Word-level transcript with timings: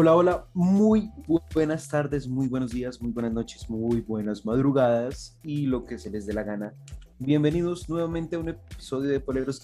Hola, 0.00 0.14
hola, 0.14 0.46
muy 0.54 1.10
buenas 1.52 1.88
tardes, 1.88 2.28
muy 2.28 2.46
buenos 2.46 2.70
días, 2.70 3.02
muy 3.02 3.10
buenas 3.10 3.32
noches, 3.32 3.68
muy 3.68 4.00
buenas 4.00 4.46
madrugadas 4.46 5.36
y 5.42 5.66
lo 5.66 5.84
que 5.84 5.98
se 5.98 6.08
les 6.08 6.24
dé 6.24 6.34
la 6.34 6.44
gana. 6.44 6.72
Bienvenidos 7.18 7.88
nuevamente 7.88 8.36
a 8.36 8.38
un 8.38 8.50
episodio 8.50 9.10
de 9.10 9.18
Poleros 9.18 9.60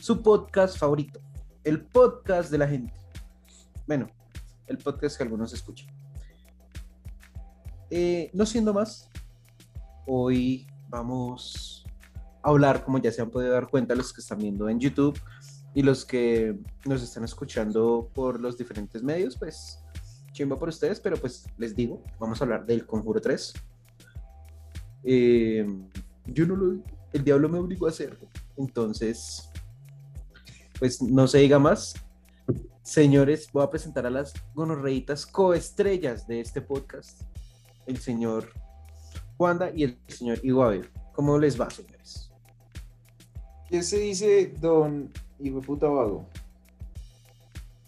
su 0.00 0.20
podcast 0.20 0.76
favorito, 0.76 1.20
el 1.62 1.80
podcast 1.80 2.50
de 2.50 2.58
la 2.58 2.66
gente. 2.66 2.92
Bueno, 3.86 4.08
el 4.66 4.78
podcast 4.78 5.16
que 5.16 5.22
algunos 5.22 5.52
escuchan. 5.52 5.86
Eh, 7.88 8.30
no 8.32 8.44
siendo 8.46 8.74
más, 8.74 9.12
hoy 10.08 10.66
vamos 10.88 11.86
a 12.42 12.48
hablar, 12.48 12.84
como 12.84 12.98
ya 12.98 13.12
se 13.12 13.22
han 13.22 13.30
podido 13.30 13.52
dar 13.52 13.68
cuenta 13.68 13.94
los 13.94 14.12
que 14.12 14.22
están 14.22 14.38
viendo 14.38 14.68
en 14.68 14.80
YouTube, 14.80 15.16
y 15.74 15.82
los 15.82 16.04
que 16.04 16.58
nos 16.84 17.02
están 17.02 17.24
escuchando 17.24 18.10
por 18.14 18.40
los 18.40 18.58
diferentes 18.58 19.02
medios, 19.02 19.36
pues 19.36 19.78
chimba 20.32 20.58
por 20.58 20.68
ustedes, 20.68 21.00
pero 21.00 21.16
pues 21.16 21.46
les 21.56 21.74
digo, 21.74 22.02
vamos 22.18 22.40
a 22.40 22.44
hablar 22.44 22.66
del 22.66 22.86
Conjuro 22.86 23.20
3. 23.20 23.52
Eh, 25.04 25.66
yo 26.26 26.46
no 26.46 26.56
lo, 26.56 26.82
el 27.12 27.24
diablo 27.24 27.48
me 27.48 27.58
obligó 27.58 27.86
a 27.86 27.90
hacerlo, 27.90 28.28
entonces, 28.56 29.50
pues 30.78 31.00
no 31.00 31.26
se 31.26 31.38
diga 31.38 31.58
más. 31.58 31.94
Señores, 32.82 33.48
voy 33.52 33.62
a 33.62 33.70
presentar 33.70 34.06
a 34.06 34.10
las 34.10 34.32
gonorreitas 34.54 35.24
coestrellas 35.24 36.26
de 36.26 36.40
este 36.40 36.60
podcast, 36.60 37.22
el 37.86 37.98
señor 37.98 38.48
Juanda 39.36 39.70
y 39.74 39.84
el 39.84 39.98
señor 40.08 40.40
Iguavio. 40.42 40.84
¿Cómo 41.14 41.38
les 41.38 41.60
va, 41.60 41.70
señores? 41.70 42.30
¿Qué 43.68 43.82
se 43.82 43.98
dice, 43.98 44.54
don 44.60 45.12
hijo 45.42 45.60
de 45.60 45.66
puta 45.66 45.88
vago. 45.88 46.26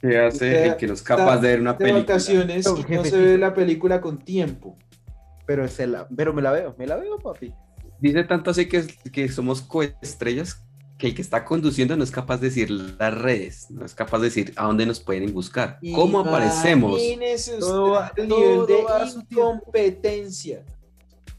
¿Qué 0.01 0.19
hace 0.19 0.67
el 0.67 0.77
que 0.77 0.87
no 0.87 0.95
es 0.95 1.03
capaz 1.03 1.39
de 1.39 1.49
ver 1.49 1.61
una 1.61 1.79
película? 1.79 2.03
Vacaciones 2.03 2.67
no, 2.67 2.77
no 2.77 3.05
se 3.05 3.17
ve 3.17 3.39
la 3.39 3.55
película 3.55 4.01
con 4.01 4.19
tiempo. 4.19 4.77
Pero, 5.47 5.65
es 5.65 5.79
la, 5.79 6.07
pero 6.15 6.33
me 6.33 6.43
la 6.43 6.53
veo, 6.53 6.75
me 6.79 6.87
la 6.87 6.97
veo, 6.97 7.19
papi. 7.19 7.53
Dice 8.01 8.25
tanto 8.25 8.51
así 8.51 8.69
que, 8.69 8.87
que 9.13 9.29
somos 9.29 9.63
coestrellas 9.63 10.63
que 10.99 11.09
el 11.09 11.15
que 11.15 11.23
está 11.23 11.45
conduciendo 11.45 11.97
no 11.97 12.05
es 12.05 12.11
capaz 12.11 12.39
de 12.39 12.49
decir 12.49 12.71
las 12.71 13.15
redes, 13.15 13.71
no 13.71 13.85
es 13.85 13.95
capaz 13.95 14.19
de 14.19 14.25
decir 14.25 14.53
a 14.57 14.67
dónde 14.67 14.87
nos 14.87 15.01
pueden 15.01 15.33
buscar, 15.33 15.79
cómo 15.95 16.21
aparecemos. 16.21 17.01
Todo 17.59 17.91
va, 17.91 18.13
el 18.17 18.29
nivel 18.29 18.67
de 18.67 18.85
incompetencia. 19.31 20.65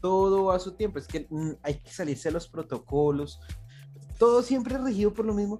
Todo 0.00 0.50
a 0.52 0.58
su 0.58 0.72
tiempo, 0.72 0.98
es 0.98 1.06
que 1.06 1.26
mm, 1.30 1.52
hay 1.62 1.74
que 1.74 1.90
salirse 1.90 2.28
de 2.28 2.34
los 2.34 2.46
protocolos, 2.48 3.40
todo 4.18 4.42
siempre 4.42 4.76
regido 4.78 5.12
por 5.12 5.24
lo 5.24 5.34
mismo. 5.34 5.58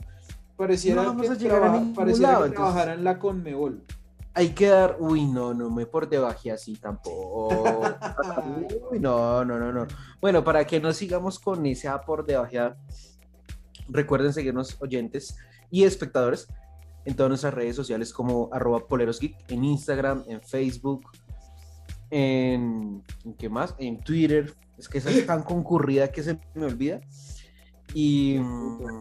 Pareciera 0.56 1.02
no 1.02 1.08
vamos 1.08 1.26
que, 1.26 1.32
a 1.32 1.36
llegar 1.36 1.62
a 1.62 1.82
pareciera 1.94 2.32
lado, 2.32 2.44
que 2.44 2.50
trabajaran 2.52 3.04
la 3.04 3.18
Conmebol. 3.18 3.84
Hay 4.32 4.50
que 4.50 4.66
dar, 4.68 4.96
uy, 4.98 5.24
no, 5.24 5.54
no 5.54 5.70
me 5.70 5.86
por 5.86 6.08
debaje 6.08 6.50
así 6.50 6.76
tampoco. 6.76 7.48
uy, 8.90 8.98
no, 9.00 9.44
no, 9.44 9.58
no, 9.58 9.72
no. 9.72 9.86
Bueno, 10.20 10.44
para 10.44 10.66
que 10.66 10.80
no 10.80 10.92
sigamos 10.92 11.38
con 11.38 11.64
ese 11.66 11.88
por 12.06 12.24
debaje, 12.24 12.58
recuerden 13.88 14.32
seguirnos 14.32 14.76
oyentes 14.80 15.36
y 15.70 15.84
espectadores 15.84 16.48
en 17.04 17.14
todas 17.14 17.30
nuestras 17.30 17.54
redes 17.54 17.76
sociales 17.76 18.12
como 18.12 18.48
arroba 18.52 18.86
polerosgeek, 18.86 19.50
en 19.50 19.64
Instagram, 19.64 20.24
en 20.26 20.40
Facebook, 20.42 21.10
en, 22.10 23.02
¿en 23.24 23.34
qué 23.34 23.48
más? 23.48 23.74
En 23.78 24.00
Twitter. 24.00 24.54
Es 24.76 24.88
que 24.88 24.98
esa 24.98 25.10
es 25.10 25.24
tan 25.24 25.42
concurrida 25.42 26.08
que 26.08 26.22
se 26.22 26.38
me 26.54 26.66
olvida. 26.66 27.00
Y. 27.94 28.38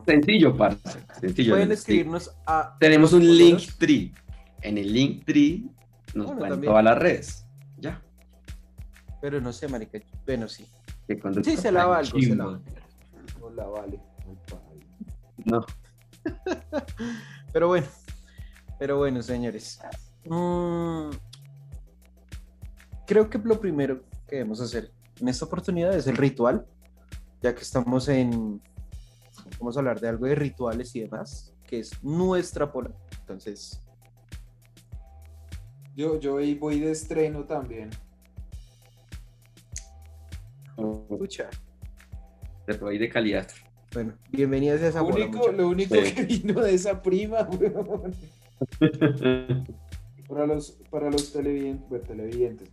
Sencillo, 0.06 0.56
parce. 0.56 1.00
Sencillo. 1.20 1.54
Pueden 1.54 1.72
escribirnos 1.72 2.32
a. 2.46 2.78
Tenemos 2.80 3.14
un 3.14 3.26
link 3.38 3.62
tree. 3.78 4.14
En 4.62 4.78
el 4.78 4.92
link 4.92 5.26
tree 5.26 5.66
nos 6.14 6.36
bueno, 6.36 6.60
todas 6.60 6.84
las 6.84 6.98
redes. 6.98 7.46
Ya. 7.78 8.02
Pero 9.22 9.42
no 9.42 9.52
sé, 9.52 9.68
marica. 9.68 10.00
Bueno, 10.26 10.48
sí. 10.48 10.66
Sí, 11.44 11.58
se 11.58 11.72
lava 11.72 12.00
algo. 12.00 12.20
Se 12.20 12.36
lava. 12.36 12.60
No 13.40 13.50
la 13.52 13.66
vale. 13.66 14.00
No. 15.46 15.66
pero 17.54 17.68
bueno. 17.68 17.88
Pero 18.80 18.98
bueno, 18.98 19.22
señores. 19.22 19.80
Mm, 20.26 21.12
creo 23.06 23.30
que 23.30 23.38
lo 23.38 23.60
primero 23.60 24.04
que 24.28 24.38
debemos 24.38 24.60
hacer 24.62 24.92
en 25.20 25.28
esta 25.28 25.46
oportunidad 25.46 25.96
es 25.96 26.08
el 26.08 26.18
ritual. 26.18 26.66
Ya 27.42 27.54
que 27.54 27.62
estamos 27.62 28.08
en 28.08 28.62
vamos 29.60 29.76
a 29.76 29.80
hablar 29.80 30.00
de 30.00 30.10
algo 30.10 30.26
de 30.26 30.36
rituales 30.36 30.96
y 30.96 31.02
demás, 31.02 31.54
que 31.68 31.80
es 31.80 32.04
nuestra 32.04 32.72
pola. 32.72 32.92
Entonces. 33.20 33.82
Yo, 35.96 36.20
yo 36.20 36.34
voy 36.60 36.80
de 36.80 36.92
estreno 36.92 37.46
también. 37.46 37.90
Escucha. 40.78 41.50
Te 42.66 42.74
voy 42.74 42.98
de 42.98 43.10
calidad. 43.10 43.48
Bueno, 43.94 44.14
bienvenidas 44.30 44.82
a 44.82 44.88
esa 44.90 45.02
Lo 45.02 45.08
único, 45.08 45.52
lo 45.52 45.70
único 45.70 45.96
que 45.96 46.24
vino 46.24 46.60
de 46.60 46.74
esa 46.74 47.02
prima, 47.02 47.44
weón. 47.60 48.14
para 50.28 50.46
los, 50.46 50.72
para 50.90 51.10
los 51.10 51.32
televidentes, 51.32 52.04
televidentes, 52.04 52.70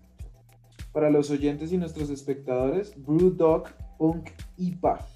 para 0.92 1.10
los 1.10 1.30
oyentes 1.30 1.72
y 1.72 1.78
nuestros 1.78 2.10
espectadores, 2.10 2.94
Brewdog 2.96 3.68
Punk 3.98 4.30
IPA. 4.56 5.06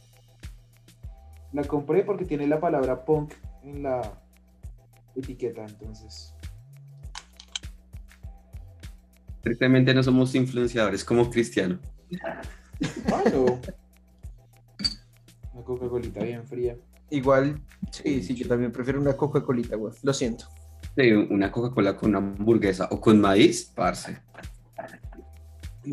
La 1.57 1.65
compré 1.65 2.05
porque 2.05 2.27
tiene 2.27 2.47
la 2.47 2.61
palabra 2.61 3.03
punk 3.03 3.33
en 3.63 3.83
la 3.83 4.03
etiqueta, 5.15 5.65
entonces. 5.65 6.35
Tristemente 9.41 9.95
no 9.95 10.03
somos 10.03 10.35
influenciadores 10.35 11.03
como 11.03 11.31
Cristiano. 11.31 11.79
Bueno. 13.09 13.59
Una 15.55 15.65
Coca-Colita 15.65 16.23
bien 16.23 16.47
fría. 16.47 16.77
Igual, 17.09 17.59
sí, 17.91 18.23
sí, 18.23 18.35
yo 18.35 18.47
también 18.47 18.71
prefiero 18.71 19.01
una 19.01 19.17
Coca-Colita, 19.17 19.77
güey. 19.77 19.95
Lo 20.03 20.13
siento. 20.13 20.45
Sí, 20.95 21.11
una 21.11 21.51
Coca-Cola 21.51 21.97
con 21.97 22.11
una 22.11 22.19
hamburguesa 22.19 22.87
o 22.91 23.01
con 23.01 23.19
maíz, 23.19 23.73
parce. 23.75 24.19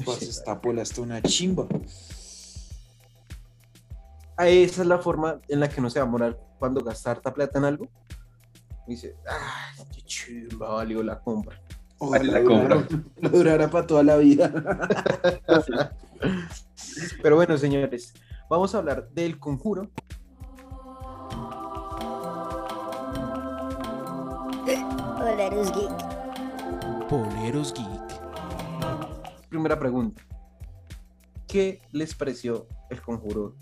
Parce, 0.06 0.26
esta 0.26 0.60
pola 0.60 0.82
está 0.82 1.00
una 1.00 1.22
chimba 1.22 1.66
esa 4.38 4.82
es 4.82 4.88
la 4.88 4.98
forma 4.98 5.40
en 5.48 5.60
la 5.60 5.70
que 5.70 5.82
no 5.82 5.90
se 5.90 6.00
va 6.00 6.06
a 6.06 6.10
morar 6.10 6.40
cuando 6.60 6.82
gasta 6.82 7.12
harta 7.12 7.34
plata 7.34 7.60
en 7.60 7.66
algo. 7.66 7.88
dice, 8.88 9.16
¡ay, 9.28 9.86
qué 9.94 10.02
chimba 10.02 10.70
valió 10.70 11.04
la 11.04 11.20
compra! 11.20 11.62
Ojalá 12.00 12.40
la 12.40 12.44
compra. 12.44 12.88
Lo 13.18 13.30
durará 13.30 13.70
para 13.70 13.88
toda 13.88 14.04
la 14.04 14.18
vida. 14.18 14.52
Pero 17.22 17.36
bueno, 17.36 17.58
señores, 17.58 18.14
vamos 18.50 18.76
a 18.76 18.80
hablar 18.80 19.10
del 19.12 19.40
conjuro. 19.40 19.90
Poleros 25.18 25.72
Geek. 25.74 27.08
Poleros 27.08 27.74
Geek. 27.74 29.50
Primera 29.50 29.80
pregunta. 29.80 30.22
¿Qué 31.48 31.82
les 31.92 32.16
pareció 32.16 32.68
el 32.90 33.02
conjuro 33.02 33.56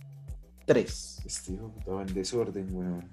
3. 0.65 1.21
Este 1.25 1.53
hijo 1.53 1.73
estaba 1.77 2.01
en 2.01 2.13
desorden, 2.13 2.67
weón. 2.71 3.09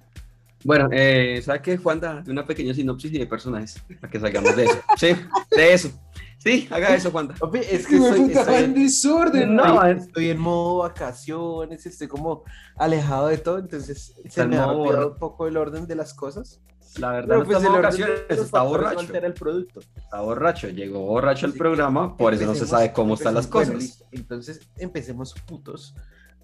Bueno, 0.63 0.89
eh, 0.91 1.41
¿sabe 1.43 1.61
qué, 1.61 1.77
Juanda? 1.77 2.21
De 2.21 2.31
una 2.31 2.45
pequeña 2.45 2.73
sinopsis 2.73 3.13
y 3.13 3.19
de 3.19 3.25
personajes, 3.25 3.81
para 4.01 4.11
que 4.11 4.19
salgamos 4.19 4.55
de 4.55 4.65
eso. 4.65 4.79
Sí, 4.97 5.15
de 5.51 5.73
eso. 5.73 5.89
Sí, 6.37 6.67
haga 6.71 6.95
eso, 6.95 7.11
Juanda. 7.11 7.35
es 7.53 7.87
que 7.87 7.95
estoy, 7.97 8.31
estoy 8.31 8.63
en 8.63 8.73
desorden, 8.73 9.55
no. 9.55 9.85
Estoy 9.85 10.29
en 10.29 10.39
modo 10.39 10.79
vacaciones, 10.79 11.85
estoy 11.85 12.07
como 12.07 12.43
alejado 12.75 13.27
de 13.27 13.37
todo, 13.37 13.59
entonces 13.59 14.15
se 14.27 14.45
me 14.45 14.57
ha 14.57 14.67
olvidado 14.67 15.11
un 15.11 15.17
poco 15.17 15.47
el 15.47 15.57
orden 15.57 15.87
de 15.87 15.95
las 15.95 16.13
cosas. 16.13 16.61
La 16.97 17.11
verdad, 17.11 17.37
no, 17.37 17.45
pues, 17.45 17.61
vacaciones, 17.61 18.21
está 18.29 18.63
borracho. 18.63 19.13
el 19.13 19.33
producto. 19.33 19.81
Está 19.95 20.21
borracho, 20.21 20.69
llegó 20.69 21.01
borracho 21.01 21.45
al 21.45 21.53
programa, 21.53 22.17
por 22.17 22.33
eso 22.33 22.45
no 22.45 22.55
se 22.55 22.65
sabe 22.65 22.91
cómo 22.91 23.13
están 23.13 23.33
las 23.33 23.47
cosas. 23.47 24.03
entonces, 24.11 24.61
empecemos 24.77 25.33
putos 25.45 25.93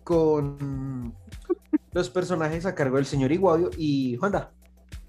con 0.06 1.14
los 1.92 2.10
personajes 2.12 2.66
a 2.66 2.76
cargo 2.76 2.98
del 2.98 3.08
señor 3.08 3.32
Iguadio 3.32 3.72
y 3.76 4.16
Juanda. 4.18 4.54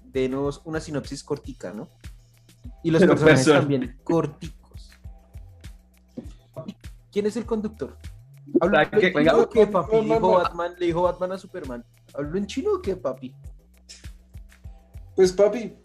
Denos 0.03 0.61
una 0.65 0.79
sinopsis 0.81 1.23
cortica, 1.23 1.71
¿no? 1.71 1.87
Y 2.83 2.89
los 2.89 3.05
personajes 3.05 3.45
también 3.45 3.99
corticos. 4.03 4.89
¿Quién 7.11 7.27
es 7.27 7.37
el 7.37 7.45
conductor? 7.45 7.95
¿Hablo 8.59 8.79
en 8.81 8.89
chino 8.89 9.37
o 9.37 9.49
qué, 9.49 9.67
papi? 9.67 9.97
Le 9.97 10.15
dijo, 10.15 10.31
Batman, 10.31 10.73
le 10.79 10.85
dijo 10.87 11.01
Batman 11.03 11.31
a 11.31 11.37
Superman. 11.37 11.85
¿Hablo 12.15 12.37
en 12.37 12.47
chino 12.47 12.71
o 12.73 12.81
qué, 12.81 12.95
papi? 12.95 13.35
Pues, 15.15 15.31
papi, 15.31 15.75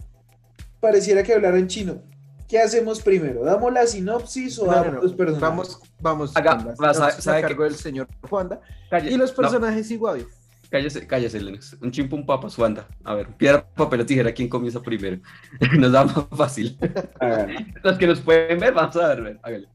pareciera 0.81 1.23
que 1.23 1.35
hablara 1.35 1.59
en 1.59 1.67
chino. 1.67 2.03
¿Qué 2.53 2.61
hacemos 2.61 3.01
primero? 3.01 3.45
¿Damos 3.45 3.73
la 3.73 3.87
sinopsis 3.87 4.59
o 4.59 4.67
damos 4.67 5.03
los 5.03 5.15
personajes? 5.15 5.41
Vamos, 5.41 5.81
vamos. 5.99 6.37
Haga, 6.37 6.75
vas 6.79 7.01
a, 7.01 7.11
sabe 7.13 7.41
cargo 7.41 7.65
del 7.65 7.77
señor 7.77 8.07
Juanda 8.29 8.61
y 9.09 9.17
los 9.17 9.33
personajes 9.33 9.91
no. 9.91 10.27
Cállese, 10.69 11.07
cállese, 11.07 11.41
Lennox. 11.41 11.79
Un 11.81 11.91
chimpum 11.91 12.27
papas, 12.27 12.59
Wanda. 12.59 12.87
A 13.05 13.15
ver, 13.15 13.29
piedra, 13.39 13.67
papel 13.67 14.03
o 14.03 14.05
tijera, 14.05 14.33
¿quién 14.33 14.51
comienza 14.51 14.83
primero? 14.83 15.19
nos 15.79 15.93
da 15.93 16.05
más 16.05 16.27
fácil. 16.37 16.79
Los 17.83 17.97
que 17.97 18.07
nos 18.07 18.21
pueden 18.21 18.61
ver, 18.61 18.75
vamos 18.75 18.97
a 18.97 19.15
ver, 19.15 19.41
hágale. 19.43 19.69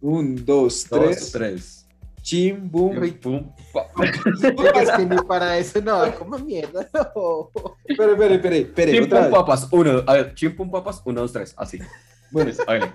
Un, 0.00 0.44
dos, 0.44 0.88
Dos, 0.88 1.32
tres. 1.32 1.79
Chim, 2.22 2.70
boom. 2.70 2.94
Pa- 3.72 3.86
Es 4.82 4.90
que 4.90 5.06
ni 5.06 5.16
para 5.26 5.56
eso 5.58 5.80
no, 5.80 6.14
como 6.16 6.38
mierda, 6.38 6.88
no. 7.14 7.50
Espere, 7.86 8.12
espere, 8.12 8.34
espere, 8.34 8.58
espere, 8.60 9.00
otra 9.00 9.00
Chimpum 9.00 9.20
vez. 9.22 9.30
papas, 9.30 9.68
uno, 9.72 10.02
a 10.06 10.12
ver, 10.12 10.34
chimpum 10.34 10.70
papas, 10.70 11.02
uno, 11.04 11.20
dos, 11.22 11.32
tres, 11.32 11.54
así. 11.56 11.78
Bueno, 12.30 12.52
Hágale. 12.66 12.92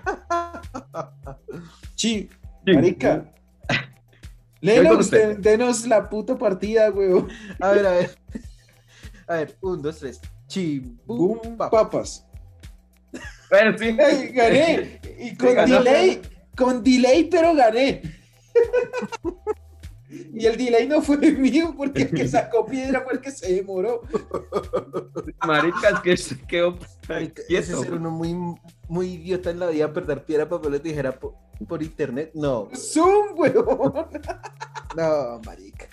chim, 1.94 2.28
Chim. 2.64 2.74
marica. 2.74 3.32
Lennox, 4.60 5.04
usted. 5.06 5.28
den- 5.28 5.42
denos 5.42 5.86
la 5.86 6.08
puta 6.08 6.36
partida, 6.36 6.90
weón. 6.90 7.28
A 7.60 7.70
ver, 7.72 7.86
a 7.86 7.90
ver. 7.92 8.18
A 9.28 9.34
ver, 9.36 9.56
un, 9.60 9.82
dos, 9.82 9.98
tres. 9.98 10.20
Chim, 10.46 10.96
Boom, 11.04 11.40
boom, 11.42 11.56
pap. 11.56 11.70
papas. 11.70 12.24
Bueno, 13.50 13.76
sí. 13.78 13.84
¡Ey, 13.98 14.28
gané! 14.32 15.00
Y 15.18 15.36
con 15.36 15.54
delay, 15.54 16.22
con 16.56 16.82
delay, 16.82 17.24
pero 17.24 17.54
gané. 17.54 18.02
Y 20.08 20.46
el 20.46 20.56
delay 20.56 20.86
no 20.86 21.02
fue 21.02 21.16
mío 21.32 21.74
porque 21.76 22.02
el 22.02 22.10
que 22.10 22.28
sacó 22.28 22.64
piedra 22.64 23.00
fue 23.02 23.14
el 23.14 23.20
que 23.20 23.30
se 23.32 23.52
demoró. 23.54 24.02
Marica, 25.46 25.88
es 25.90 26.00
que 26.00 26.16
se 26.16 26.38
quedó 26.46 26.78
Ese 27.08 27.32
quieto. 27.48 27.82
ser 27.82 27.94
uno 27.94 28.10
muy, 28.10 28.34
muy 28.88 29.14
idiota 29.14 29.50
en 29.50 29.58
la 29.58 29.66
vida, 29.66 29.92
perder 29.92 30.24
piedra, 30.24 30.48
papel 30.48 30.74
o 30.74 30.80
tijera 30.80 31.12
por, 31.18 31.34
por 31.66 31.82
internet. 31.82 32.30
No, 32.34 32.68
Zoom, 32.74 33.36
weón. 33.36 33.66
no, 34.96 35.40
marica. 35.44 35.86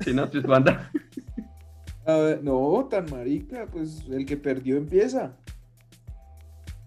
Si 0.00 0.12
no, 0.12 0.28
pues 0.28 0.44
Wanda. 0.44 0.90
A 2.06 2.14
ver, 2.16 2.42
no, 2.42 2.86
tan 2.90 3.06
marica, 3.10 3.66
pues 3.70 4.02
el 4.10 4.26
que 4.26 4.36
perdió 4.36 4.76
empieza. 4.76 5.36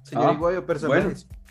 Señor 0.03 0.25
Ah, 0.31 0.33
Iguayo, 0.33 0.65
personajes. 0.65 1.27
Bueno, 1.27 1.42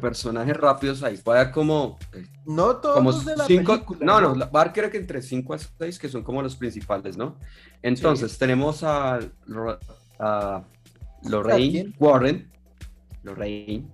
personajes 0.00 0.56
rápidos 0.56 1.02
ahí. 1.02 1.18
Voy 1.24 1.34
a 1.36 1.44
dar 1.44 1.52
como, 1.52 1.98
eh, 2.12 2.24
No 2.46 2.76
todos 2.76 2.96
como 2.96 3.12
de 3.12 3.36
la 3.36 3.44
cinco. 3.46 3.72
película. 3.72 4.00
no, 4.02 4.20
no, 4.20 4.34
la- 4.34 4.46
va 4.46 4.60
a 4.62 4.64
dar 4.66 4.72
creo 4.72 4.90
que 4.90 4.98
entre 4.98 5.22
5 5.22 5.54
a 5.54 5.58
6 5.58 5.98
que 5.98 6.08
son 6.08 6.22
como 6.22 6.42
los 6.42 6.56
principales, 6.56 7.16
¿no? 7.16 7.36
Entonces, 7.82 8.36
tenemos 8.38 8.82
a, 8.84 9.18
a 10.18 10.64
Lorraine? 11.28 11.94
Warren. 11.98 12.50
Lorraine. 13.22 13.86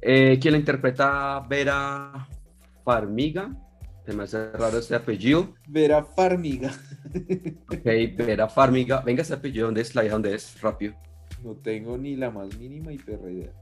eh, 0.00 0.38
quien 0.40 0.52
la 0.52 0.58
interpreta 0.58 1.40
Vera 1.48 2.28
Farmiga. 2.84 3.50
Se 4.06 4.12
me 4.12 4.24
hace 4.24 4.52
raro 4.52 4.78
este 4.78 4.94
apellido. 4.94 5.54
Vera 5.66 6.04
Farmiga. 6.04 6.70
Ok, 7.70 7.84
Vera 8.18 8.48
Farmiga. 8.48 9.00
Venga, 9.00 9.22
ese 9.22 9.34
apellido, 9.34 9.66
¿dónde 9.66 9.80
es? 9.82 9.94
La 9.94 10.04
hija, 10.04 10.12
¿dónde 10.14 10.34
es? 10.34 10.60
Rápido. 10.60 10.94
No 11.42 11.52
tengo 11.54 11.96
ni 11.96 12.16
la 12.16 12.30
más 12.30 12.56
mínima 12.58 12.92
y 12.92 12.98
perra 12.98 13.30
idea. 13.30 13.52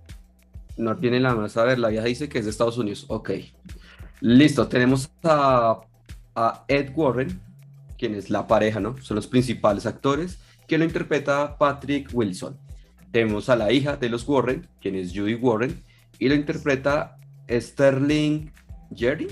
No 0.77 0.97
tiene 0.97 1.21
la 1.21 1.35
más 1.35 1.57
a 1.57 1.65
ver, 1.65 1.79
la 1.79 1.89
vieja 1.89 2.05
dice 2.07 2.29
que 2.29 2.39
es 2.39 2.45
de 2.45 2.51
Estados 2.51 2.79
Unidos. 2.79 3.05
Ok. 3.09 3.31
Listo, 4.21 4.69
tenemos 4.69 5.11
a, 5.25 5.81
a 6.35 6.65
Ed 6.69 6.93
Warren, 6.95 7.41
quien 7.99 8.15
es 8.15 8.31
la 8.31 8.47
pareja, 8.47 8.81
¿no? 8.81 8.97
Son 9.03 9.15
los 9.17 9.27
principales 9.27 9.85
actores, 9.87 10.39
que 10.67 10.79
lo 10.79 10.85
interpreta 10.85 11.59
Patrick 11.59 12.09
Wilson. 12.13 12.57
Tenemos 13.11 13.49
a 13.49 13.57
la 13.57 13.71
hija 13.73 13.97
de 13.97 14.09
los 14.09 14.27
Warren, 14.27 14.67
quien 14.81 14.95
es 14.95 15.13
Judy 15.15 15.35
Warren, 15.35 15.83
y 16.19 16.29
lo 16.29 16.35
interpreta 16.35 17.19
Sterling 17.51 18.51
Jerry. 18.95 19.29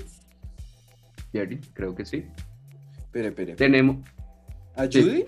Jerry, 1.33 1.59
creo 1.73 1.95
que 1.95 2.05
sí. 2.05 2.25
Espere, 2.97 3.29
espere. 3.29 3.55
Tenemos 3.55 3.97
¿A 4.75 4.85
Sí. 4.89 5.01
Judy? 5.01 5.25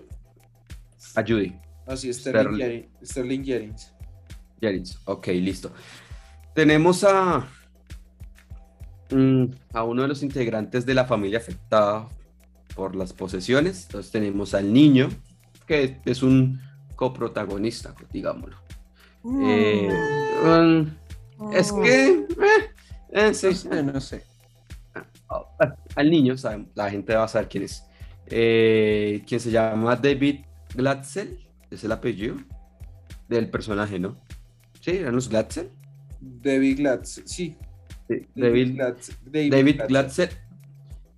a 1.15 1.21
Judy. 1.21 1.55
Así, 1.87 2.13
Sterling, 2.13 2.41
Sterling. 2.43 2.59
Jerry- 2.59 2.89
Sterling. 3.03 3.43
Jerins. 4.61 4.99
Ok, 5.05 5.27
listo. 5.27 5.73
Tenemos 6.53 7.03
a, 7.03 7.47
mm, 9.11 9.45
a 9.73 9.83
uno 9.83 10.03
de 10.03 10.07
los 10.07 10.23
integrantes 10.23 10.85
de 10.85 10.93
la 10.93 11.05
familia 11.05 11.39
afectada 11.39 12.07
por 12.75 12.95
las 12.95 13.13
posesiones. 13.13 13.85
Entonces 13.85 14.11
tenemos 14.11 14.53
al 14.53 14.71
niño, 14.71 15.09
que 15.67 15.99
es 16.05 16.23
un 16.23 16.59
coprotagonista, 16.95 17.95
digámoslo. 18.11 18.57
Mm, 19.23 19.43
Eh, 19.49 19.89
mm, 20.43 21.53
es 21.53 21.71
que... 21.71 22.07
eh, 22.09 22.25
eh, 23.11 23.33
sí, 23.33 23.47
No 23.47 23.53
sé, 23.55 23.83
no 23.83 24.01
sé. 24.01 24.23
Ah, 25.29 25.75
al 25.95 26.09
niño, 26.09 26.35
la 26.75 26.89
gente 26.91 27.15
va 27.15 27.23
a 27.23 27.27
saber 27.27 27.49
quién 27.49 27.63
es. 27.63 27.83
Eh, 28.27 29.23
quien 29.27 29.39
se 29.39 29.51
llama 29.51 29.95
David 29.95 30.45
Glatzel, 30.75 31.39
es 31.71 31.83
el 31.83 31.91
apellido 31.91 32.35
del 33.27 33.49
personaje, 33.49 33.99
¿no? 33.99 34.17
Sí, 34.81 34.91
eran 34.91 35.15
los 35.15 35.29
Glatzel. 35.29 35.71
David 36.41 36.77
Glatz, 36.77 37.21
sí. 37.25 37.55
Sí, 38.07 38.27
David, 38.35 38.75
Glatz- 38.75 39.17
David. 39.23 39.81
Glatzel, 39.87 40.29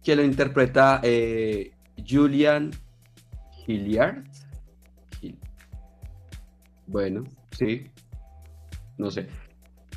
que 0.04 0.16
lo 0.16 0.24
interpreta 0.24 1.00
eh, 1.04 1.72
Julian 2.07 2.72
Hilliard. 3.66 4.24
Bueno, 6.88 7.24
sí, 7.52 7.90
no 8.98 9.10
sé. 9.10 9.28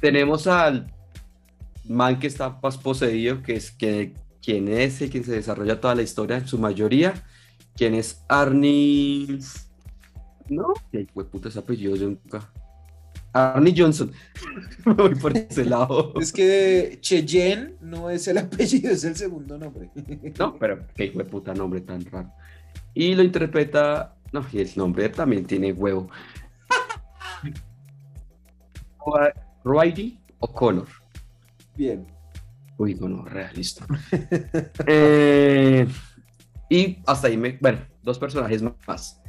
Tenemos 0.01 0.47
al 0.47 0.91
man 1.85 2.19
que 2.19 2.27
está 2.29 2.59
más 2.63 2.79
poseído, 2.79 3.43
que 3.43 3.57
es 3.57 3.71
que, 3.71 4.15
quien 4.41 4.69
es 4.69 5.03
el 5.03 5.11
quien 5.11 5.25
se 5.25 5.33
desarrolla 5.33 5.81
toda 5.81 5.95
la 5.95 6.03
historia 6.03 6.39
en 6.39 6.47
su 6.49 6.59
mayoría, 6.59 7.13
quien 7.77 7.95
es 7.95 8.25
Arnie. 8.29 9.39
No, 10.49 10.73
ay, 10.95 11.07
fue 11.13 11.29
puta 11.29 11.51
ese 11.51 11.59
apellido, 11.59 11.95
yo 11.95 12.07
nunca. 12.07 12.51
Arnie 13.33 13.75
Johnson. 13.77 14.13
Me 14.87 14.95
voy 14.95 15.15
por 15.15 15.37
ese 15.37 15.65
lado. 15.65 16.15
Es 16.21 16.33
que 16.33 16.99
Cheyenne 17.01 17.75
no 17.81 18.11
es 18.11 18.29
el 18.29 18.39
apellido, 18.39 18.93
es 18.93 19.05
el 19.05 19.17
segundo 19.17 19.59
nombre. 19.59 19.91
No, 20.39 20.59
pero 20.59 20.87
qué 20.95 21.07
hijo 21.07 21.19
de 21.19 21.25
puta 21.25 21.55
nombre 21.55 21.81
tan 21.81 22.05
raro. 22.07 22.33
Y 22.95 23.15
lo 23.15 23.23
interpreta. 23.23 24.15
No, 24.33 24.45
y 24.53 24.61
el 24.61 24.71
nombre 24.77 25.09
también 25.09 25.47
tiene 25.47 25.73
huevo. 25.73 26.09
Riley 29.65 30.21
O'Connor. 30.41 30.89
Bien. 31.77 32.07
Uy, 32.77 32.95
no, 32.95 33.09
no, 33.09 33.25
realista. 33.25 33.87
Eh, 34.87 35.87
y 36.71 36.99
hasta 37.07 37.29
ahí 37.29 37.37
me. 37.37 37.59
Bueno, 37.61 37.81
dos 38.03 38.19
personajes 38.19 38.63
más. 38.87 39.21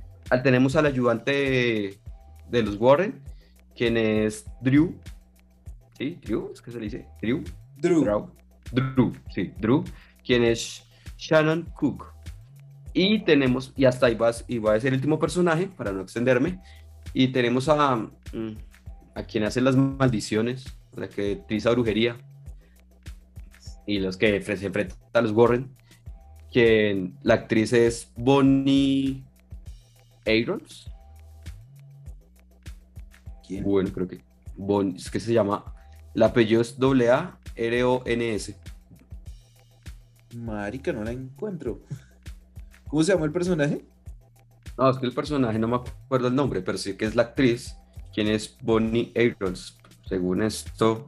Tenemos 0.44 0.76
al 0.76 0.86
ayudante 0.86 2.00
de 2.50 2.64
los 2.64 2.78
Warren, 2.78 3.22
quien 3.80 3.96
es 3.96 4.46
Drew. 4.60 4.94
¿Sí? 5.98 6.20
¿Drew? 6.22 6.52
¿Es 6.54 6.62
que 6.62 6.70
se 6.70 6.80
le 6.80 6.84
dice? 6.84 7.08
Drew. 7.22 7.46
Drew. 7.78 8.04
Drew. 8.04 8.30
Drew, 8.74 9.14
sí, 9.34 9.54
Drew, 9.58 9.86
quien 10.22 10.44
es 10.44 10.84
Shannon 11.18 11.64
Cook. 11.78 12.08
Y 12.92 13.24
tenemos, 13.24 13.72
y 13.78 13.86
hasta 13.86 14.08
ahí 14.08 14.16
va, 14.16 14.28
a 14.28 14.34
ser 14.34 14.88
el 14.88 14.96
último 14.96 15.18
personaje, 15.18 15.68
para 15.68 15.94
no 15.94 16.02
extenderme. 16.02 16.60
Y 17.14 17.30
tenemos 17.30 17.70
a, 17.70 17.96
mm, 17.96 18.58
a 19.16 19.24
quien 19.24 19.46
hace 19.46 19.62
las 19.62 19.78
maldiciones, 19.78 20.66
la 20.98 21.08
que 21.08 21.40
utiliza 21.46 21.72
brujería. 21.72 22.18
Y 23.88 24.00
los 24.00 24.18
que 24.18 24.42
se 24.42 24.66
enfrentan 24.66 24.98
a 25.14 25.22
los 25.22 25.32
Warren. 25.32 25.74
Quien 26.52 27.18
la 27.24 27.36
actriz 27.36 27.72
es 27.72 28.12
Bonnie 28.18 29.24
Aarons. 30.26 30.92
¿Quién? 33.50 33.64
Bueno, 33.64 33.92
creo 33.92 34.08
que. 34.08 34.22
Bon, 34.56 34.96
es 34.96 35.10
que 35.10 35.20
se 35.20 35.34
llama. 35.34 35.66
El 36.14 36.22
apellido 36.22 36.62
es 36.62 36.78
A-R-O-N-S. 36.80 38.56
Marica, 40.36 40.94
no 40.94 41.04
la 41.04 41.12
encuentro. 41.12 41.82
¿Cómo 42.88 43.04
se 43.04 43.12
llama 43.12 43.26
el 43.26 43.32
personaje? 43.32 43.84
No, 44.78 44.90
es 44.92 44.98
que 44.98 45.08
el 45.08 45.14
personaje 45.14 45.58
no 45.58 45.68
me 45.68 45.78
acuerdo 45.78 46.28
el 46.28 46.36
nombre, 46.36 46.62
pero 46.62 46.78
sí 46.78 46.94
que 46.94 47.06
es 47.06 47.16
la 47.16 47.24
actriz, 47.24 47.76
quien 48.14 48.28
es 48.28 48.56
Bonnie 48.62 49.12
Aarons. 49.16 49.78
Según 50.08 50.44
esto, 50.44 51.08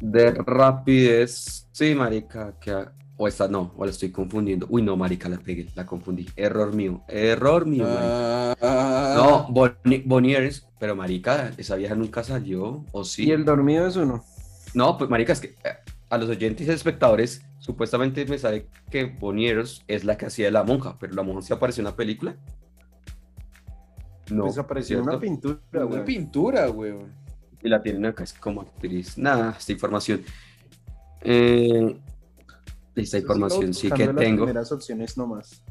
de 0.00 0.30
rapidez. 0.30 1.68
Sí, 1.72 1.96
marica, 1.96 2.54
que. 2.60 2.86
O 3.16 3.28
esta 3.28 3.48
no, 3.48 3.74
o 3.76 3.84
la 3.84 3.90
estoy 3.90 4.10
confundiendo. 4.10 4.66
Uy, 4.70 4.82
no, 4.82 4.96
marica, 4.96 5.28
la 5.28 5.36
pegué, 5.36 5.66
la 5.74 5.84
confundí. 5.84 6.26
Error 6.36 6.72
mío, 6.72 7.02
error 7.06 7.66
mío, 7.66 7.84
marica. 7.84 8.56
Ah, 9.00 9.14
No, 9.16 9.46
Bonnie, 9.52 10.02
Bonnie 10.06 10.34
Aarons, 10.36 10.66
pero 10.78 10.94
marica, 10.96 11.50
esa 11.56 11.76
vieja 11.76 11.94
nunca 11.94 12.22
salió, 12.24 12.84
o 12.92 13.04
sí. 13.04 13.26
Y 13.26 13.30
el 13.32 13.44
dormido 13.44 13.86
es 13.86 13.96
uno. 13.96 14.24
No, 14.74 14.96
pues 14.98 15.08
marica, 15.10 15.32
es 15.32 15.40
que 15.40 15.48
eh, 15.64 15.76
a 16.08 16.18
los 16.18 16.28
oyentes 16.28 16.66
y 16.66 16.70
espectadores 16.70 17.42
supuestamente 17.58 18.24
me 18.26 18.38
sale 18.38 18.66
que 18.90 19.04
Bonieros 19.04 19.82
es 19.88 20.04
la 20.04 20.16
que 20.16 20.26
hacía 20.26 20.46
de 20.46 20.50
la 20.52 20.64
monja, 20.64 20.96
pero 20.98 21.14
la 21.14 21.22
monja 21.22 21.42
sí 21.42 21.52
apareció 21.52 21.82
en 21.82 21.88
una 21.88 21.96
película. 21.96 22.36
No, 24.30 24.44
pues 24.44 24.58
apareció 24.58 24.98
en 24.98 25.02
una 25.04 25.18
pintura, 25.18 25.58
una 25.72 25.84
güey. 25.84 26.04
pintura, 26.04 26.70
weón. 26.70 27.12
Y 27.62 27.68
la 27.68 27.82
tienen 27.82 28.06
acá 28.06 28.22
es 28.24 28.32
como 28.32 28.62
actriz. 28.62 29.18
Nada, 29.18 29.54
esta 29.58 29.72
información. 29.72 30.22
Eh, 31.22 31.98
Esta 32.94 33.18
información 33.18 33.74
sí 33.74 33.88
que 33.88 33.94
Buscando 33.94 34.12
las 34.14 34.24
tengo. 34.24 34.44
primeras 34.44 34.72
opciones 34.72 35.16
nomás. 35.18 35.62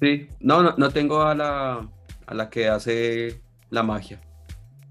Sí, 0.00 0.28
no, 0.40 0.62
no, 0.62 0.74
no 0.76 0.90
tengo 0.90 1.22
a 1.22 1.34
la, 1.34 1.88
a 2.32 2.34
la 2.34 2.50
que 2.50 2.68
hace 2.68 3.42
la 3.70 3.82
magia. 3.82 4.20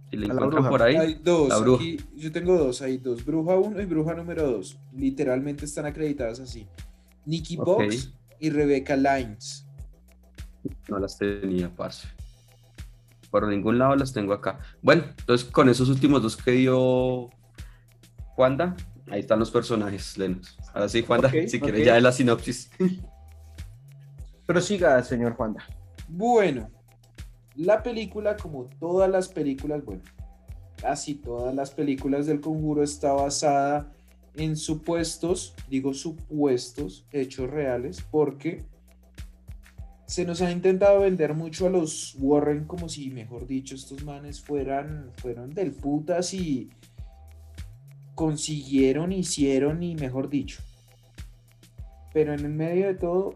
Si 0.10 0.18
la 0.18 0.26
encuentran 0.26 0.50
bruja. 0.64 0.70
por 0.70 0.82
ahí, 0.84 0.96
Hay 0.96 1.14
dos. 1.24 1.50
la 1.50 1.58
bruja. 1.58 1.84
aquí- 1.84 1.98
yo 2.16 2.32
tengo 2.32 2.58
dos, 2.58 2.82
hay 2.82 2.98
dos. 2.98 3.26
Bruja 3.26 3.56
1 3.56 3.82
y 3.82 3.86
Bruja 3.86 4.14
número 4.14 4.44
2. 4.52 4.78
Literalmente 4.94 5.66
están 5.66 5.86
acreditadas 5.86 6.40
así. 6.40 6.68
Nikki. 7.26 7.58
Box 7.58 8.14
y 8.40 8.50
Rebecca 8.50 8.96
Lines. 8.96 9.66
no 10.88 11.00
las 11.00 11.18
tenía, 11.18 11.74
parce. 11.76 12.08
Por 13.32 13.48
ningún 13.48 13.80
lado 13.80 13.96
las 13.96 14.14
tengo 14.14 14.34
acá. 14.34 14.60
Bueno, 14.82 15.04
entonces 15.18 15.50
con 15.50 15.70
esos 15.70 15.90
últimos 15.90 16.22
dos 16.22 16.38
que 16.38 16.52
dio 16.52 17.30
Juanda, 18.36 18.76
ahí 19.10 19.22
están 19.22 19.40
los 19.40 19.50
personajes, 19.50 20.18
Lenos. 20.18 20.58
Ahora 20.74 20.90
sí, 20.90 21.02
Juanda, 21.04 21.30
Ok, 21.30 21.48
si 21.48 21.58
ok. 21.58 21.64
quieres 21.64 21.86
ya 21.86 21.96
de 21.96 22.02
la 22.02 22.12
sinopsis. 22.12 22.70
Pero 24.46 24.62
siga, 24.62 25.02
señor 25.04 25.34
Juanda. 25.36 25.64
Bueno, 26.10 26.70
la 27.66 27.84
película, 27.84 28.36
como 28.38 28.66
todas 28.80 29.10
las 29.10 29.28
películas, 29.28 29.84
bueno, 29.86 30.02
casi 30.78 31.16
todas 31.16 31.54
las 31.54 31.72
películas 31.72 32.26
del 32.26 32.42
conjuro 32.42 32.84
está 32.84 33.14
basada 33.14 33.92
en 34.36 34.56
supuestos, 34.56 35.54
digo 35.70 35.94
supuestos, 35.94 37.06
hechos 37.12 37.50
reales, 37.50 38.04
porque 38.10 38.64
se 40.06 40.26
nos 40.26 40.42
ha 40.42 40.52
intentado 40.52 41.02
vender 41.02 41.36
mucho 41.36 41.68
a 41.68 41.70
los 41.70 42.16
Warren 42.20 42.66
como 42.66 42.90
si, 42.90 43.12
mejor 43.12 43.46
dicho, 43.48 43.76
estos 43.76 44.04
manes 44.04 44.42
fueran, 44.42 45.12
fueron 45.18 45.52
del 45.52 45.72
putas 45.72 46.34
y 46.34 46.70
consiguieron, 48.16 49.12
hicieron 49.12 49.84
y 49.84 49.96
mejor 49.96 50.30
dicho. 50.30 50.62
Pero 52.14 52.34
en 52.34 52.40
el 52.42 52.50
medio 52.50 52.88
de 52.88 52.96
todo, 52.96 53.36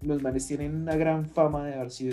los 0.00 0.22
manes 0.22 0.46
tienen 0.46 0.74
una 0.74 0.96
gran 0.96 1.28
fama 1.28 1.66
de 1.66 1.74
haber 1.74 1.90
sido 1.90 2.12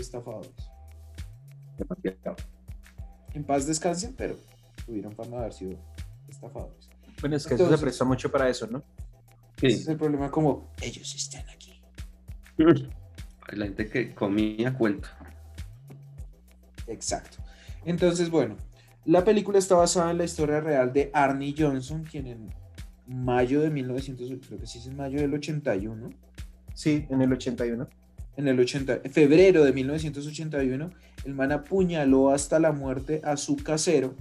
En 3.34 3.44
paz 3.44 3.66
descansen, 3.66 4.14
pero 4.18 4.38
tuvieron 4.86 5.14
fama 5.14 5.32
de 5.32 5.38
haber 5.38 5.54
sido 5.54 5.78
estafadores. 6.28 6.90
Bueno, 7.22 7.36
es 7.36 7.46
que 7.46 7.56
eso 7.56 7.70
se 7.70 7.78
presta 7.78 8.06
mucho 8.06 8.32
para 8.32 8.50
eso, 8.50 8.68
¿no? 8.68 8.84
Ese 9.58 9.82
es 9.82 9.88
el 9.88 9.98
problema, 9.98 10.32
como 10.32 10.72
ellos 10.82 11.14
están 11.16 11.48
aquí. 11.50 11.82
la 12.58 13.66
gente 13.66 13.88
que 13.90 14.14
comía 14.16 14.74
cuenta. 14.74 15.10
Exacto. 16.88 17.38
Entonces, 17.86 18.30
bueno, 18.30 18.58
la 19.06 19.24
película 19.24 19.60
está 19.60 19.76
basada 19.76 20.12
en 20.12 20.18
la 20.18 20.24
historia 20.24 20.60
real 20.62 20.92
de 20.94 21.12
Arnie 21.14 21.56
Johnson, 21.58 22.04
quien 22.04 22.28
en 22.28 22.50
mayo 23.08 23.62
de 23.62 23.70
1900, 23.70 24.48
creo 24.48 24.60
que 24.60 24.68
sí 24.68 24.80
es 24.80 24.88
en 24.88 24.96
mayo 24.98 25.20
del 25.20 25.34
81, 25.34 26.10
Sí, 26.74 27.06
en 27.10 27.22
el 27.22 27.34
81. 27.34 27.88
En 28.38 28.48
el 28.48 28.60
80, 28.60 29.02
en 29.04 29.12
febrero 29.12 29.64
de 29.64 29.74
1981, 29.74 30.90
el 31.26 31.34
man 31.34 31.52
apuñaló 31.52 32.30
hasta 32.32 32.60
la 32.60 32.72
muerte 32.72 33.22
a 33.24 33.38
su 33.38 33.58
casero 33.58 34.16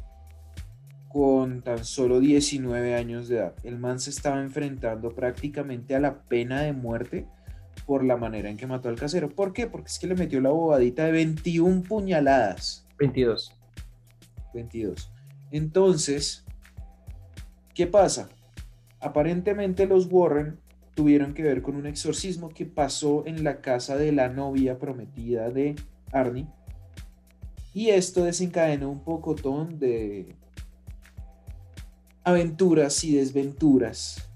con 1.08 1.62
tan 1.62 1.84
solo 1.84 2.20
19 2.20 2.94
años 2.94 3.28
de 3.28 3.38
edad. 3.38 3.54
El 3.64 3.78
man 3.78 3.98
se 3.98 4.10
estaba 4.10 4.40
enfrentando 4.40 5.10
prácticamente 5.14 5.96
a 5.96 6.00
la 6.00 6.22
pena 6.22 6.62
de 6.62 6.72
muerte 6.72 7.26
por 7.84 8.04
la 8.04 8.16
manera 8.16 8.48
en 8.48 8.56
que 8.56 8.66
mató 8.66 8.88
al 8.88 8.94
casero. 8.94 9.28
¿Por 9.28 9.52
qué? 9.52 9.66
Porque 9.66 9.88
es 9.88 9.98
que 9.98 10.06
le 10.06 10.14
metió 10.14 10.40
la 10.40 10.50
bobadita 10.50 11.04
de 11.04 11.12
21 11.12 11.82
puñaladas. 11.82 12.86
22. 12.98 13.52
22. 14.54 15.12
Entonces, 15.50 16.44
¿qué 17.74 17.88
pasa? 17.88 18.28
Aparentemente 19.00 19.86
los 19.86 20.06
Warren 20.10 20.60
tuvieron 20.94 21.34
que 21.34 21.42
ver 21.42 21.62
con 21.62 21.76
un 21.76 21.86
exorcismo 21.86 22.48
que 22.48 22.66
pasó 22.66 23.24
en 23.26 23.44
la 23.44 23.60
casa 23.60 23.96
de 23.96 24.12
la 24.12 24.28
novia 24.28 24.78
prometida 24.78 25.50
de 25.50 25.76
Arnie. 26.12 26.46
Y 27.72 27.90
esto 27.90 28.24
desencadenó 28.24 28.90
un 28.90 29.04
pocotón 29.04 29.78
de 29.78 30.34
aventuras 32.24 33.02
y 33.04 33.16
desventuras 33.16 34.28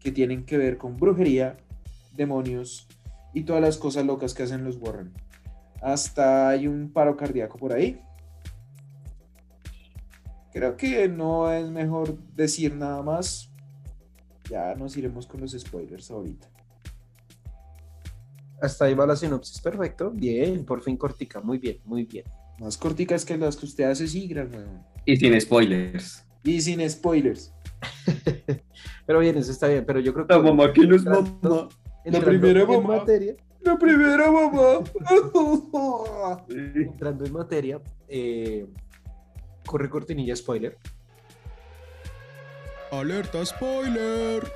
que 0.00 0.12
tienen 0.12 0.44
que 0.44 0.56
ver 0.56 0.78
con 0.78 0.96
brujería, 0.96 1.56
demonios 2.16 2.86
y 3.34 3.42
todas 3.42 3.62
las 3.62 3.76
cosas 3.76 4.06
locas 4.06 4.34
que 4.34 4.44
hacen 4.44 4.64
los 4.64 4.76
Warren. 4.76 5.12
Hasta 5.82 6.48
hay 6.48 6.66
un 6.66 6.90
paro 6.92 7.16
cardíaco 7.16 7.58
por 7.58 7.72
ahí. 7.72 8.00
Creo 10.52 10.76
que 10.76 11.08
no 11.08 11.52
es 11.52 11.68
mejor 11.70 12.18
decir 12.34 12.74
nada 12.74 13.02
más. 13.02 13.47
Ya 14.50 14.74
nos 14.74 14.96
iremos 14.96 15.26
con 15.26 15.40
los 15.40 15.52
spoilers 15.52 16.10
ahorita. 16.10 16.48
Hasta 18.60 18.86
ahí 18.86 18.94
va 18.94 19.06
la 19.06 19.14
sinopsis, 19.16 19.60
perfecto. 19.60 20.10
Bien, 20.10 20.64
por 20.64 20.82
fin 20.82 20.96
cortica, 20.96 21.40
muy 21.40 21.58
bien, 21.58 21.78
muy 21.84 22.04
bien. 22.04 22.24
Más 22.58 22.76
corticas 22.76 23.24
que 23.24 23.36
las 23.36 23.56
que 23.56 23.66
usted 23.66 23.84
hace, 23.84 24.06
sí, 24.08 24.26
gran 24.26 24.52
weón. 24.52 24.82
Y 25.04 25.16
sin 25.16 25.40
spoilers. 25.40 26.24
Y 26.42 26.60
sin 26.60 26.88
spoilers. 26.90 27.52
Pero 29.06 29.20
bien, 29.20 29.36
eso 29.38 29.52
está 29.52 29.68
bien, 29.68 29.84
pero 29.86 30.00
yo 30.00 30.12
creo 30.12 30.26
que... 30.26 30.34
La 30.34 30.40
mamá 30.40 30.70
que 30.72 30.86
no 30.86 30.94
es 30.96 31.02
Entrando- 31.06 31.38
mamá. 31.40 31.68
entrando 32.04 32.28
primera 32.28 32.60
en 32.62 32.68
mamá. 32.68 32.96
materia, 32.98 33.34
La 33.60 33.78
primera 33.78 34.30
mamá. 34.30 34.84
entrando 36.48 37.24
en 37.24 37.32
materia, 37.32 37.80
eh, 38.06 38.66
corre 39.64 39.88
cortinilla 39.88 40.36
spoiler. 40.36 40.76
Alerta 42.90 43.44
spoiler. 43.44 44.50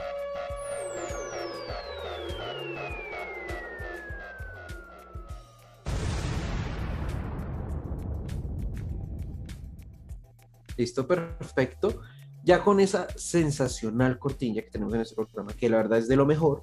Listo, 10.79 11.07
perfecto. 11.07 12.01
Ya 12.43 12.65
con 12.65 12.81
esa 12.81 13.07
sensacional 13.17 14.19
cortinilla 14.19 14.63
que 14.63 14.71
tenemos 14.71 14.95
en 14.95 15.03
este 15.03 15.15
programa, 15.15 15.53
que 15.53 15.69
la 15.69 15.77
verdad 15.77 15.99
es 15.99 16.09
de 16.09 16.17
lo 16.17 16.25
mejor, 16.25 16.63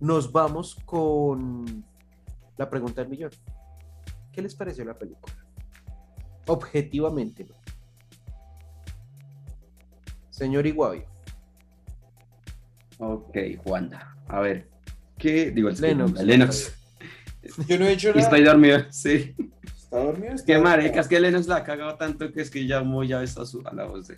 nos 0.00 0.32
vamos 0.32 0.76
con 0.84 1.84
la 2.56 2.68
pregunta 2.68 3.00
del 3.00 3.10
millón. 3.10 3.30
¿Qué 4.32 4.42
les 4.42 4.54
pareció 4.56 4.84
la 4.84 4.98
película? 4.98 5.34
Objetivamente. 6.46 7.44
¿no? 7.44 7.59
Señor 10.40 10.66
Iguavio. 10.66 11.04
Ok, 12.96 13.36
Juanda. 13.62 14.16
A 14.26 14.40
ver. 14.40 14.66
¿Qué? 15.18 15.50
Digo, 15.50 15.68
el 15.68 15.78
Lennox. 15.78 16.22
Lennox. 16.22 16.74
Yo 17.68 17.78
no 17.78 17.84
he 17.84 17.92
hecho 17.92 18.08
nada. 18.08 18.22
estoy 18.22 18.42
dormido, 18.42 18.80
sí. 18.88 19.34
¿Está 19.76 19.98
dormido? 19.98 20.32
¿Está 20.32 20.46
Qué 20.46 20.58
marica, 20.58 21.00
es 21.00 21.08
que 21.08 21.20
Lennox 21.20 21.46
la 21.46 21.56
ha 21.56 21.64
cagado 21.64 21.94
tanto 21.96 22.32
que 22.32 22.40
es 22.40 22.50
que 22.50 22.66
ya 22.66 22.80
muy 22.80 23.08
ya 23.08 23.22
está 23.22 23.44
su, 23.44 23.60
a 23.66 23.74
la 23.74 23.84
voz 23.84 24.08
de. 24.08 24.16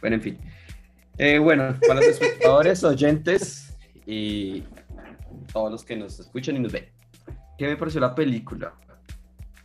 Bueno, 0.00 0.14
en 0.14 0.22
fin. 0.22 0.38
Eh, 1.18 1.40
bueno, 1.40 1.76
para 1.88 1.94
los 1.94 2.10
espectadores, 2.10 2.84
oyentes 2.84 3.76
y 4.06 4.62
todos 5.52 5.72
los 5.72 5.82
que 5.82 5.96
nos 5.96 6.20
escuchan 6.20 6.54
y 6.54 6.60
nos 6.60 6.70
ven. 6.70 6.86
¿Qué 7.58 7.66
me 7.66 7.76
pareció 7.76 8.00
la 8.00 8.14
película? 8.14 8.74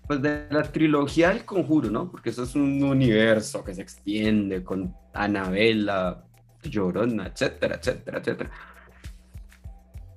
Pues 0.07 0.23
de 0.23 0.47
la 0.49 0.63
trilogía 0.63 1.29
del 1.29 1.45
conjuro, 1.45 1.91
¿no? 1.91 2.09
Porque 2.09 2.31
eso 2.31 2.41
es 2.41 2.55
un 2.55 2.81
universo 2.81 3.63
que 3.63 3.75
se 3.75 3.83
extiende 3.83 4.63
con 4.63 4.95
Anabela, 5.23 6.23
Llorona, 6.63 7.27
etcétera, 7.27 7.75
etcétera, 7.75 8.19
etcétera. 8.19 8.51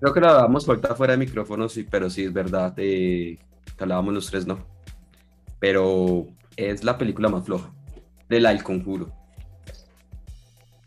Creo 0.01 0.15
que 0.15 0.21
la 0.21 0.33
damos 0.33 0.67
vuelta 0.67 0.95
fuera 0.95 1.13
de 1.13 1.19
micrófono, 1.19 1.69
sí, 1.69 1.87
pero 1.89 2.09
sí 2.09 2.25
es 2.25 2.33
verdad 2.33 2.73
eh, 2.79 3.39
que 3.77 3.85
hablábamos 3.85 4.15
los 4.15 4.31
tres, 4.31 4.47
¿no? 4.47 4.67
Pero 5.59 6.27
es 6.57 6.85
la 6.85 6.97
película 6.97 7.29
más 7.29 7.45
floja 7.45 7.71
de 8.29 8.41
la 8.41 8.53
El 8.53 8.63
Conjuro. 8.63 9.13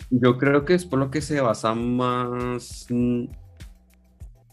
Yo 0.10 0.38
creo 0.38 0.65
que 0.65 0.74
es 0.74 0.86
por 0.86 1.00
lo 1.00 1.12
que 1.12 1.22
se 1.22 1.41
basa 1.41 1.74
más 1.75 2.88
mm, 2.89 3.25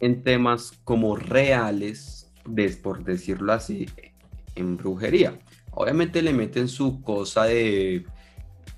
en 0.01 0.23
temas 0.23 0.73
como 0.85 1.17
reales, 1.17 2.31
por 2.83 3.05
decirlo 3.05 3.53
así, 3.53 3.87
en 4.55 4.77
brujería. 4.77 5.39
Obviamente 5.71 6.23
le 6.23 6.33
meten 6.33 6.69
su 6.69 7.03
cosa 7.03 7.45
de, 7.45 8.05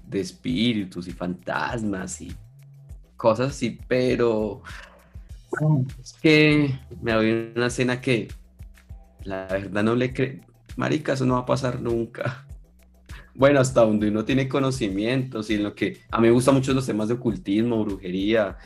de 0.08 0.20
espíritus 0.20 1.08
y 1.08 1.12
fantasmas 1.12 2.20
y 2.20 2.32
cosas 3.16 3.50
así, 3.50 3.78
pero 3.88 4.62
es 6.00 6.14
que 6.14 6.78
me 7.00 7.12
doy 7.12 7.52
una 7.54 7.66
escena 7.66 8.00
que 8.00 8.28
la 9.24 9.46
verdad 9.46 9.82
no 9.82 9.94
le 9.94 10.12
creo. 10.12 10.40
Marica, 10.76 11.12
eso 11.12 11.26
no 11.26 11.34
va 11.34 11.40
a 11.40 11.46
pasar 11.46 11.80
nunca. 11.80 12.46
Bueno, 13.34 13.60
hasta 13.60 13.80
donde 13.80 14.08
uno 14.08 14.26
tiene 14.26 14.46
conocimientos 14.46 15.48
y 15.48 15.54
en 15.54 15.62
lo 15.62 15.74
que 15.74 16.02
a 16.10 16.20
mí 16.20 16.26
me 16.26 16.32
gustan 16.34 16.54
mucho 16.54 16.74
los 16.74 16.84
temas 16.84 17.08
de 17.08 17.14
ocultismo, 17.14 17.82
brujería. 17.82 18.58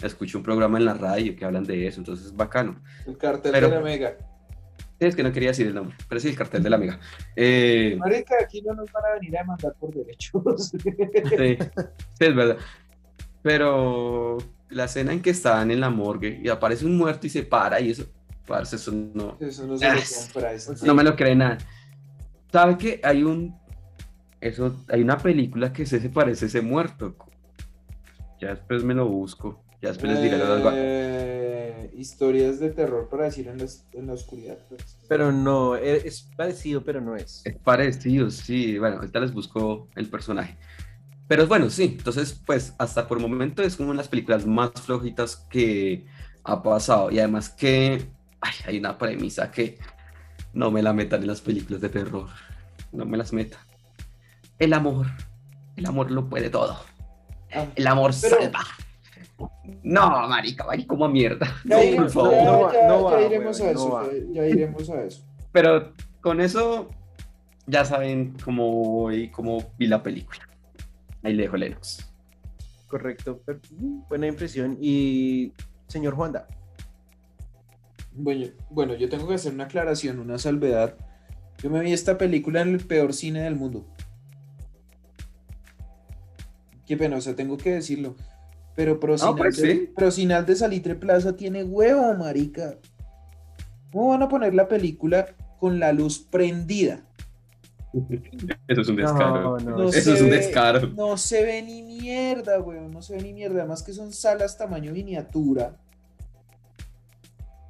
Escucho 0.00 0.38
un 0.38 0.44
programa 0.44 0.78
en 0.78 0.84
la 0.84 0.94
radio 0.94 1.34
que 1.34 1.44
hablan 1.44 1.64
de 1.64 1.88
eso, 1.88 1.98
entonces 1.98 2.26
es 2.26 2.36
bacano. 2.36 2.80
El 3.04 3.18
cartel 3.18 3.50
Pero- 3.50 3.68
de 3.68 3.74
la 3.74 3.80
mega. 3.80 4.16
Sí, 5.02 5.08
es 5.08 5.16
que 5.16 5.24
no 5.24 5.32
quería 5.32 5.48
decir 5.48 5.66
el 5.66 5.74
nombre, 5.74 5.96
pero 6.08 6.20
sí, 6.20 6.28
el 6.28 6.36
cartel 6.36 6.62
de 6.62 6.70
la 6.70 6.76
amiga. 6.76 7.00
Eh, 7.34 7.96
Marica, 7.98 8.36
aquí 8.40 8.62
no 8.62 8.72
nos 8.72 8.92
van 8.92 9.04
a 9.04 9.14
venir 9.14 9.36
a 9.36 9.40
demandar 9.40 9.74
por 9.80 9.92
derechos. 9.92 10.70
sí, 10.78 11.58
sí, 11.58 12.24
es 12.24 12.34
verdad. 12.36 12.56
Pero 13.42 14.38
la 14.68 14.84
escena 14.84 15.12
en 15.12 15.20
que 15.20 15.30
estaban 15.30 15.72
en 15.72 15.80
la 15.80 15.90
morgue 15.90 16.40
y 16.40 16.48
aparece 16.48 16.86
un 16.86 16.96
muerto 16.96 17.26
y 17.26 17.30
se 17.30 17.42
para 17.42 17.80
y 17.80 17.90
eso, 17.90 18.04
parce, 18.46 18.76
eso 18.76 18.92
no, 18.92 19.36
Eso 19.40 19.66
no 19.66 19.76
se 19.76 19.86
lo 19.86 19.90
Ah, 19.90 19.96
compra. 20.24 20.52
eso 20.52 20.86
no 20.86 20.94
me 20.94 21.02
lo 21.02 21.16
cree 21.16 21.34
nada. 21.34 21.58
¿Sabe 22.52 22.78
que 22.78 23.00
hay 23.02 23.24
un, 23.24 23.58
eso, 24.40 24.84
hay 24.88 25.02
una 25.02 25.18
película 25.18 25.72
que 25.72 25.84
se, 25.84 25.98
se 25.98 26.10
parece 26.10 26.44
a 26.44 26.48
ese 26.48 26.60
muerto? 26.62 27.16
Ya 28.40 28.50
después 28.50 28.84
me 28.84 28.94
lo 28.94 29.08
busco, 29.08 29.64
ya 29.82 29.88
después 29.88 30.12
les 30.12 30.22
diré. 30.22 30.36
Eh, 31.82 31.94
historias 31.96 32.60
de 32.60 32.70
terror 32.70 33.08
para 33.08 33.24
decir 33.24 33.48
en 33.48 33.58
la, 33.58 33.66
en 33.92 34.06
la 34.06 34.12
oscuridad. 34.12 34.58
pues. 34.68 34.96
Pero 35.08 35.32
no, 35.32 35.76
e- 35.76 36.06
es 36.06 36.22
parecido, 36.36 36.82
pero 36.84 37.00
no 37.00 37.16
es. 37.16 37.42
Es 37.44 37.56
parecido, 37.56 38.30
sí. 38.30 38.78
Bueno, 38.78 38.96
ahorita 38.96 39.20
les 39.20 39.32
busco 39.32 39.88
el 39.96 40.08
personaje. 40.08 40.56
Pero 41.28 41.46
bueno, 41.46 41.70
sí. 41.70 41.96
Entonces, 41.98 42.40
pues, 42.46 42.74
hasta 42.78 43.08
por 43.08 43.18
el 43.18 43.26
momento 43.26 43.62
es 43.62 43.78
una 43.78 43.90
de 43.90 43.96
las 43.96 44.08
películas 44.08 44.46
más 44.46 44.70
flojitas 44.72 45.36
que 45.50 46.06
ha 46.44 46.62
pasado. 46.62 47.10
Y 47.10 47.18
además 47.18 47.48
que 47.48 48.06
ay, 48.40 48.52
hay 48.66 48.78
una 48.78 48.98
premisa 48.98 49.50
que 49.50 49.78
no 50.52 50.70
me 50.70 50.82
la 50.82 50.92
metan 50.92 51.22
en 51.22 51.28
las 51.28 51.40
películas 51.40 51.80
de 51.80 51.88
terror. 51.88 52.28
No 52.92 53.04
me 53.06 53.16
las 53.16 53.32
metan. 53.32 53.60
El 54.58 54.72
amor. 54.74 55.06
El 55.76 55.86
amor 55.86 56.10
lo 56.10 56.28
puede 56.28 56.50
todo. 56.50 56.76
Ah, 57.54 57.66
El 57.74 57.86
amor 57.86 58.12
Pero- 58.20 58.36
salva. 58.40 58.60
No, 59.82 60.28
marica, 60.28 60.64
vaya 60.64 60.86
como 60.86 61.04
a 61.04 61.08
mierda. 61.08 61.46
ya, 61.64 61.76
No, 61.76 61.82
iremos- 61.82 62.12
por 62.12 62.30
favor. 62.32 62.72
ya- 62.72 62.88
No 62.88 63.02
va- 63.04 63.20
ya- 63.20 63.26
iremos 63.26 63.60
a 63.60 63.70
eso. 63.70 63.88
no 63.88 64.12
ya- 64.12 64.32
ya 64.42 64.46
iremos 64.48 64.90
a 64.90 65.02
eso. 65.04 65.24
Pero 65.52 65.92
con 66.20 66.40
eso 66.40 66.88
ya 67.66 67.84
saben 67.84 68.34
cómo 68.44 68.70
voy, 68.70 69.30
cómo 69.30 69.58
vi 69.78 69.86
la 69.86 70.02
película. 70.02 70.48
Ahí 71.22 71.34
le 71.34 71.44
dejo 71.44 71.56
Lennox. 71.56 72.08
Correcto. 72.88 73.40
buena 74.08 74.26
impresión. 74.26 74.76
Y 74.80 75.52
señor 75.88 76.14
Juanda, 76.14 76.46
Bueno, 78.14 78.46
bueno, 78.68 78.94
yo 78.94 79.08
tengo 79.08 79.26
que 79.26 79.34
hacer 79.34 79.54
una 79.54 79.64
aclaración, 79.64 80.18
una 80.18 80.36
salvedad. 80.38 80.94
Yo 81.62 81.70
me 81.70 81.80
vi 81.80 81.92
esta 81.92 82.18
película 82.18 82.60
en 82.60 82.68
el 82.74 82.84
peor 82.86 83.14
cine 83.14 83.40
del 83.40 83.56
mundo. 83.56 83.86
Qué 86.86 86.96
pena, 86.96 87.16
o 87.16 87.20
sea, 87.20 87.34
tengo 87.36 87.56
que 87.56 87.70
decirlo. 87.70 88.16
Pero 88.74 88.98
Procinal, 88.98 89.36
pues 89.36 89.56
de, 89.58 89.72
sí. 89.72 89.90
Procinal 89.94 90.46
de 90.46 90.56
Salitre 90.56 90.94
Plaza 90.94 91.36
tiene 91.36 91.62
huevo, 91.64 92.14
marica. 92.14 92.76
¿Cómo 93.92 94.08
van 94.08 94.22
a 94.22 94.28
poner 94.28 94.54
la 94.54 94.68
película 94.68 95.26
con 95.60 95.78
la 95.78 95.92
luz 95.92 96.18
prendida? 96.18 97.04
Eso 98.66 98.80
es 98.80 98.88
un 98.88 98.96
descaro. 98.96 99.58
No, 99.58 99.60
no, 99.70 99.76
No 99.76 99.88
Eso 99.90 100.00
se 100.00 100.14
es 100.14 100.20
un 100.22 100.30
ve- 100.30 100.36
descaro. 100.36 100.86
No 100.88 101.18
se 101.18 101.44
ve 101.44 101.62
ni 101.62 101.82
mierda, 101.82 102.58
weón. 102.60 102.90
No 102.90 103.02
se 103.02 103.16
ve 103.16 103.22
ni 103.22 103.34
mierda. 103.34 103.58
Además 103.60 103.82
que 103.82 103.92
son 103.92 104.12
salas 104.14 104.56
tamaño 104.56 104.92
miniatura. 104.92 105.76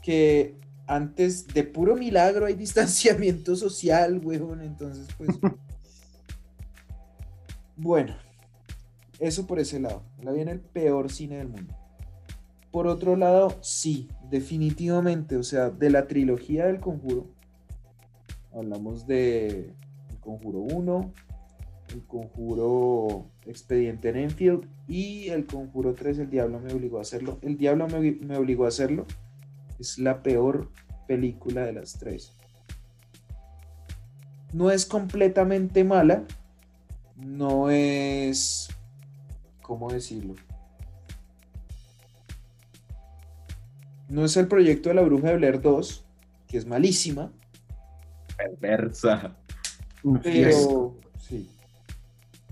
Que 0.00 0.54
antes 0.86 1.48
de 1.48 1.64
puro 1.64 1.96
milagro 1.96 2.46
hay 2.46 2.54
distanciamiento 2.66 3.56
social, 3.56 4.20
weón. 4.22 4.62
Entonces, 4.62 5.08
pues. 5.18 5.30
bueno. 7.76 8.14
Eso 9.22 9.46
por 9.46 9.60
ese 9.60 9.78
lado. 9.78 10.02
La 10.20 10.32
vi 10.32 10.40
en 10.40 10.48
el 10.48 10.58
peor 10.58 11.08
cine 11.08 11.36
del 11.36 11.48
mundo. 11.48 11.72
Por 12.72 12.88
otro 12.88 13.14
lado, 13.14 13.56
sí, 13.60 14.08
definitivamente. 14.28 15.36
O 15.36 15.44
sea, 15.44 15.70
de 15.70 15.90
la 15.90 16.08
trilogía 16.08 16.66
del 16.66 16.80
conjuro. 16.80 17.28
Hablamos 18.52 19.06
de 19.06 19.72
El 20.10 20.18
Conjuro 20.20 20.58
1, 20.58 21.12
El 21.94 22.02
Conjuro 22.04 23.26
Expediente 23.46 24.08
en 24.08 24.16
Enfield 24.16 24.68
y 24.88 25.28
El 25.28 25.46
Conjuro 25.46 25.94
3, 25.94 26.18
El 26.18 26.28
Diablo 26.30 26.58
me 26.58 26.72
obligó 26.72 26.98
a 26.98 27.02
hacerlo. 27.02 27.38
El 27.42 27.56
Diablo 27.56 27.86
me, 27.86 28.00
me 28.00 28.36
obligó 28.36 28.64
a 28.64 28.68
hacerlo. 28.68 29.06
Es 29.78 30.00
la 30.00 30.24
peor 30.24 30.68
película 31.06 31.64
de 31.64 31.74
las 31.74 31.92
tres. 31.92 32.32
No 34.52 34.72
es 34.72 34.84
completamente 34.84 35.84
mala. 35.84 36.24
No 37.16 37.70
es... 37.70 38.68
¿Cómo 39.72 39.90
decirlo? 39.90 40.34
No 44.10 44.26
es 44.26 44.36
el 44.36 44.46
proyecto 44.46 44.90
de 44.90 44.96
la 44.96 45.00
Bruja 45.00 45.28
de 45.28 45.36
Blair 45.36 45.62
2, 45.62 46.04
que 46.46 46.58
es 46.58 46.66
malísima. 46.66 47.32
Perversa. 48.36 49.34
Pero, 50.22 50.98
sí. 51.18 51.50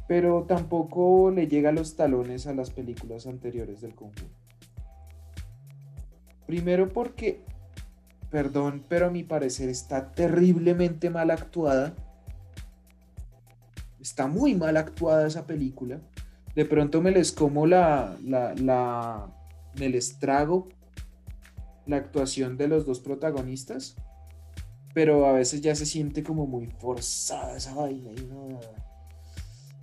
Pero 0.08 0.46
tampoco 0.48 1.30
le 1.30 1.46
llega 1.46 1.68
a 1.68 1.72
los 1.72 1.94
talones 1.94 2.46
a 2.46 2.54
las 2.54 2.70
películas 2.70 3.26
anteriores 3.26 3.82
del 3.82 3.94
conjuro. 3.94 4.32
Primero 6.46 6.88
porque, 6.88 7.44
perdón, 8.30 8.82
pero 8.88 9.08
a 9.08 9.10
mi 9.10 9.24
parecer 9.24 9.68
está 9.68 10.10
terriblemente 10.12 11.10
mal 11.10 11.30
actuada. 11.30 11.94
Está 14.00 14.26
muy 14.26 14.54
mal 14.54 14.78
actuada 14.78 15.26
esa 15.26 15.46
película. 15.46 16.00
De 16.54 16.64
pronto 16.64 17.00
me 17.00 17.10
les 17.10 17.32
como 17.32 17.66
la, 17.66 18.16
la, 18.24 18.54
la, 18.54 19.32
me 19.78 19.88
les 19.88 20.18
trago 20.18 20.68
la 21.86 21.96
actuación 21.96 22.56
de 22.56 22.68
los 22.68 22.86
dos 22.86 23.00
protagonistas 23.00 23.96
pero 24.92 25.26
a 25.26 25.32
veces 25.32 25.60
ya 25.60 25.74
se 25.74 25.86
siente 25.86 26.22
como 26.22 26.46
muy 26.46 26.66
forzada 26.66 27.56
esa 27.56 27.74
vaina. 27.74 28.10
Y, 28.10 28.24
no- 28.26 28.58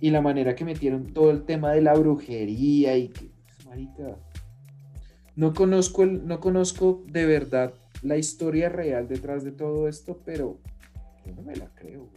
y 0.00 0.10
la 0.10 0.20
manera 0.20 0.54
que 0.54 0.64
metieron 0.64 1.12
todo 1.12 1.30
el 1.30 1.44
tema 1.44 1.72
de 1.72 1.80
la 1.80 1.94
brujería 1.94 2.96
y 2.96 3.08
que, 3.08 3.30
marica, 3.66 4.16
no 5.34 5.54
conozco, 5.54 6.02
el, 6.02 6.26
no 6.26 6.40
conozco 6.40 7.02
de 7.06 7.26
verdad 7.26 7.72
la 8.02 8.16
historia 8.16 8.68
real 8.68 9.08
detrás 9.08 9.44
de 9.44 9.52
todo 9.52 9.88
esto, 9.88 10.20
pero 10.24 10.58
yo 11.24 11.34
no 11.34 11.42
me 11.42 11.56
la 11.56 11.66
creo. 11.74 12.10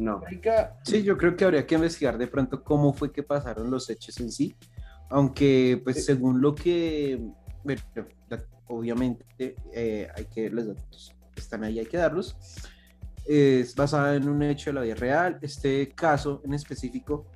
No. 0.00 0.18
Marica, 0.18 0.78
Sí, 0.82 1.02
yo 1.02 1.16
creo 1.18 1.36
que 1.36 1.44
habría 1.44 1.66
que 1.66 1.74
investigar 1.74 2.16
de 2.16 2.26
pronto 2.26 2.64
cómo 2.64 2.92
fue 2.94 3.12
que 3.12 3.22
pasaron 3.22 3.70
los 3.70 3.88
hechos 3.90 4.18
en 4.20 4.32
sí, 4.32 4.56
aunque 5.10 5.80
pues 5.84 5.96
Sí. 5.96 6.02
según 6.02 6.40
lo 6.40 6.54
que, 6.54 7.20
bueno, 7.62 7.82
obviamente 8.68 9.54
eh, 9.72 10.08
hay 10.16 10.24
que, 10.26 10.48
los 10.48 10.68
datos 10.68 11.14
están 11.36 11.64
ahí, 11.64 11.78
hay 11.78 11.86
que 11.86 11.96
darlos, 11.96 12.36
es 13.26 13.74
basada 13.74 14.16
en 14.16 14.28
un 14.28 14.42
hecho 14.42 14.70
de 14.70 14.74
la 14.74 14.80
vida 14.82 14.94
real, 14.94 15.38
este 15.42 15.90
caso 15.90 16.40
en 16.44 16.54
específico 16.54 17.26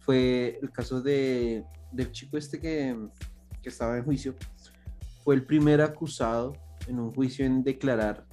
fue 0.00 0.58
el 0.62 0.70
caso 0.70 1.00
de, 1.02 1.64
del 1.92 2.10
chico 2.12 2.36
este 2.38 2.58
que, 2.58 2.96
que 3.62 3.68
estaba 3.68 3.96
en 3.98 4.04
juicio, 4.04 4.34
fue 5.22 5.34
el 5.34 5.44
primer 5.44 5.80
acusado 5.80 6.54
en 6.86 6.98
un 7.00 7.12
juicio 7.12 7.44
en 7.44 7.62
declarar, 7.64 8.24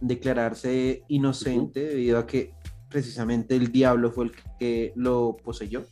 declararse 0.00 1.02
inocente 1.08 1.80
debido 1.80 2.18
a 2.18 2.26
que 2.26 2.52
precisamente 2.88 3.54
el 3.56 3.70
diablo 3.70 4.10
fue 4.10 4.26
el 4.26 4.32
que 4.58 4.92
lo 4.96 5.36
poseyó. 5.42 5.84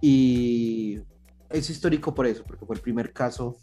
Y 0.00 1.00
es 1.50 1.70
histórico 1.70 2.14
por 2.14 2.26
eso, 2.26 2.44
porque 2.44 2.66
fue 2.66 2.76
el 2.76 2.82
primer 2.82 3.12
caso 3.12 3.56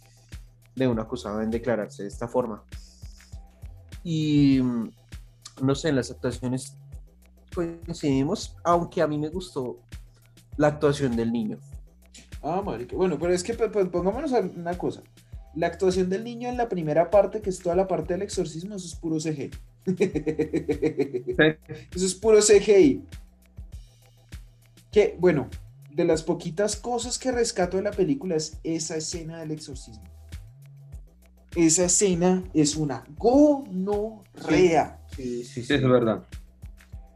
de 0.75 0.87
un 0.87 0.99
acusado 0.99 1.41
en 1.41 1.49
declararse 1.49 2.03
de 2.03 2.09
esta 2.09 2.27
forma. 2.27 2.63
Y 4.03 4.59
mm, 4.61 4.91
no 5.63 5.75
sé, 5.75 5.89
en 5.89 5.95
las 5.95 6.11
actuaciones 6.11 6.77
coincidimos, 7.53 8.55
aunque 8.63 9.01
a 9.01 9.07
mí 9.07 9.17
me 9.17 9.29
gustó 9.29 9.79
la 10.57 10.67
actuación 10.67 11.15
del 11.15 11.31
niño. 11.31 11.57
ah, 12.43 12.61
marica, 12.63 12.95
bueno, 12.95 13.17
pero 13.17 13.33
es 13.33 13.43
que 13.43 13.53
pues, 13.53 13.71
pues, 13.71 13.87
pongámonos 13.87 14.33
a 14.33 14.39
una 14.39 14.77
cosa. 14.77 15.01
La 15.55 15.67
actuación 15.67 16.09
del 16.09 16.25
niño 16.25 16.49
en 16.49 16.57
la 16.57 16.67
primera 16.67 17.09
parte, 17.09 17.41
que 17.41 17.49
es 17.49 17.59
toda 17.59 17.75
la 17.75 17.87
parte 17.87 18.13
del 18.13 18.23
exorcismo, 18.23 18.75
es 18.75 18.95
puro 18.95 19.17
CGI. 19.17 19.51
Eso 19.85 22.05
es 22.05 22.15
puro 22.15 22.39
CGI. 22.39 23.03
Que, 24.91 25.15
bueno, 25.19 25.49
de 25.91 26.05
las 26.05 26.23
poquitas 26.23 26.75
cosas 26.75 27.17
que 27.17 27.31
rescato 27.31 27.77
de 27.77 27.83
la 27.83 27.91
película 27.91 28.35
es 28.35 28.59
esa 28.63 28.97
escena 28.97 29.39
del 29.39 29.51
exorcismo. 29.51 30.03
Esa 31.55 31.85
escena 31.85 32.43
es 32.53 32.75
una 32.75 33.05
gonorrea. 33.17 34.99
Sí, 35.15 35.43
sí, 35.45 35.63
Sí, 35.63 35.73
es 35.73 35.81
verdad. 35.81 36.23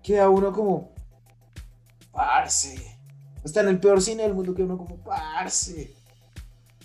Queda 0.02 0.30
uno 0.30 0.54
como, 0.54 0.94
parce. 2.12 2.98
Hasta 3.44 3.62
en 3.62 3.70
el 3.70 3.80
peor 3.80 4.02
cine 4.02 4.24
del 4.24 4.34
mundo 4.34 4.54
queda 4.54 4.66
uno 4.66 4.78
como, 4.78 4.98
parce. 4.98 5.94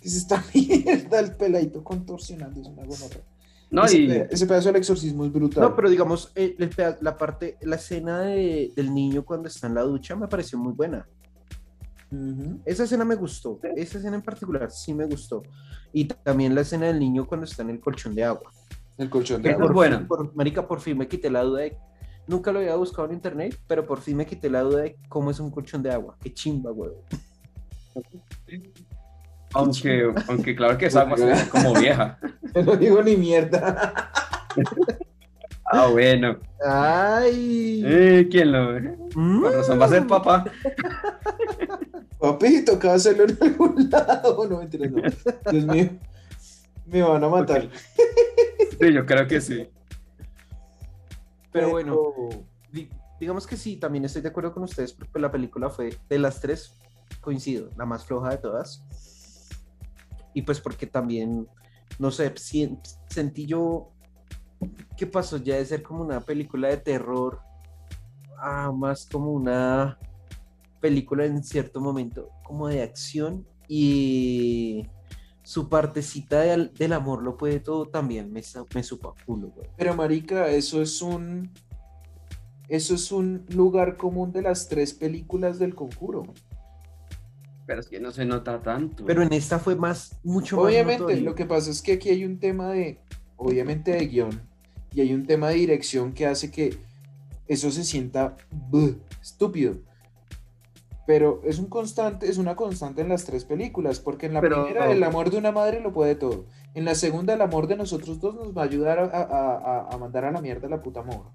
¿Qué 0.01 0.09
es 0.09 0.17
esta 0.17 0.43
mierda? 0.55 1.21
El 1.21 1.37
peladito 1.37 1.85
contorsionando 1.85 2.61
es 2.61 2.67
una 2.67 2.85
gonorrea. 2.85 3.23
No, 3.75 3.85
ese, 3.85 3.99
y 3.99 4.07
peda- 4.09 4.27
ese 4.31 4.47
pedazo 4.47 4.69
del 4.69 4.77
exorcismo 4.77 5.25
es 5.25 5.33
brutal. 5.33 5.65
No, 5.65 5.75
pero 5.77 5.91
digamos, 5.91 6.31
eh, 6.35 6.55
el 6.59 6.71
la 7.01 7.17
parte, 7.17 7.57
la 7.63 7.77
escena 7.77 8.21
de- 8.21 8.73
del 8.75 8.93
niño 8.95 9.25
cuando 9.25 9.49
está 9.49 9.67
en 9.67 9.75
la 9.75 9.83
ducha 9.83 10.17
me 10.17 10.29
pareció 10.29 10.59
muy 10.59 10.73
buena. 10.73 11.07
Esa 12.65 12.85
escena 12.85 13.05
me 13.05 13.17
gustó. 13.17 13.59
Esa 13.75 13.99
escena 13.99 14.15
en 14.17 14.23
particular 14.23 14.71
sí 14.71 14.95
me 14.95 15.05
gustó. 15.05 15.43
Y 15.93 16.05
también 16.05 16.55
la 16.55 16.61
escena 16.61 16.87
del 16.87 17.01
niño 17.01 17.27
cuando 17.27 17.45
está 17.47 17.63
en 17.63 17.71
el 17.71 17.81
colchón 17.81 18.15
de 18.15 18.23
agua. 18.23 18.53
El 18.97 19.11
colchón 19.11 19.43
de 19.43 19.49
agua. 19.55 19.67
es 19.67 19.73
buena. 19.75 20.07
Por, 20.07 20.35
marica, 20.37 20.69
por 20.69 20.81
fin 20.81 20.97
me 20.97 21.09
quité 21.09 21.29
la 21.29 21.43
duda 21.43 21.63
de... 21.63 21.77
Nunca 22.29 22.53
lo 22.53 22.61
había 22.61 22.77
buscado 22.77 23.09
en 23.09 23.15
internet, 23.15 23.59
pero 23.67 23.85
por 23.85 24.01
fin 24.01 24.17
me 24.17 24.25
quité 24.27 24.49
la 24.49 24.61
duda 24.61 24.83
de 24.83 24.97
cómo 25.09 25.31
es 25.33 25.41
un 25.41 25.51
colchón 25.51 25.83
de 25.83 25.91
agua. 25.91 26.17
Qué 26.21 26.33
chimba, 26.33 26.71
güey. 26.71 26.93
Aunque, 29.55 30.13
aunque 30.29 30.55
claro 30.57 30.77
que 30.77 30.87
esa 30.87 31.03
agua 31.03 31.17
se 31.17 31.27
ve 31.27 31.35
como 31.51 31.75
vieja. 31.75 32.19
No 32.65 32.77
digo 32.77 33.03
ni 33.03 33.17
mierda. 33.17 34.13
Ah, 35.67 35.87
bueno. 35.91 36.39
Ay. 36.65 37.83
Eh, 37.85 38.29
¿Quién 38.31 38.53
lo 38.53 38.75
ve? 38.75 38.81
Mm. 39.15 39.41
Con 39.43 39.53
razón 39.53 39.81
va 39.81 39.87
a 39.87 39.89
ser 39.89 40.07
papá. 40.07 40.45
Papi, 42.21 42.65
toca 42.65 42.93
hacerlo 42.95 43.25
en 43.25 43.39
algún 43.41 43.89
lado. 43.91 44.47
No, 44.49 44.59
mentira, 44.59 44.87
no. 44.89 45.03
Dios 45.51 45.65
mío. 45.67 45.91
Me 46.87 47.03
van 47.03 47.25
a 47.25 47.29
matar. 47.29 47.69
Sí, 48.79 48.93
yo 48.93 49.05
creo 49.07 49.27
que 49.27 49.41
sí. 49.41 49.67
Pero 51.51 51.71
bueno, 51.71 51.97
di- 52.71 52.91
digamos 53.19 53.47
que 53.47 53.57
sí, 53.57 53.77
también 53.77 54.05
estoy 54.05 54.23
de 54.23 54.29
acuerdo 54.29 54.53
con 54.53 54.63
ustedes 54.65 54.93
porque 54.93 55.19
la 55.19 55.33
película 55.33 55.71
fue 55.71 55.97
de 56.09 56.19
las 56.19 56.41
tres, 56.41 56.75
coincido, 57.21 57.71
la 57.77 57.87
más 57.87 58.05
floja 58.05 58.31
de 58.31 58.37
todas. 58.39 58.85
Y 60.35 60.43
pues 60.43 60.61
porque 60.61 60.87
también, 60.87 61.49
no 61.99 62.11
sé, 62.11 62.33
sentí 63.09 63.47
yo 63.47 63.93
que 64.97 65.07
pasó 65.07 65.37
ya 65.39 65.57
de 65.57 65.67
ser 65.67 65.83
como 65.83 66.03
una 66.03 66.21
película 66.21 66.69
de 66.69 66.77
terror 66.77 67.41
a 68.39 68.73
más 68.73 69.07
como 69.07 69.33
una 69.33 69.99
película 70.81 71.25
en 71.25 71.43
cierto 71.43 71.81
momento 71.81 72.31
como 72.45 72.69
de 72.69 72.83
acción 72.83 73.47
y 73.69 74.87
su 75.43 75.69
partecita 75.69 76.41
del, 76.41 76.73
del 76.75 76.93
amor 76.93 77.23
lo 77.23 77.37
puede 77.37 77.61
todo 77.61 77.87
también 77.87 78.33
me, 78.33 78.43
me 78.75 78.83
supo 78.83 79.11
a 79.11 79.25
culo, 79.25 79.49
güey. 79.49 79.69
Pero 79.77 79.95
marica, 79.95 80.49
eso 80.49 80.81
es 80.83 81.01
un 81.03 81.51
eso 82.69 82.95
es 82.95 83.13
un 83.13 83.45
lugar 83.51 83.97
común 83.97 84.33
de 84.33 84.43
las 84.43 84.69
tres 84.69 84.95
películas 84.95 85.59
del 85.59 85.75
conjuro. 85.75 86.23
Pero 87.67 87.81
es 87.81 87.89
que 87.89 87.99
no 88.01 88.11
se 88.11 88.25
nota 88.25 88.61
tanto. 88.63 89.05
Pero 89.07 89.23
en 89.23 89.33
esta 89.33 89.59
fue 89.59 89.75
más, 89.77 90.19
mucho 90.23 90.57
más 90.57 90.67
Obviamente, 90.67 91.21
lo 91.21 91.35
que 91.35 91.47
pasa 91.47 91.71
es 91.71 91.81
que 91.83 91.95
aquí 91.95 92.11
hay 92.11 92.25
un 92.25 92.39
tema 92.39 92.71
de, 92.71 92.99
obviamente 93.37 93.93
de 93.93 94.07
guion, 94.07 94.41
y 94.93 95.01
hay 95.01 95.13
un 95.15 95.27
tema 95.27 95.49
de 95.49 95.55
dirección 95.57 96.13
que 96.13 96.27
hace 96.27 96.51
que 96.51 96.77
eso 97.49 97.71
se 97.71 97.85
sienta 97.85 98.37
buh, 98.51 98.95
estúpido. 99.23 99.77
Pero 101.07 101.43
es 101.45 101.59
un 101.59 101.67
constante, 101.67 102.29
es 102.31 102.39
una 102.39 102.57
constante 102.57 103.03
en 103.03 103.11
las 103.11 103.25
tres 103.25 103.45
películas, 103.45 104.01
porque 104.01 104.27
en 104.27 104.35
la 104.35 104.41
Pero- 104.41 104.65
primera 104.65 104.91
el 104.91 105.03
amor 105.03 105.31
de 105.31 105.37
una 105.37 105.53
madre 105.53 105.81
lo 105.81 105.93
puede 105.93 106.15
todo. 106.15 106.47
En 106.75 106.85
la 106.87 106.95
segunda 106.95 107.35
el 107.35 107.43
amor 107.43 107.67
de 107.67 107.77
nosotros 107.77 108.21
dos 108.21 108.35
nos 108.35 108.57
va 108.57 108.63
a 108.63 108.65
ayudar 108.65 108.99
a, 108.99 109.05
a- 109.05 109.23
a- 109.23 109.89
a 109.95 109.99
mandar 109.99 110.25
a 110.25 110.33
la 110.33 110.41
mierda 110.41 110.67
a 110.67 110.71
la 110.71 110.83
puta 110.83 111.03
morra. 111.03 111.31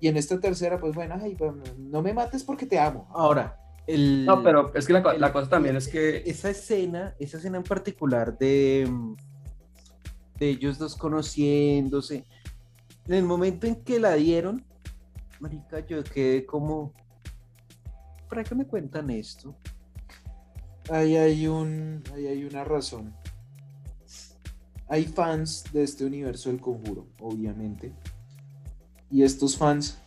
Y 0.00 0.06
en 0.06 0.16
esta 0.16 0.38
tercera, 0.38 0.78
pues 0.78 0.94
bueno, 0.94 1.16
ay, 1.20 1.34
pues, 1.34 1.52
no 1.78 2.00
me 2.02 2.12
mates 2.14 2.44
porque 2.44 2.66
te 2.66 2.78
amo. 2.78 3.08
Ahora, 3.10 3.58
el, 3.88 4.24
No, 4.26 4.42
pero 4.42 4.72
es 4.74 4.86
que 4.86 4.92
la, 4.92 5.02
co- 5.02 5.10
el- 5.12 5.20
la 5.20 5.32
cosa 5.32 5.48
también 5.48 5.76
es 5.76 5.88
que. 5.88 6.18
esa 6.26 6.50
escena, 6.50 7.14
esa 7.18 7.38
escena 7.38 7.56
en 7.58 7.64
particular 7.64 8.36
de, 8.38 8.88
de 10.38 10.48
ellos 10.48 10.78
dos 10.78 10.94
conociéndose, 10.94 12.24
en 13.06 13.14
el 13.14 13.24
momento 13.24 13.66
en 13.66 13.82
que 13.82 13.98
la 13.98 14.14
dieron, 14.14 14.64
marica, 15.40 15.84
yo 15.86 16.04
quedé 16.04 16.44
como, 16.46 16.92
¿para 18.28 18.44
qué 18.44 18.54
me 18.54 18.66
cuentan 18.66 19.10
esto? 19.10 19.56
Ahí 20.90 21.16
hay 21.16 21.46
un, 21.48 22.02
ahí 22.14 22.26
hay 22.26 22.44
una 22.44 22.64
razón. 22.64 23.14
Hay 24.90 25.04
fans 25.04 25.64
de 25.72 25.82
este 25.82 26.04
universo 26.06 26.48
del 26.48 26.60
conjuro, 26.60 27.08
obviamente. 27.20 27.92
Y 29.10 29.22
estos 29.22 29.56
fans 29.56 29.98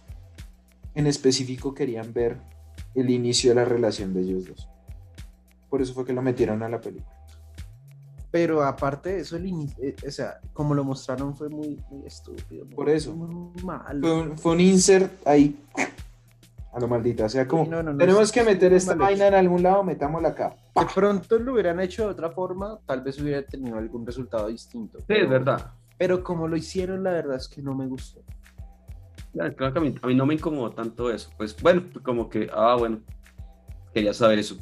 en 0.96 1.06
específico 1.08 1.74
querían 1.74 2.14
ver 2.14 2.42
el 2.96 3.10
inicio 3.10 3.52
de 3.52 3.56
la 3.56 3.66
relación 3.66 4.14
de 4.14 4.22
ellos 4.22 4.46
dos. 4.48 4.68
Por 5.70 5.82
eso 5.82 5.94
fue 5.94 6.06
que 6.06 6.14
lo 6.14 6.22
metieron 6.22 6.62
a 6.64 6.70
la 6.70 6.80
película. 6.82 7.16
Pero 8.30 8.64
aparte 8.64 9.10
de 9.14 9.20
eso, 9.20 9.36
el 9.36 9.46
inicio, 9.46 9.84
eh, 9.84 9.96
o 10.08 10.12
sea, 10.12 10.40
como 10.54 10.74
lo 10.74 10.84
mostraron 10.86 11.36
fue 11.36 11.50
muy, 11.50 11.78
muy 11.90 12.06
estúpido. 12.06 12.66
muy- 12.66 12.76
Por 12.76 12.90
eso. 12.90 13.14
Muy 13.14 13.62
mal. 13.64 14.00
Fue 14.00 14.14
un, 14.22 14.38
fue 14.38 14.52
un 14.54 14.60
insert 14.62 15.12
ahí 15.28 15.60
a 16.74 16.80
lo 16.80 16.88
maldita. 16.88 17.26
O 17.26 17.30
sea, 17.30 17.46
como 17.48 17.66
Sí, 17.66 17.70
no, 17.70 17.84
no, 17.84 17.92
no, 17.92 17.98
tenemos 17.98 18.30
sí, 18.30 18.34
que 18.34 18.44
meter 18.46 18.72
esta 18.72 18.96
vaina 18.96 19.28
en 19.28 19.34
algún 19.34 19.62
lado, 19.64 19.84
metámosla 19.84 20.30
acá. 20.30 20.56
De 20.76 20.86
pronto 20.96 21.38
lo 21.40 21.54
hubieran 21.54 21.82
hecho 21.82 22.04
de 22.06 22.10
otra 22.12 22.30
forma, 22.32 22.80
tal 22.86 23.02
vez 23.02 23.20
hubiera 23.20 23.42
tenido 23.46 23.78
algún 23.78 24.06
resultado 24.06 24.48
distinto. 24.48 25.00
Sí, 25.00 25.06
pero- 25.08 25.24
es 25.26 25.30
verdad. 25.30 25.72
Pero 25.98 26.24
como 26.24 26.48
lo 26.48 26.56
hicieron, 26.56 27.04
la 27.04 27.12
verdad 27.12 27.36
es 27.36 27.48
que 27.50 27.62
no 27.62 27.76
me 27.76 27.86
gustó. 27.86 28.22
Claro 29.34 29.56
que 29.74 29.80
a 29.80 29.82
mí, 29.82 29.96
a 30.02 30.08
mí 30.08 30.16
no 30.16 30.26
me 30.26 30.34
incomodó 30.34 30.72
tanto 30.72 31.10
eso. 31.12 31.30
Pues 31.38 31.56
bueno, 31.62 31.84
como 32.04 32.30
que, 32.30 32.50
ah, 32.54 32.76
bueno, 32.78 33.00
quería 33.94 34.14
saber 34.14 34.40
eso. 34.40 34.58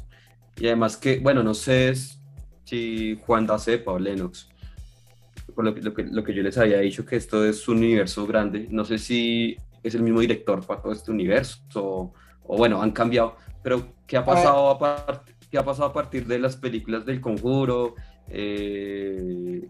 Y 0.56 0.66
además 0.66 0.96
que, 0.96 1.18
bueno, 1.18 1.42
no 1.42 1.54
sé 1.54 1.92
si 2.64 3.18
Juan 3.26 3.46
da 3.46 3.58
cepa 3.58 3.92
o 3.92 3.98
Lennox. 3.98 4.48
Por 5.54 5.64
lo 5.64 5.74
que, 5.74 5.82
lo, 5.82 5.92
que, 5.92 6.04
lo 6.04 6.22
que 6.22 6.34
yo 6.34 6.42
les 6.42 6.56
había 6.56 6.78
dicho, 6.78 7.04
que 7.04 7.16
esto 7.16 7.44
es 7.44 7.66
un 7.66 7.78
universo 7.78 8.26
grande. 8.26 8.68
No 8.70 8.84
sé 8.84 8.98
si 8.98 9.56
es 9.82 9.94
el 9.94 10.02
mismo 10.02 10.20
director 10.20 10.64
para 10.64 10.80
todo 10.80 10.92
este 10.92 11.10
universo 11.10 11.60
o, 11.74 12.14
o 12.44 12.56
bueno, 12.56 12.80
han 12.80 12.92
cambiado. 12.92 13.36
Pero, 13.62 13.94
¿qué 14.06 14.16
ha 14.16 14.24
pasado, 14.24 14.70
a, 14.70 14.78
par- 14.78 15.24
qué 15.50 15.58
ha 15.58 15.64
pasado 15.64 15.88
a 15.88 15.92
partir 15.92 16.26
de 16.26 16.38
las 16.38 16.56
películas 16.56 17.04
del 17.04 17.20
Conjuro? 17.20 17.96
Eh, 18.28 19.68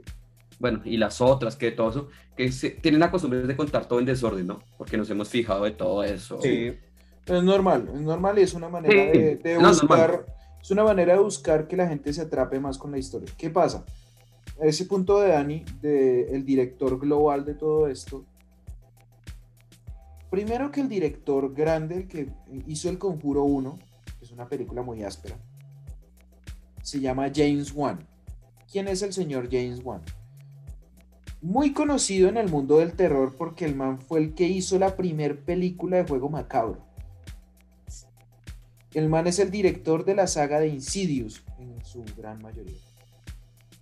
bueno, 0.61 0.83
y 0.85 0.96
las 0.99 1.20
otras, 1.20 1.57
que 1.57 1.73
todo 1.73 1.90
eso, 1.90 2.09
que 2.37 2.53
se- 2.53 2.70
tienen 2.70 3.01
la 3.01 3.11
costumbre 3.11 3.42
de 3.42 3.57
contar 3.57 3.87
todo 3.88 3.99
en 3.99 4.05
desorden, 4.07 4.46
¿no? 4.46 4.61
Porque 4.79 4.96
nos 4.96 5.11
hemos 5.11 5.29
fijado 5.29 5.64
de 5.64 5.73
todo 5.73 6.05
eso. 6.05 6.38
Es 6.44 7.42
normal, 7.42 7.90
es 7.94 8.01
normal 8.03 8.38
y 8.38 8.42
es 8.42 8.55
una 8.55 8.68
manera 8.68 8.92
Sí, 9.12 9.18
de, 9.18 9.37
de 9.37 9.59
no, 9.59 9.70
es 9.70 9.81
buscar, 9.81 10.11
normal. 10.11 10.35
es 10.62 10.70
una 10.70 10.85
manera 10.85 11.14
de 11.14 11.18
buscar 11.20 11.66
que 11.66 11.77
la 11.77 11.88
gente 11.88 12.12
se 12.12 12.20
atrape 12.23 12.61
más 12.61 12.77
con 12.79 12.90
la 12.92 12.99
historia. 12.99 13.29
¿Qué 13.37 13.51
pasa? 13.51 13.85
A 14.61 14.66
ese 14.66 14.85
punto 14.85 15.18
de 15.20 15.29
Dani, 15.31 15.64
de 15.81 16.25
el 16.35 16.44
director 16.44 16.99
global 17.01 17.44
de 17.44 17.55
todo 17.55 17.88
esto, 17.88 18.25
primero 20.31 20.70
que 20.70 20.81
el 20.81 20.88
director 20.88 21.55
grande, 21.55 21.96
el 21.96 22.07
que 22.09 22.29
hizo 22.66 22.88
El 22.88 22.99
Conjuro 22.99 23.44
1, 23.44 23.79
que 24.18 24.25
es 24.25 24.31
una 24.31 24.49
película 24.49 24.83
muy 24.83 25.03
áspera, 25.03 25.37
se 26.83 27.01
llama 27.01 27.31
James 27.35 27.73
Wan. 27.73 28.07
¿Quién 28.70 28.88
es 28.88 29.03
el 29.03 29.12
señor 29.12 29.49
James 29.51 29.81
Wan? 29.83 30.03
Muy 31.42 31.72
conocido 31.72 32.29
en 32.29 32.37
el 32.37 32.50
mundo 32.50 32.79
del 32.79 32.92
terror 32.92 33.35
porque 33.37 33.64
el 33.64 33.74
man 33.74 33.98
fue 33.98 34.20
el 34.20 34.35
que 34.35 34.46
hizo 34.46 34.79
la 34.79 34.96
primer 34.96 35.40
película 35.40 35.96
de 35.96 36.05
juego 36.05 36.29
macabro. 36.29 36.85
El 38.92 39.09
man 39.09 39.26
es 39.26 39.38
el 39.38 39.50
director 39.50 40.05
de 40.05 40.14
la 40.14 40.26
saga 40.26 40.61
de 40.61 40.68
Insidious 40.68 41.42
en 41.59 41.83
su 41.85 42.05
gran 42.16 42.42
mayoría. 42.42 42.76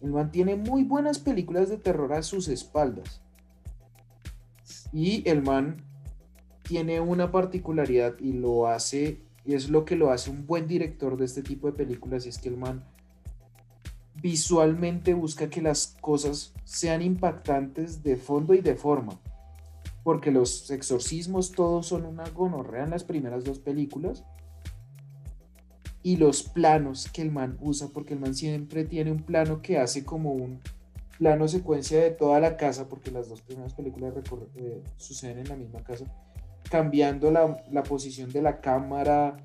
El 0.01 0.13
man 0.13 0.31
tiene 0.31 0.55
muy 0.55 0.85
buenas 0.85 1.19
películas 1.19 1.69
de 1.69 1.79
terror 1.79 2.13
a 2.13 2.23
sus 2.23 2.47
espaldas. 2.47 3.21
Y 4.93 5.29
el 5.29 5.43
man 5.43 5.83
tiene 6.63 7.01
una 7.01 7.33
particularidad 7.33 8.15
y 8.21 8.35
lo 8.35 8.69
hace, 8.69 9.23
y 9.45 9.55
es 9.55 9.69
lo 9.69 9.85
que 9.85 9.97
lo 9.97 10.13
hace 10.13 10.31
un 10.31 10.47
buen 10.47 10.69
director 10.69 11.17
de 11.17 11.25
este 11.25 11.43
tipo 11.43 11.67
de 11.67 11.73
películas, 11.73 12.27
y 12.27 12.29
es 12.29 12.39
que 12.39 12.51
el 12.51 12.57
man 12.57 12.85
visualmente 14.21 15.15
busca 15.15 15.49
que 15.49 15.63
las 15.63 15.97
cosas 16.01 16.53
sean 16.65 17.03
impactantes 17.03 18.03
de 18.03 18.17
fondo 18.17 18.55
y 18.55 18.61
de 18.61 18.75
forma. 18.75 19.19
Porque 20.03 20.31
los 20.31 20.71
exorcismos 20.71 21.53
todos 21.53 21.87
son 21.87 22.05
una 22.07 22.29
gonorrea 22.31 22.85
en 22.85 22.91
las 22.91 23.05
primeras 23.05 23.45
dos 23.45 23.59
películas. 23.59 24.25
Y 26.03 26.17
los 26.17 26.43
planos 26.43 27.09
que 27.13 27.23
el 27.23 27.31
man 27.31 27.59
usa, 27.61 27.89
porque 27.89 28.15
el 28.15 28.21
man 28.21 28.35
siempre 28.35 28.85
tiene 28.85 29.13
un 29.13 29.23
plano 29.23 29.61
que 29.61 29.79
hace 29.79 30.05
como 30.05 30.33
un 30.33 30.61
plano 31.19 31.49
secuencia 31.49 32.01
de 32.01 32.11
toda 32.13 32.41
la 32.41 32.57
casa, 32.57 32.89
porque 32.89 33.11
las 33.11 33.29
dos 33.29 33.43
primeras 33.43 33.75
películas 33.75 34.15
eh, 34.55 34.83
suceden 34.97 35.39
en 35.39 35.49
la 35.49 35.57
misma 35.57 35.83
casa, 35.83 36.05
cambiando 36.71 37.31
la, 37.31 37.63
la 37.71 37.83
posición 37.83 38.31
de 38.31 38.41
la 38.41 38.61
cámara, 38.61 39.37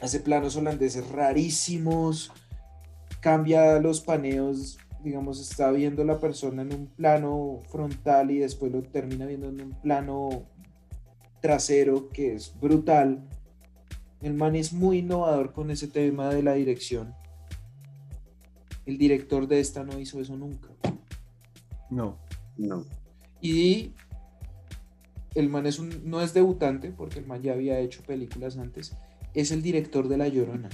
hace 0.00 0.20
planos 0.20 0.56
holandeses 0.56 1.08
rarísimos, 1.10 2.30
cambia 3.24 3.80
los 3.80 4.02
paneos, 4.02 4.76
digamos, 5.02 5.40
está 5.40 5.70
viendo 5.70 6.04
la 6.04 6.18
persona 6.18 6.60
en 6.60 6.74
un 6.74 6.86
plano 6.88 7.62
frontal 7.70 8.30
y 8.30 8.36
después 8.36 8.70
lo 8.70 8.82
termina 8.82 9.24
viendo 9.24 9.48
en 9.48 9.62
un 9.62 9.80
plano 9.80 10.46
trasero 11.40 12.10
que 12.10 12.34
es 12.34 12.54
brutal. 12.60 13.26
El 14.20 14.34
man 14.34 14.54
es 14.56 14.74
muy 14.74 14.98
innovador 14.98 15.54
con 15.54 15.70
ese 15.70 15.88
tema 15.88 16.28
de 16.28 16.42
la 16.42 16.52
dirección. 16.52 17.14
El 18.84 18.98
director 18.98 19.48
de 19.48 19.60
esta 19.60 19.84
no 19.84 19.98
hizo 19.98 20.20
eso 20.20 20.36
nunca. 20.36 20.68
No. 21.88 22.18
No. 22.58 22.84
Y 23.40 23.94
el 25.34 25.48
man 25.48 25.64
es 25.64 25.78
un, 25.78 26.10
no 26.10 26.20
es 26.20 26.34
debutante, 26.34 26.92
porque 26.92 27.20
el 27.20 27.26
man 27.26 27.40
ya 27.40 27.54
había 27.54 27.78
hecho 27.78 28.02
películas 28.02 28.58
antes. 28.58 28.94
Es 29.32 29.50
el 29.50 29.62
director 29.62 30.08
de 30.08 30.18
La 30.18 30.28
Llorona. 30.28 30.68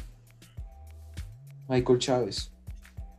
Michael 1.70 1.98
Chávez. 1.98 2.52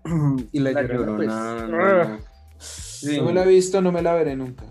y 0.52 0.60
la, 0.60 0.74
La 0.74 0.84
Llorona, 0.84 1.16
pues, 1.16 1.28
Llorona, 1.30 2.02
ah, 2.02 2.18
no. 2.18 2.20
Sí. 2.60 3.18
No 3.18 3.26
me 3.26 3.34
la 3.34 3.44
he 3.46 3.48
visto, 3.48 3.82
no 3.82 3.92
me 3.92 4.02
la 4.02 4.14
veré 4.14 4.36
nunca. 4.36 4.66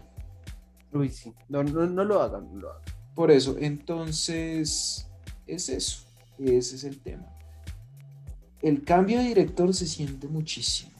Uy, 0.92 1.08
sí. 1.08 1.32
No, 1.48 1.64
no, 1.64 1.86
no 1.86 2.04
lo 2.04 2.20
hagan, 2.20 2.52
no 2.52 2.60
lo 2.60 2.70
hagan. 2.70 2.82
Por 3.14 3.30
eso, 3.30 3.56
entonces, 3.58 5.08
es 5.46 5.68
eso. 5.68 6.06
Ese 6.38 6.76
es 6.76 6.84
el 6.84 7.00
tema. 7.00 7.26
el 8.62 8.84
cambio 8.84 9.18
de 9.18 9.24
director 9.24 9.72
se 9.74 9.86
siente 9.86 10.28
muchísimo. 10.28 10.90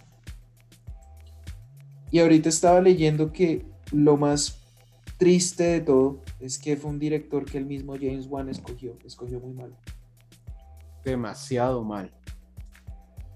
Y 2.10 2.18
ahorita 2.18 2.48
estaba 2.48 2.80
leyendo 2.80 3.32
que 3.32 3.66
lo 3.92 4.16
más 4.16 4.58
triste 5.18 5.64
de 5.64 5.80
todo 5.80 6.22
es 6.40 6.58
que 6.58 6.76
fue 6.76 6.90
un 6.90 6.98
director 6.98 7.44
que 7.44 7.58
el 7.58 7.66
mismo 7.66 7.94
James 7.94 8.26
Wan 8.26 8.48
escogió, 8.48 8.96
escogió 9.04 9.38
muy 9.38 9.52
mal. 9.52 9.76
Demasiado 11.04 11.84
mal. 11.84 12.12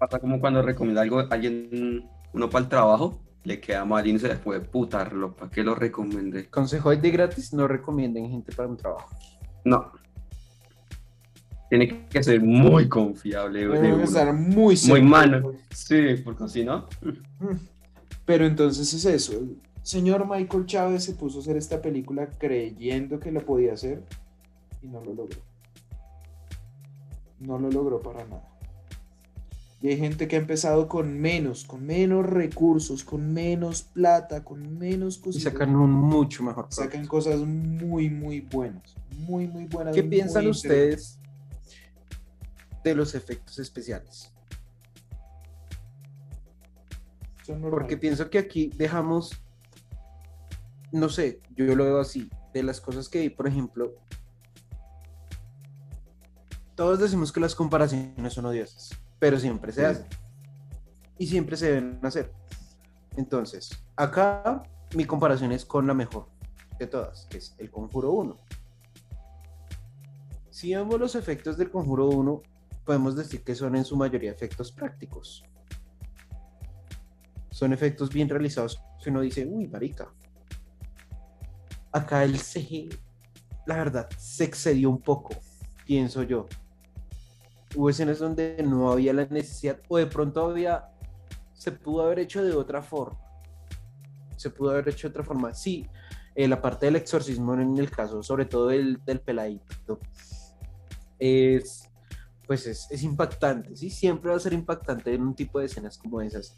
Pasa 0.04 0.18
como 0.20 0.38
cuando 0.38 0.60
recomienda 0.60 1.00
algo 1.00 1.20
a 1.20 1.28
alguien, 1.30 2.06
uno 2.34 2.50
para 2.50 2.64
el 2.64 2.68
trabajo, 2.68 3.22
le 3.44 3.58
queda 3.58 3.86
mal 3.86 4.06
y 4.06 4.12
no 4.12 4.18
se 4.18 4.28
le 4.28 4.34
puede 4.34 4.60
putarlo. 4.60 5.34
¿Para 5.34 5.50
qué 5.50 5.62
lo 5.62 5.74
recomendé? 5.74 6.50
Consejo 6.50 6.94
de 6.94 7.10
gratis, 7.10 7.54
no 7.54 7.66
recomienden 7.66 8.28
gente 8.28 8.52
para 8.52 8.68
un 8.68 8.76
trabajo. 8.76 9.08
No. 9.64 9.92
Tiene 11.70 12.06
que 12.08 12.22
ser 12.22 12.42
muy 12.42 12.86
confiable. 12.86 13.60
Debe 13.60 13.94
uno. 13.94 14.04
estar 14.04 14.30
muy 14.34 14.54
Muy 14.56 14.76
seguro. 14.76 15.04
mano. 15.04 15.52
Sí, 15.70 16.16
porque 16.22 16.48
si 16.48 16.64
no. 16.64 16.86
Pero 18.26 18.44
entonces 18.46 18.92
es 18.92 19.04
eso. 19.06 19.32
El 19.32 19.56
señor 19.82 20.28
Michael 20.28 20.66
Chávez 20.66 21.04
se 21.04 21.14
puso 21.14 21.38
a 21.38 21.40
hacer 21.40 21.56
esta 21.56 21.80
película 21.80 22.28
creyendo 22.38 23.18
que 23.18 23.32
lo 23.32 23.40
podía 23.40 23.72
hacer 23.72 24.04
y 24.82 24.86
no 24.88 25.00
lo 25.02 25.14
logró. 25.14 25.38
No 27.40 27.58
lo 27.58 27.70
logró 27.70 28.00
para 28.00 28.24
nada. 28.24 28.53
Y 29.84 29.88
hay 29.88 29.98
gente 29.98 30.26
que 30.26 30.36
ha 30.36 30.38
empezado 30.38 30.88
con 30.88 31.20
menos, 31.20 31.66
con 31.66 31.84
menos 31.84 32.24
recursos, 32.24 33.04
con 33.04 33.34
menos 33.34 33.82
plata, 33.82 34.42
con 34.42 34.78
menos 34.78 35.18
Y 35.18 35.20
cositas. 35.20 35.52
sacan 35.52 35.76
un 35.76 35.92
mucho 35.92 36.42
mejor 36.42 36.70
producto. 36.70 36.84
sacan 36.84 37.06
cosas 37.06 37.40
muy, 37.40 38.08
muy 38.08 38.40
buenas. 38.40 38.96
Muy, 39.10 39.46
muy 39.46 39.66
buenas. 39.66 39.94
¿Qué 39.94 40.00
muy 40.00 40.08
piensan 40.08 40.46
ustedes 40.46 41.20
de 42.82 42.94
los 42.94 43.14
efectos 43.14 43.58
especiales? 43.58 44.32
Porque 47.68 47.98
pienso 47.98 48.30
que 48.30 48.38
aquí 48.38 48.70
dejamos, 48.74 49.38
no 50.92 51.10
sé, 51.10 51.42
yo 51.54 51.76
lo 51.76 51.84
veo 51.84 52.00
así, 52.00 52.30
de 52.54 52.62
las 52.62 52.80
cosas 52.80 53.10
que 53.10 53.20
vi, 53.20 53.28
por 53.28 53.46
ejemplo, 53.46 53.92
todos 56.74 56.98
decimos 56.98 57.32
que 57.32 57.40
las 57.40 57.54
comparaciones 57.54 58.32
son 58.32 58.46
odiosas, 58.46 58.98
pero 59.24 59.38
siempre 59.38 59.72
se 59.72 59.80
Sí. 59.80 59.86
hacen. 59.86 60.06
Y 61.16 61.26
siempre 61.26 61.56
se 61.56 61.72
deben 61.72 61.98
hacer. 62.02 62.30
Entonces, 63.16 63.70
acá 63.96 64.62
mi 64.94 65.06
comparación 65.06 65.50
es 65.50 65.64
con 65.64 65.86
la 65.86 65.94
mejor 65.94 66.28
de 66.78 66.86
todas, 66.86 67.24
que 67.30 67.38
es 67.38 67.54
el 67.56 67.70
Conjuro 67.70 68.10
1. 68.12 68.38
Si 70.50 70.74
vemos 70.74 71.00
los 71.00 71.14
efectos 71.14 71.56
del 71.56 71.70
Conjuro 71.70 72.08
1, 72.08 72.42
podemos 72.84 73.16
decir 73.16 73.42
que 73.42 73.54
son 73.54 73.76
en 73.76 73.86
su 73.86 73.96
mayoría 73.96 74.30
efectos 74.30 74.70
prácticos 74.70 75.42
son 77.50 77.72
efectos 77.72 78.10
bien 78.10 78.28
realizados 78.28 78.82
que 79.02 79.08
uno 79.08 79.22
dice, 79.22 79.46
uy, 79.46 79.68
marica. 79.68 80.12
Acá 81.92 82.24
el 82.24 82.36
CG, 82.38 82.90
la 83.64 83.76
verdad, 83.76 84.06
se 84.18 84.44
excedió 84.44 84.90
un 84.90 85.00
poco, 85.00 85.30
pienso 85.86 86.24
yo. 86.24 86.46
Hubo 87.74 87.90
escenas 87.90 88.18
donde 88.18 88.62
no 88.62 88.90
había 88.90 89.12
la 89.12 89.26
necesidad, 89.26 89.80
o 89.88 89.98
de 89.98 90.06
pronto 90.06 90.44
había, 90.46 90.90
se 91.52 91.72
pudo 91.72 92.02
haber 92.02 92.20
hecho 92.20 92.44
de 92.44 92.52
otra 92.52 92.82
forma. 92.82 93.18
Se 94.36 94.50
pudo 94.50 94.70
haber 94.70 94.88
hecho 94.88 95.08
de 95.08 95.12
otra 95.12 95.24
forma. 95.24 95.54
Sí, 95.54 95.86
eh, 96.34 96.46
la 96.48 96.60
parte 96.60 96.86
del 96.86 96.96
exorcismo 96.96 97.54
en 97.54 97.76
el 97.78 97.90
caso, 97.90 98.22
sobre 98.22 98.44
todo 98.44 98.68
del, 98.68 99.02
del 99.04 99.20
peladito, 99.20 99.98
es, 101.18 101.88
pues 102.46 102.66
es, 102.66 102.86
es 102.90 103.02
impactante, 103.02 103.76
¿sí? 103.76 103.90
Siempre 103.90 104.30
va 104.30 104.36
a 104.36 104.40
ser 104.40 104.52
impactante 104.52 105.14
en 105.14 105.22
un 105.22 105.34
tipo 105.34 105.58
de 105.58 105.66
escenas 105.66 105.98
como 105.98 106.20
esas 106.20 106.56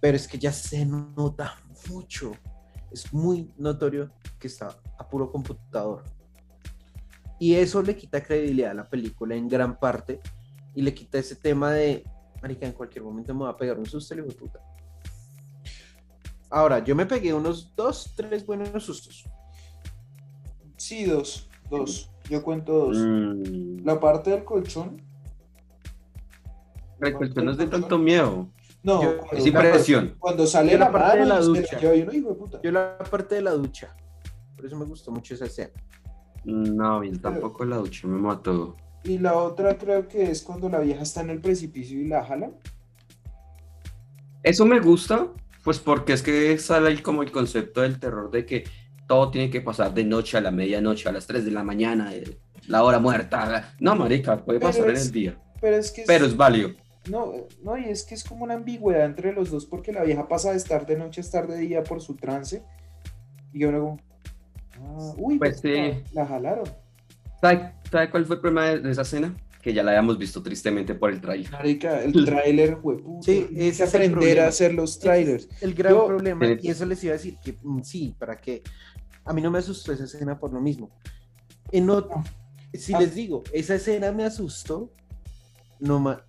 pero 0.00 0.16
es 0.16 0.28
que 0.28 0.38
ya 0.38 0.52
se 0.52 0.84
nota 0.84 1.56
mucho. 1.88 2.32
Es 2.90 3.12
muy 3.12 3.50
notorio 3.58 4.10
que 4.38 4.46
está 4.46 4.78
a 4.98 5.08
puro 5.08 5.30
computador. 5.30 6.04
Y 7.38 7.54
eso 7.54 7.82
le 7.82 7.96
quita 7.96 8.22
credibilidad 8.22 8.72
a 8.72 8.74
la 8.74 8.88
película 8.88 9.34
en 9.34 9.48
gran 9.48 9.78
parte 9.78 10.20
y 10.74 10.82
le 10.82 10.92
quita 10.94 11.18
ese 11.18 11.36
tema 11.36 11.72
de, 11.72 12.04
marica, 12.42 12.66
en 12.66 12.72
cualquier 12.72 13.04
momento 13.04 13.34
me 13.34 13.44
va 13.44 13.50
a 13.50 13.56
pegar 13.56 13.78
un 13.78 13.86
susto 13.86 14.14
de 14.14 14.22
puta. 14.24 14.60
Ahora, 16.50 16.82
yo 16.82 16.96
me 16.96 17.06
pegué 17.06 17.32
unos 17.34 17.74
dos, 17.76 18.12
tres 18.16 18.44
buenos 18.46 18.82
sustos. 18.84 19.24
Sí, 20.76 21.04
dos. 21.04 21.48
Dos. 21.70 22.10
Yo 22.30 22.42
cuento 22.42 22.72
dos. 22.86 22.96
Mm. 22.98 23.84
La 23.84 24.00
parte 24.00 24.30
del 24.30 24.44
colchón. 24.44 25.02
El 27.00 27.14
colchón 27.14 27.44
no 27.44 27.50
es 27.52 27.58
de 27.58 27.66
tanto 27.66 27.98
miedo. 27.98 28.48
No, 28.82 29.02
Yo- 29.02 29.18
Es 29.32 29.44
impresión. 29.46 30.16
cuando 30.18 30.46
sale 30.46 30.72
Yo 30.72 30.78
la 30.78 30.90
parte 30.90 31.18
de 31.18 31.26
la 31.26 31.40
ducha. 31.40 31.78
lleva 31.78 31.94
y 31.94 32.02
uno, 32.02 32.12
hijo 32.12 32.28
de 32.30 32.34
puta. 32.36 32.60
Yo 32.62 32.72
la 32.72 32.98
parte 32.98 33.34
de 33.34 33.42
la 33.42 33.50
ducha. 33.52 33.94
Por 34.56 34.64
eso 34.66 34.76
me 34.76 34.84
gustó 34.86 35.10
mucho 35.12 35.34
esa 35.34 35.44
escena. 35.46 35.72
No, 36.44 37.00
bien, 37.00 37.20
tampoco 37.20 37.64
la 37.64 37.76
ducha 37.76 38.06
me 38.08 38.18
mató. 38.18 38.76
Y 39.04 39.18
la 39.18 39.34
otra 39.36 39.76
creo 39.78 40.08
que 40.08 40.30
es 40.30 40.42
cuando 40.42 40.68
la 40.68 40.80
vieja 40.80 41.02
está 41.02 41.20
en 41.20 41.30
el 41.30 41.40
precipicio 41.40 42.00
y 42.00 42.06
la 42.08 42.24
jala. 42.24 42.50
Eso 44.42 44.64
me 44.64 44.80
gusta, 44.80 45.28
pues 45.64 45.78
porque 45.78 46.12
es 46.12 46.22
que 46.22 46.56
sale 46.58 46.88
ahí 46.88 46.98
como 46.98 47.22
el 47.22 47.30
concepto 47.32 47.82
del 47.82 47.98
terror 47.98 48.30
de 48.30 48.46
que 48.46 48.64
todo 49.06 49.30
tiene 49.30 49.50
que 49.50 49.60
pasar 49.60 49.92
de 49.94 50.04
noche 50.04 50.36
a 50.36 50.40
la 50.40 50.50
medianoche, 50.50 51.08
a 51.08 51.12
las 51.12 51.26
3 51.26 51.44
de 51.44 51.50
la 51.50 51.64
mañana, 51.64 52.14
eh, 52.14 52.38
la 52.66 52.82
hora 52.84 52.98
muerta. 52.98 53.74
No, 53.80 53.94
marica, 53.96 54.36
puede 54.44 54.58
Pero 54.60 54.70
pasar 54.70 54.90
en 54.90 54.96
el 54.96 55.10
día. 55.10 55.38
Pero 55.60 55.76
es 55.76 55.90
que 55.90 56.02
es- 56.02 56.06
Pero 56.06 56.26
es 56.26 56.36
válido. 56.36 56.70
no, 57.10 57.32
no, 57.62 57.76
y 57.78 57.84
es 57.84 58.04
que 58.04 58.14
es 58.14 58.22
como 58.24 58.44
una 58.44 58.54
ambigüedad 58.54 59.04
entre 59.06 59.32
los 59.32 59.50
dos 59.50 59.64
porque 59.66 59.92
la 59.92 60.02
vieja 60.04 60.28
pasa 60.28 60.50
de 60.50 60.56
estar 60.58 60.86
de 60.86 60.96
noche 60.96 61.20
a 61.20 61.24
estar 61.24 61.46
de 61.46 61.56
día 61.58 61.82
por 61.82 62.00
su 62.00 62.16
trance. 62.16 62.62
Y 63.52 63.60
yo 63.60 63.70
luego, 63.70 63.98
uy, 65.18 65.38
Pues 65.38 65.56
puta, 65.60 65.68
sí. 65.68 66.02
la 66.12 66.26
jalaron. 66.26 66.64
¿Sabe, 67.40 67.72
sabe 67.90 68.10
cuál 68.10 68.26
fue 68.26 68.36
el 68.36 68.40
problema 68.42 68.66
de, 68.66 68.80
de 68.80 68.90
esa 68.90 69.02
escena? 69.02 69.34
Que 69.62 69.72
ya 69.74 69.82
la 69.82 69.90
habíamos 69.92 70.18
visto 70.18 70.42
tristemente 70.42 70.94
por 70.94 71.10
el 71.10 71.20
trailer. 71.20 71.50
Marica, 71.50 72.02
el 72.02 72.24
tráiler, 72.24 72.78
hueputa. 72.82 73.24
Sí, 73.24 73.48
es 73.56 73.80
el 73.80 73.86
aprender 73.88 74.40
a 74.40 74.48
hacer 74.48 74.72
los 74.74 74.98
trailers. 74.98 75.48
El 75.60 75.74
gran 75.74 75.92
Yo- 75.94 76.06
problema, 76.06 76.46
y 76.60 76.68
eso 76.68 76.86
les 76.86 77.02
iba 77.04 77.12
a 77.14 77.16
decir 77.16 77.36
que 77.42 77.56
mm, 77.62 77.82
sí, 77.82 78.14
para 78.18 78.36
que 78.36 78.62
a 79.24 79.32
mí 79.32 79.42
no 79.42 79.50
me 79.50 79.58
asustó 79.58 79.92
esa 79.92 80.04
escena 80.04 80.38
por 80.38 80.52
lo 80.52 80.60
mismo. 80.60 80.90
En 81.70 81.90
otro, 81.90 82.22
si 82.72 82.94
Ah. 82.94 83.00
les 83.00 83.14
digo, 83.14 83.42
esa 83.52 83.74
escena 83.74 84.10
me 84.12 84.24
asustó, 84.24 84.92
no 85.80 85.98
ma- 86.00 86.24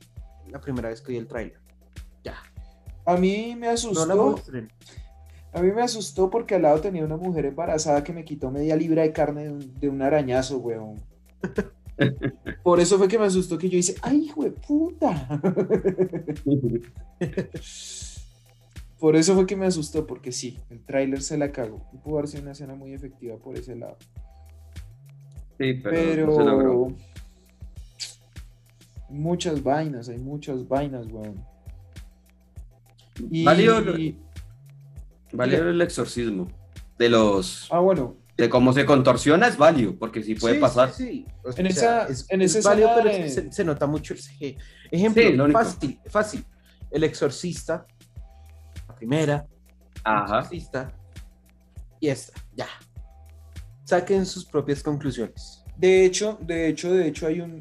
la 0.50 0.60
primera 0.60 0.90
vez 0.90 1.00
que 1.02 1.12
vi 1.14 1.18
el 1.20 1.28
tráiler. 1.28 1.60
Ya, 2.24 2.36
A 3.06 3.16
mí 3.16 3.56
me 3.58 3.68
no 3.68 3.74
asustó. 3.74 4.06
la 4.06 4.16
muestren. 4.16 4.70
A 5.52 5.62
mí 5.62 5.72
me 5.72 5.82
asustó 5.82 6.30
porque 6.30 6.56
al 6.56 6.62
lado 6.62 6.80
tenía 6.80 7.04
una 7.04 7.18
mujer 7.18 7.46
embarazada 7.46 8.04
que 8.04 8.14
me 8.14 8.24
quitó 8.24 8.52
media 8.52 8.76
libra 8.76 9.02
de 9.02 9.12
carne 9.12 9.46
de 9.46 9.52
un, 9.52 9.80
de 9.80 9.90
un 9.90 10.02
arañazo, 10.02 10.58
weón. 10.60 10.98
Por 12.64 12.80
eso 12.80 12.98
fue 12.98 13.08
que 13.08 13.20
me 13.20 13.26
asustó 13.26 13.58
que 13.58 13.70
yo 13.70 13.78
hice, 13.78 13.96
¡ay, 14.02 14.26
hijo 14.26 14.44
de 14.44 14.52
puta! 14.52 15.42
Por 19.00 19.16
eso 19.16 19.34
fue 19.34 19.46
que 19.46 19.56
me 19.56 19.66
asustó, 19.66 20.06
porque 20.06 20.34
sí, 20.34 20.60
el 20.70 20.84
tráiler 20.84 21.22
se 21.22 21.38
la 21.38 21.52
cagó. 21.54 21.88
Y 21.94 21.98
pudo 21.98 22.18
haber 22.18 22.28
sido 22.28 22.44
una 22.44 22.52
escena 22.52 22.76
muy 22.76 22.94
efectiva 22.94 23.38
por 23.38 23.58
ese 23.58 23.76
lado. 23.78 23.96
Sí, 25.58 25.74
pero, 25.74 25.90
Pero... 25.90 26.26
no 26.28 26.36
se 26.36 26.44
logró. 26.44 26.88
Muchas 29.10 29.64
vainas, 29.64 30.10
hay 30.10 30.18
muchas 30.18 30.68
vainas, 30.68 31.08
weón. 31.08 31.44
Y... 33.32 33.46
Válido 35.32 35.70
el 35.70 35.82
exorcismo. 35.82 36.48
De 36.98 37.10
los. 37.10 37.68
Ah, 37.72 37.80
bueno, 37.80 38.18
De 38.38 38.50
cómo 38.50 38.72
se 38.74 38.86
contorsiona 38.86 39.48
es 39.48 39.58
válido, 39.58 39.98
porque 39.98 40.24
sí 40.24 40.34
puede 40.36 40.56
Sí, 40.56 40.62
pasar. 40.62 40.92
sí, 40.94 41.04
sí. 41.04 41.26
O 41.44 41.52
En 41.58 41.66
esa- 41.68 42.08
es, 42.08 42.26
en 42.30 42.42
es 42.42 42.56
esa 42.56 42.70
válido, 42.70 42.88
escena 42.90 43.04
pero 43.04 43.10
es 43.16 43.18
que 43.36 43.42
de- 43.42 43.48
se, 43.50 43.52
se 43.52 43.64
nota 43.66 43.86
mucho 43.88 44.14
el 44.14 44.20
CG. 44.22 44.58
Ejemplo, 44.92 45.24
Sí, 45.24 45.34
lo 45.34 45.44
único. 45.46 45.60
fácil, 45.60 46.00
fácil. 46.08 46.46
El 46.90 47.04
exorcista, 47.04 47.86
la 48.88 48.96
primera, 48.96 49.46
el 49.96 50.02
Ajá. 50.06 50.40
exorcista, 50.40 50.94
y 52.00 52.08
esta, 52.08 52.34
ya. 52.56 52.68
Saquen 53.84 54.26
sus 54.26 54.46
propias 54.46 54.82
conclusiones. 54.84 55.64
De 55.78 56.06
hecho, 56.06 56.38
de 56.42 56.68
hecho, 56.70 56.92
de 56.94 57.08
hecho 57.08 57.28
hay 57.28 57.42
un, 57.42 57.60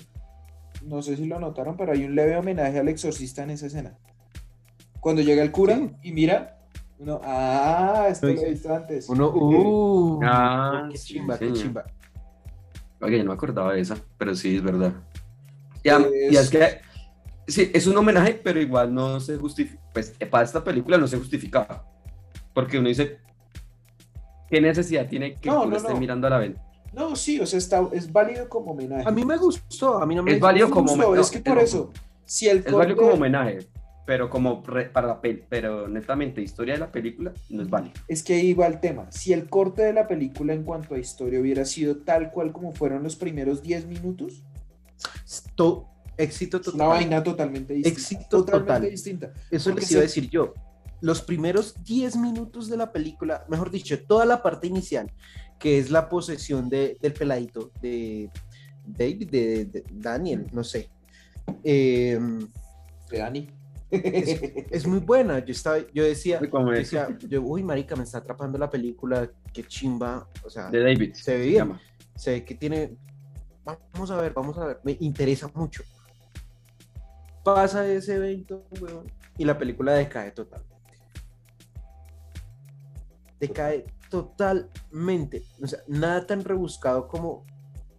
no 0.84 1.02
sé 1.02 1.16
si 1.16 1.26
lo 1.26 1.38
notaron, 1.40 1.76
pero 1.76 1.92
hay 1.92 2.04
un 2.04 2.14
leve 2.14 2.36
homenaje 2.36 2.78
al 2.78 2.88
exorcista 2.88 3.42
en 3.42 3.50
esa 3.50 3.66
escena. 3.66 3.96
Cuando 5.00 5.22
llega 5.22 5.42
el 5.42 5.50
cura 5.52 5.76
Sí. 5.76 5.90
y 6.02 6.12
mira, 6.12 6.57
uno, 6.98 7.20
ah, 7.22 8.06
esto 8.10 8.26
Sí, 8.26 8.34
lo 8.34 8.40
he 8.40 8.44
sí. 8.44 8.50
visto 8.50 8.74
antes. 8.74 9.08
Uno, 9.08 9.30
uh, 9.34 10.20
Ah, 10.24 10.88
qué 10.90 10.98
sí, 10.98 11.14
chimba, 11.14 11.38
qué 11.38 11.46
señor. 11.46 11.62
chimba. 11.62 11.84
No 13.00 13.06
me 13.08 13.32
acordaba 13.32 13.74
de 13.74 13.80
esa, 13.80 13.96
pero 14.18 14.34
sí, 14.34 14.56
es 14.56 14.62
verdad. 14.62 14.92
Ya, 15.84 15.98
Pues- 15.98 16.12
y 16.32 16.36
es 16.36 16.50
que 16.50 16.80
sí, 17.46 17.70
es 17.72 17.86
un 17.86 17.96
homenaje, 17.96 18.34
pero 18.42 18.60
igual 18.60 18.92
no 18.92 19.20
se 19.20 19.36
justifica. 19.36 19.80
Pues 19.92 20.14
para 20.30 20.44
esta 20.44 20.62
película 20.64 20.98
no 20.98 21.06
se 21.06 21.16
justificaba. 21.18 21.84
Porque 22.52 22.78
uno 22.78 22.88
dice, 22.88 23.18
¿qué 24.50 24.60
necesidad 24.60 25.06
tiene 25.08 25.34
que 25.34 25.48
No, 25.48 25.60
uno 25.62 25.70
no, 25.70 25.76
esté 25.76 25.92
no. 25.92 26.00
mirando 26.00 26.26
a 26.26 26.30
la 26.30 26.38
venta? 26.38 26.62
No, 26.92 27.14
sí, 27.14 27.38
o 27.38 27.46
sea, 27.46 27.58
está, 27.58 27.86
es 27.92 28.10
válido 28.12 28.48
como 28.48 28.72
homenaje. 28.72 29.06
A 29.06 29.12
mí 29.12 29.24
me 29.24 29.36
gustó, 29.36 30.02
a 30.02 30.06
mí 30.06 30.14
no 30.16 30.22
me 30.24 30.32
Es 30.32 30.40
válido 30.40 30.68
como 30.70 30.96
no, 30.96 31.14
es 31.14 31.30
que 31.30 31.38
por 31.38 31.58
eso, 31.58 31.92
Si 32.24 32.48
el 32.48 32.58
Es 32.66 32.72
válido 32.72 32.96
como 32.96 33.12
homenaje, 33.12 33.68
pero 34.08 34.30
como 34.30 34.62
re- 34.66 34.88
para 34.88 35.06
la 35.06 35.20
peli, 35.20 35.44
pero 35.50 35.86
netamente 35.86 36.40
historia 36.40 36.72
de 36.72 36.80
la 36.80 36.90
película 36.90 37.34
no 37.50 37.60
es 37.62 37.68
válido. 37.68 37.92
Es 38.08 38.22
que 38.22 38.32
ahí 38.36 38.54
va 38.54 38.66
el 38.66 38.80
tema. 38.80 39.12
Si 39.12 39.34
el 39.34 39.50
corte 39.50 39.82
de 39.82 39.92
la 39.92 40.08
película 40.08 40.54
en 40.54 40.62
cuanto 40.64 40.94
a 40.94 40.98
historia 40.98 41.38
hubiera 41.38 41.66
sido 41.66 41.98
tal 41.98 42.30
cual 42.32 42.50
como 42.50 42.72
fueron 42.72 43.02
los 43.02 43.16
primeros 43.16 43.62
10 43.62 43.84
minutos, 43.84 44.42
To- 45.56 45.86
éxito 46.16 46.58
total. 46.58 46.74
una 46.80 46.84
vaina 46.86 47.22
totalmente 47.22 47.74
distinta. 47.74 48.00
Éxito 48.00 48.28
totalmente 48.46 48.72
total. 48.76 48.90
distinta. 48.90 49.32
Eso 49.50 49.74
les 49.74 49.90
iba 49.90 50.00
a 50.00 50.04
decir 50.04 50.30
yo. 50.30 50.54
Los 51.02 51.20
primeros 51.20 51.74
10 51.84 52.16
minutos 52.16 52.70
de 52.70 52.78
la 52.78 52.90
película, 52.90 53.44
mejor 53.50 53.70
dicho, 53.70 54.02
toda 54.06 54.24
la 54.24 54.42
parte 54.42 54.66
inicial, 54.68 55.12
que 55.58 55.78
es 55.78 55.90
la 55.90 56.08
posesión 56.08 56.70
de- 56.70 56.96
del 57.02 57.12
peladito, 57.12 57.72
de 57.82 58.30
David, 58.86 59.30
de, 59.30 59.64
de 59.66 59.84
Daniel, 59.92 60.46
no 60.54 60.64
sé. 60.64 60.88
Eh, 61.62 62.18
De 63.10 63.18
Dani. 63.18 63.48
Es, 63.90 64.40
es 64.70 64.86
muy 64.86 65.00
buena. 65.00 65.38
Yo, 65.38 65.52
estaba, 65.52 65.78
yo 65.92 66.04
decía, 66.04 66.40
yo, 66.40 66.64
decía, 66.70 67.08
yo, 67.28 67.42
uy, 67.42 67.62
marica, 67.62 67.96
me 67.96 68.04
está 68.04 68.18
atrapando 68.18 68.58
la 68.58 68.70
película, 68.70 69.30
qué 69.52 69.64
chimba. 69.64 70.28
O 70.44 70.50
sea, 70.50 70.70
de 70.70 70.80
David. 70.80 71.14
se 71.14 71.38
ve 71.38 71.46
bien. 71.46 71.78
se 72.14 72.32
ve 72.32 72.44
que 72.44 72.54
tiene. 72.54 72.96
Vamos 73.64 74.10
a 74.10 74.20
ver, 74.20 74.32
vamos 74.32 74.56
a 74.58 74.66
ver. 74.66 74.80
Me 74.82 74.96
interesa 75.00 75.50
mucho. 75.54 75.82
Pasa 77.44 77.86
ese 77.86 78.16
evento, 78.16 78.66
weón, 78.80 79.10
y 79.38 79.44
la 79.44 79.56
película 79.56 79.94
decae 79.94 80.32
totalmente. 80.32 80.76
Decae 83.40 83.86
totalmente. 84.10 85.44
O 85.62 85.66
sea, 85.66 85.80
nada 85.86 86.26
tan 86.26 86.44
rebuscado 86.44 87.08
como. 87.08 87.46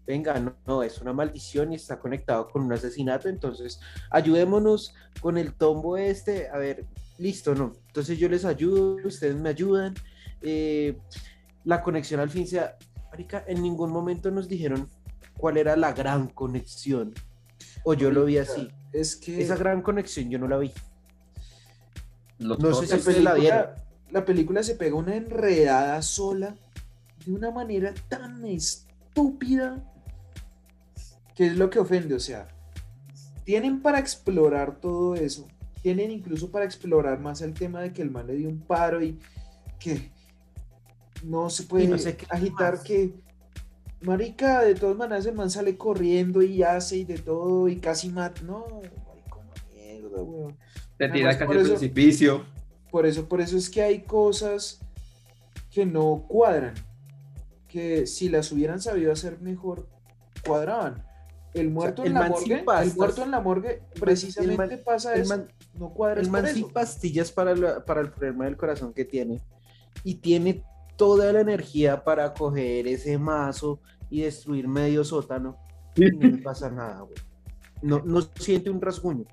Venga, 0.10 0.40
no, 0.40 0.56
no, 0.66 0.82
es 0.82 1.00
una 1.02 1.14
maldición 1.14 1.72
y 1.72 1.76
está 1.76 2.00
conectado 2.00 2.48
con 2.48 2.64
un 2.64 2.74
asesinato. 2.74 3.30
Entonces, 3.30 3.80
ayudémonos 4.10 4.96
con 5.22 5.38
el 5.38 5.54
tombo 5.54 5.98
este. 5.98 6.50
A 6.50 6.58
ver, 6.58 6.88
listo, 7.20 7.54
no. 7.54 7.74
Entonces 7.86 8.18
yo 8.18 8.28
les 8.28 8.44
ayudo, 8.44 8.96
ustedes 9.06 9.36
me 9.36 9.50
ayudan. 9.50 9.94
eh, 10.42 10.98
la 11.64 11.84
conexión 11.84 12.20
al 12.22 12.32
fin 12.32 12.48
sea. 12.48 12.76
Marica, 13.12 13.44
en 13.48 13.62
ningún 13.62 13.92
momento 13.92 14.32
nos 14.32 14.48
dijeron 14.48 14.90
cuál 15.38 15.58
era 15.58 15.76
la 15.76 15.94
gran 15.94 16.28
conexión. 16.28 17.14
O 17.84 17.94
yo 17.94 18.10
lo 18.10 18.26
vi 18.26 18.40
así. 18.40 18.68
Es 18.92 19.16
que 19.16 19.40
Esa 19.40 19.58
gran 19.58 19.84
conexión 19.84 20.28
yo 20.32 20.40
no 20.40 20.48
la 20.48 20.58
vi. 20.58 20.72
Los 22.40 22.58
No 22.60 22.74
sé 22.74 22.88
si 22.88 22.94
la 22.94 22.98
ustedes 22.98 23.24
la 23.24 23.34
vieron. 23.36 23.66
la 24.10 24.26
película 24.26 24.64
se 24.64 24.74
pega 24.74 24.96
una 24.96 25.16
enredada 25.16 26.02
sola 26.02 26.56
de 27.24 27.32
una 27.32 27.52
manera 27.52 27.94
tan 28.08 28.44
estúpida 28.44 29.86
que 31.40 31.48
es 31.48 31.56
lo 31.56 31.70
que 31.70 31.80
ofende. 31.80 32.16
O 32.16 32.20
sea, 32.20 32.50
tienen 33.46 33.82
para 33.82 33.98
explorar 33.98 34.76
todo 34.82 35.16
eso. 35.16 35.48
Tienen 35.82 36.12
incluso 36.12 36.52
para 36.52 36.66
explorar 36.66 37.22
más 37.22 37.40
el 37.42 37.54
tema 37.54 37.80
de 37.80 37.94
que 37.94 38.02
el 38.02 38.12
man 38.12 38.28
le 38.28 38.34
dio 38.34 38.50
un 38.50 38.60
paro 38.60 39.02
y 39.02 39.18
que 39.80 40.12
no 41.24 41.50
se 41.50 41.64
puede 41.64 41.88
no 41.88 41.98
sé 41.98 42.18
agitar 42.30 42.74
más. 42.76 42.84
que 42.84 43.14
marica 44.02 44.60
de 44.64 44.76
todas 44.76 44.98
maneras 44.98 45.26
el 45.28 45.36
man 45.36 45.50
sale 45.50 45.78
corriendo 45.78 46.42
y 46.42 46.62
hace 46.64 46.98
y 46.98 47.04
de 47.06 47.18
todo 47.20 47.70
y 47.70 47.78
casi 47.78 48.10
mata 48.10 48.42
no 48.42 48.66
marica 49.08 49.36
una 49.38 49.54
mierda 49.74 50.22
weón 50.22 50.58
Te 50.98 51.08
tira 51.08 51.32
casi 51.38 51.46
por 51.46 51.56
al 51.56 51.62
eso- 51.62 51.72
precipicio. 51.72 52.46
por 52.92 53.06
eso, 53.06 53.30
por 53.30 53.40
eso 53.40 53.56
es 53.56 53.70
que 53.70 53.82
hay 53.82 54.02
cosas 54.02 54.82
que 55.72 55.86
no 55.86 56.26
cuadran. 56.28 56.74
Que 57.70 58.06
si 58.08 58.28
las 58.28 58.52
hubieran 58.52 58.82
sabido 58.82 59.14
hacer 59.14 59.40
mejor, 59.40 59.88
cuadraban. 60.46 61.06
El 61.54 61.70
muerto 61.72 62.04
el 62.04 62.10
en 62.10 62.14
la 62.14 62.20
man 62.22 62.30
morgue, 62.32 62.64
el 62.84 62.96
muerto 62.96 63.24
en 63.24 63.32
la 63.32 63.40
morgue, 63.40 63.82
precisamente 64.00 64.76
man- 64.76 64.84
pasa 64.86 65.16
El 65.16 65.22
eso. 65.22 65.36
man, 65.38 65.48
no 65.74 65.90
cuadra 65.94 66.22
el 66.22 66.30
man 66.30 66.46
sin 66.48 66.70
pastillas 66.70 67.32
para, 67.32 67.56
la- 67.56 67.84
para 67.84 68.02
el 68.02 68.12
problema 68.12 68.46
del 68.46 68.56
corazón 68.58 68.94
que 68.94 69.06
tiene. 69.06 69.42
Y 70.04 70.16
tiene 70.16 70.64
toda 70.96 71.32
la 71.34 71.40
energía 71.42 72.04
para 72.04 72.34
coger 72.34 72.88
ese 72.88 73.18
mazo 73.18 73.80
y 74.10 74.22
destruir 74.22 74.68
medio 74.68 75.04
sótano. 75.04 75.58
Y 75.96 76.06
no 76.12 76.28
le 76.30 76.38
pasa 76.44 76.70
nada, 76.70 77.02
güey. 77.02 77.16
No, 77.82 78.00
no 78.06 78.22
siente 78.22 78.70
un 78.70 78.80
rasguño. 78.82 79.26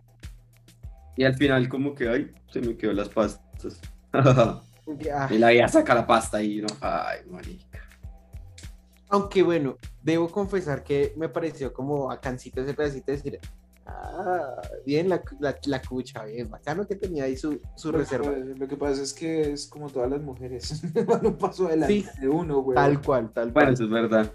Y 1.16 1.24
al 1.24 1.35
final 1.35 1.68
como 1.68 1.94
que, 1.94 2.09
ay, 2.09 2.33
se 2.50 2.61
me 2.61 2.76
quedó 2.76 2.92
las 2.92 3.09
pastas. 3.09 3.81
Ah, 5.12 5.26
y 5.33 5.38
la 5.38 5.48
vida 5.50 5.66
saca 5.66 5.96
la 5.96 6.07
pasta 6.07 6.40
y 6.40 6.59
no, 6.59 6.68
ay, 6.81 7.18
marica. 7.29 7.65
Aunque 9.09 9.42
bueno, 9.42 9.77
debo 10.03 10.29
confesar 10.29 10.83
que 10.83 11.12
me 11.16 11.29
pareció 11.29 11.73
como 11.73 12.07
bacancito 12.07 12.61
ese 12.61 12.75
pedacito 12.75 13.07
de 13.12 13.16
decir, 13.16 13.38
ah, 13.87 14.61
bien 14.85 15.09
la, 15.09 15.23
la, 15.38 15.57
la 15.66 15.81
cucha, 15.83 16.25
bien 16.25 16.51
bacano 16.51 16.87
que 16.87 16.97
tenía 16.97 17.25
ahí 17.25 17.37
su, 17.37 17.61
su 17.77 17.92
Lo 17.92 17.99
reserva. 17.99 18.31
Lo 18.33 18.66
que 18.66 18.77
pasa 18.77 19.03
es 19.03 19.14
que 19.14 19.53
es 19.53 19.66
como 19.69 19.88
todas 19.90 20.11
las 20.11 20.21
mujeres. 20.23 20.83
Un 21.23 21.37
paso 21.38 21.66
adelante 21.69 22.03
Sí. 22.03 22.21
de 22.21 22.29
uno, 22.29 22.62
güey. 22.62 22.75
Tal 22.75 23.01
cual, 23.01 23.33
tal 23.33 23.53
Bueno, 23.53 23.66
cual. 23.69 23.75
eso 23.75 23.85
es 23.85 23.90
verdad. 23.90 24.33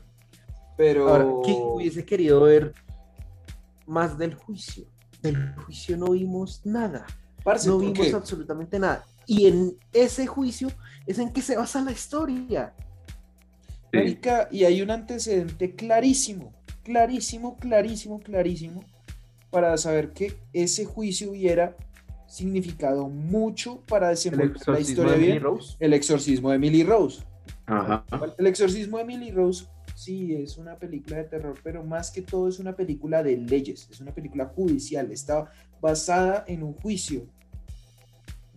Pero. 0.77 1.10
Ahora, 1.10 1.25
¿quién 1.43 1.57
hubiese 1.62 2.05
querido 2.05 2.41
ver 2.41 2.73
más 3.86 4.17
del 4.17 4.36
juicio? 4.36 4.86
Del 5.21 5.53
juicio 5.55 5.97
no 5.97 6.12
vimos 6.12 6.62
nada, 6.65 7.05
Parce, 7.43 7.67
no 7.69 7.75
¿por 7.75 7.84
vimos 7.91 8.07
qué? 8.07 8.15
absolutamente 8.15 8.79
nada. 8.79 9.03
Y 9.27 9.47
en 9.47 9.77
ese 9.93 10.25
juicio 10.25 10.69
es 11.05 11.19
en 11.19 11.31
que 11.31 11.41
se 11.41 11.55
basa 11.57 11.81
la 11.81 11.91
historia. 11.91 12.73
Sí. 13.91 13.97
Marica, 13.97 14.47
y 14.51 14.63
hay 14.63 14.82
un 14.82 14.91
antecedente 14.91 15.75
clarísimo, 15.75 16.54
clarísimo, 16.84 17.58
clarísimo, 17.58 18.19
clarísimo, 18.19 18.84
para 19.49 19.75
saber 19.77 20.12
que 20.13 20.34
ese 20.54 20.86
juicio 20.86 21.32
hubiera 21.32 21.75
significado 22.27 23.10
mucho 23.10 23.82
para 23.88 24.10
desenvolver 24.10 24.56
la 24.65 24.80
historia 24.80 25.13
de 25.13 25.17
bien. 25.19 25.41
Rose. 25.41 25.75
El 25.80 25.93
exorcismo 25.93 26.49
de 26.49 26.56
Emily 26.56 26.84
Rose. 26.84 27.23
Ajá. 27.65 28.06
El 28.38 28.47
exorcismo 28.47 28.97
de 28.97 29.04
Emily 29.04 29.32
Rose, 29.32 29.65
sí, 29.95 30.34
es 30.36 30.58
una 30.58 30.77
película 30.77 31.17
de 31.17 31.25
terror, 31.25 31.60
pero 31.62 31.84
más 31.84 32.10
que 32.12 32.21
todo 32.21 32.47
es 32.47 32.60
una 32.60 32.75
película 32.75 33.21
de 33.21 33.36
leyes, 33.36 33.89
es 33.91 33.99
una 33.99 34.13
película 34.13 34.45
judicial, 34.45 35.12
está 35.12 35.51
basada 35.82 36.45
en 36.47 36.63
un 36.63 36.73
juicio 36.75 37.27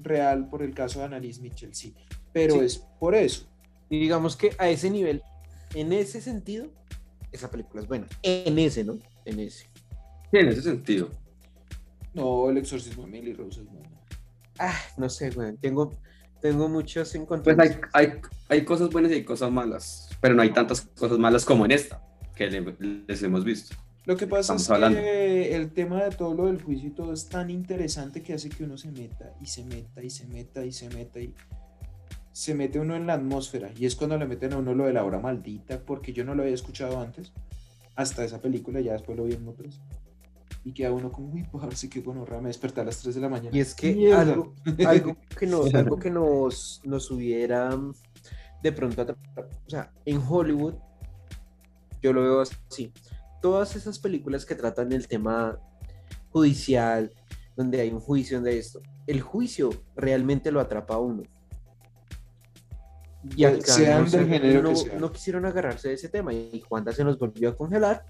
real 0.00 0.48
por 0.48 0.62
el 0.62 0.74
caso 0.74 1.00
de 1.00 1.06
Annalise 1.06 1.40
Mitchell, 1.40 1.74
sí. 1.74 1.94
Pero 2.32 2.54
Sí. 2.54 2.60
es 2.60 2.78
por 3.00 3.14
eso. 3.14 3.46
Y 3.90 3.98
digamos 4.00 4.36
que 4.36 4.50
a 4.58 4.68
ese 4.68 4.90
nivel, 4.90 5.22
en 5.74 5.92
ese 5.92 6.20
sentido, 6.20 6.66
esa 7.32 7.50
película 7.50 7.82
es 7.82 7.88
buena. 7.88 8.06
En 8.22 8.58
ese, 8.58 8.84
¿no? 8.84 8.98
En 9.24 9.40
ese. 9.40 9.64
Sí, 10.30 10.38
en 10.38 10.48
ese 10.48 10.62
sentido. 10.62 11.10
No, 12.14 12.48
el 12.50 12.58
exorcismo 12.58 13.02
de 13.04 13.08
Emily 13.08 13.32
Rose 13.34 13.60
es 13.60 13.66
bueno. 13.66 13.88
Ah, 14.58 14.74
no 14.96 15.08
sé, 15.08 15.30
güey. 15.30 15.56
Tengo, 15.56 15.90
tengo 16.40 16.68
muchos 16.68 17.08
Pues 17.10 17.14
encontrones. 17.16 17.70
hay, 17.92 18.06
hay, 18.08 18.12
hay 18.48 18.64
cosas 18.64 18.90
buenas 18.90 19.10
y 19.12 19.14
hay 19.16 19.24
cosas 19.24 19.50
malas, 19.50 20.08
pero 20.20 20.34
no 20.34 20.42
hay 20.42 20.50
tantas 20.52 20.82
cosas 20.82 21.18
malas 21.18 21.44
como 21.44 21.64
en 21.64 21.72
esta, 21.72 22.02
que 22.36 22.48
le- 22.50 22.76
les 23.08 23.22
hemos 23.22 23.44
visto. 23.44 23.74
Lo 24.06 24.16
que 24.16 24.26
pasa 24.26 24.54
Estamos 24.54 24.62
es 24.62 24.68
que 24.68 24.74
hablando. 24.74 24.98
el 25.00 25.72
tema 25.72 26.04
de 26.04 26.10
todo 26.14 26.34
lo 26.34 26.46
del 26.46 26.62
juicio 26.62 26.88
y 26.88 26.92
todo 26.92 27.12
es 27.14 27.26
tan 27.26 27.48
interesante 27.50 28.22
que 28.22 28.34
hace 28.34 28.50
que 28.50 28.62
uno 28.64 28.76
se 28.76 28.90
meta 28.92 29.32
y 29.40 29.46
se 29.46 29.64
meta 29.64 30.02
y 30.04 30.10
se 30.10 30.26
meta 30.26 30.64
y 30.64 30.72
se 30.72 30.88
meta 30.90 31.20
y 31.20 31.34
se 32.34 32.52
mete 32.52 32.80
uno 32.80 32.96
en 32.96 33.06
la 33.06 33.14
atmósfera. 33.14 33.70
Y 33.78 33.86
es 33.86 33.94
cuando 33.94 34.18
le 34.18 34.26
meten 34.26 34.52
a 34.52 34.58
uno 34.58 34.74
lo 34.74 34.86
de 34.86 34.92
la 34.92 35.04
hora 35.04 35.20
maldita, 35.20 35.80
porque 35.80 36.12
yo 36.12 36.24
no 36.24 36.34
lo 36.34 36.42
había 36.42 36.54
escuchado 36.54 37.00
antes, 37.00 37.32
hasta 37.94 38.24
esa 38.24 38.42
película, 38.42 38.80
ya 38.80 38.92
después 38.92 39.16
lo 39.16 39.24
vi 39.24 39.34
en 39.34 39.46
otras. 39.46 39.80
Y 40.64 40.72
queda 40.72 40.90
uno 40.90 41.12
como, 41.12 41.32
uy, 41.32 41.46
parce, 41.52 41.88
qué 41.88 42.00
gonorrea, 42.00 42.40
me 42.40 42.48
desperté 42.48 42.80
a 42.80 42.84
las 42.84 42.98
3 42.98 43.14
de 43.14 43.20
la 43.20 43.28
mañana. 43.28 43.56
Y 43.56 43.60
es 43.60 43.72
que 43.72 44.12
algo, 44.12 44.52
algo 44.84 45.16
que, 45.38 45.46
nos, 45.46 45.72
algo 45.74 45.96
que 45.96 46.10
nos, 46.10 46.80
nos 46.84 47.08
hubiera 47.12 47.70
mm, 47.76 47.94
de 48.64 48.72
pronto 48.72 49.02
atrapado. 49.02 49.48
O 49.64 49.70
sea, 49.70 49.92
en 50.04 50.20
Hollywood, 50.20 50.74
yo 52.02 52.12
lo 52.12 52.20
veo 52.20 52.40
así. 52.40 52.92
Todas 53.40 53.76
esas 53.76 54.00
películas 54.00 54.44
que 54.44 54.56
tratan 54.56 54.90
el 54.90 55.06
tema 55.06 55.60
judicial, 56.30 57.12
donde 57.56 57.80
hay 57.80 57.90
un 57.90 58.00
juicio, 58.00 58.38
donde 58.38 58.58
esto, 58.58 58.82
el 59.06 59.20
juicio 59.20 59.70
realmente 59.94 60.50
lo 60.50 60.58
atrapa 60.58 60.94
a 60.94 60.98
uno. 60.98 61.22
Y 63.36 63.44
acá 63.44 63.60
Sean 63.64 64.04
no, 64.04 64.10
del 64.10 64.28
género 64.28 64.68
que 64.70 64.76
sean. 64.76 65.00
no 65.00 65.10
quisieron 65.12 65.46
agarrarse 65.46 65.88
de 65.88 65.94
ese 65.94 66.08
tema 66.08 66.32
y 66.32 66.62
Juanda 66.68 66.92
se 66.92 67.04
nos 67.04 67.18
volvió 67.18 67.48
a 67.50 67.56
congelar. 67.56 68.04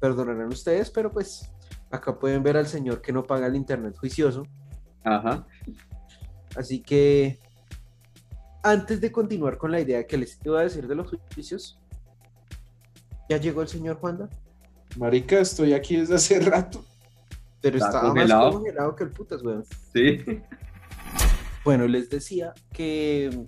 Perdonarán 0.00 0.48
ustedes, 0.48 0.90
pero 0.90 1.10
pues 1.10 1.50
acá 1.90 2.18
pueden 2.18 2.42
ver 2.42 2.56
al 2.56 2.66
señor 2.66 3.00
que 3.00 3.12
no 3.12 3.24
paga 3.24 3.46
el 3.46 3.56
internet 3.56 3.96
juicioso. 3.96 4.46
Ajá. 5.02 5.46
Así 6.56 6.80
que 6.80 7.38
antes 8.62 9.00
de 9.00 9.10
continuar 9.10 9.56
con 9.58 9.70
la 9.70 9.80
idea 9.80 10.06
que 10.06 10.16
les 10.18 10.38
iba 10.44 10.60
a 10.60 10.62
decir 10.64 10.86
de 10.86 10.94
los 10.94 11.10
juicios, 11.34 11.78
¿ya 13.28 13.36
llegó 13.38 13.62
el 13.62 13.68
señor 13.68 13.96
Juanda? 13.96 14.28
Marica, 14.96 15.38
estoy 15.40 15.72
aquí 15.72 15.96
desde 15.96 16.14
hace 16.16 16.40
rato. 16.40 16.84
Pero 17.60 17.76
Está 17.78 17.88
estaba 17.88 18.08
congelado. 18.08 18.44
más 18.44 18.54
congelado 18.56 18.96
que 18.96 19.04
el 19.04 19.10
putas, 19.10 19.42
weón. 19.42 19.64
Sí. 19.92 20.22
Bueno, 21.64 21.88
les 21.88 22.10
decía 22.10 22.52
que 22.72 23.46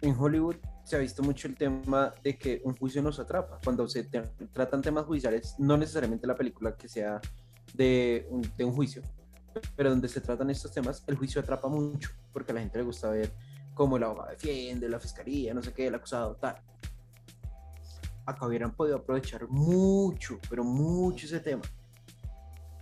en 0.00 0.16
Hollywood 0.18 0.56
se 0.84 0.96
ha 0.96 0.98
visto 1.00 1.22
mucho 1.22 1.48
el 1.48 1.56
tema 1.56 2.14
de 2.22 2.38
que 2.38 2.60
un 2.64 2.76
juicio 2.76 3.02
nos 3.02 3.18
atrapa. 3.18 3.58
Cuando 3.64 3.88
se 3.88 4.04
tratan 4.52 4.82
temas 4.82 5.04
judiciales, 5.04 5.56
no 5.58 5.76
necesariamente 5.76 6.26
la 6.26 6.36
película 6.36 6.76
que 6.76 6.88
sea 6.88 7.20
de 7.74 8.26
un, 8.30 8.72
juicio, 8.72 9.02
pero 9.74 9.90
donde 9.90 10.08
se 10.08 10.20
tratan 10.20 10.48
estos 10.50 10.72
temas, 10.72 11.02
el 11.06 11.16
juicio 11.16 11.40
atrapa 11.40 11.68
mucho, 11.68 12.10
porque 12.32 12.52
a 12.52 12.54
la 12.54 12.60
gente 12.60 12.78
le 12.78 12.84
gusta 12.84 13.10
ver 13.10 13.32
cómo 13.74 13.96
el 13.96 14.04
abogado 14.04 14.30
defiende, 14.30 14.88
la 14.88 15.00
fiscalía, 15.00 15.52
no 15.52 15.62
sé 15.62 15.72
qué, 15.72 15.88
el 15.88 15.94
acusado, 15.94 16.36
tal. 16.36 16.56
Acá 18.24 18.46
hubieran 18.46 18.72
podido 18.72 18.96
aprovechar 18.96 19.48
mucho, 19.48 20.38
pero 20.48 20.62
mucho 20.62 21.26
ese 21.26 21.40
tema. 21.40 21.62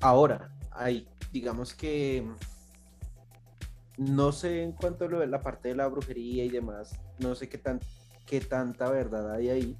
Ahora, 0.00 0.54
hay, 0.70 1.08
digamos 1.32 1.74
que 1.74 2.26
no 3.96 4.32
sé 4.32 4.62
en 4.62 4.72
cuanto 4.72 5.06
a 5.06 5.26
la 5.26 5.40
parte 5.40 5.68
de 5.68 5.74
la 5.74 5.86
brujería 5.86 6.44
y 6.44 6.50
demás, 6.50 7.00
no 7.18 7.34
sé 7.34 7.48
qué, 7.48 7.58
tan, 7.58 7.80
qué 8.26 8.40
tanta 8.40 8.90
verdad 8.90 9.32
hay 9.32 9.48
ahí, 9.50 9.76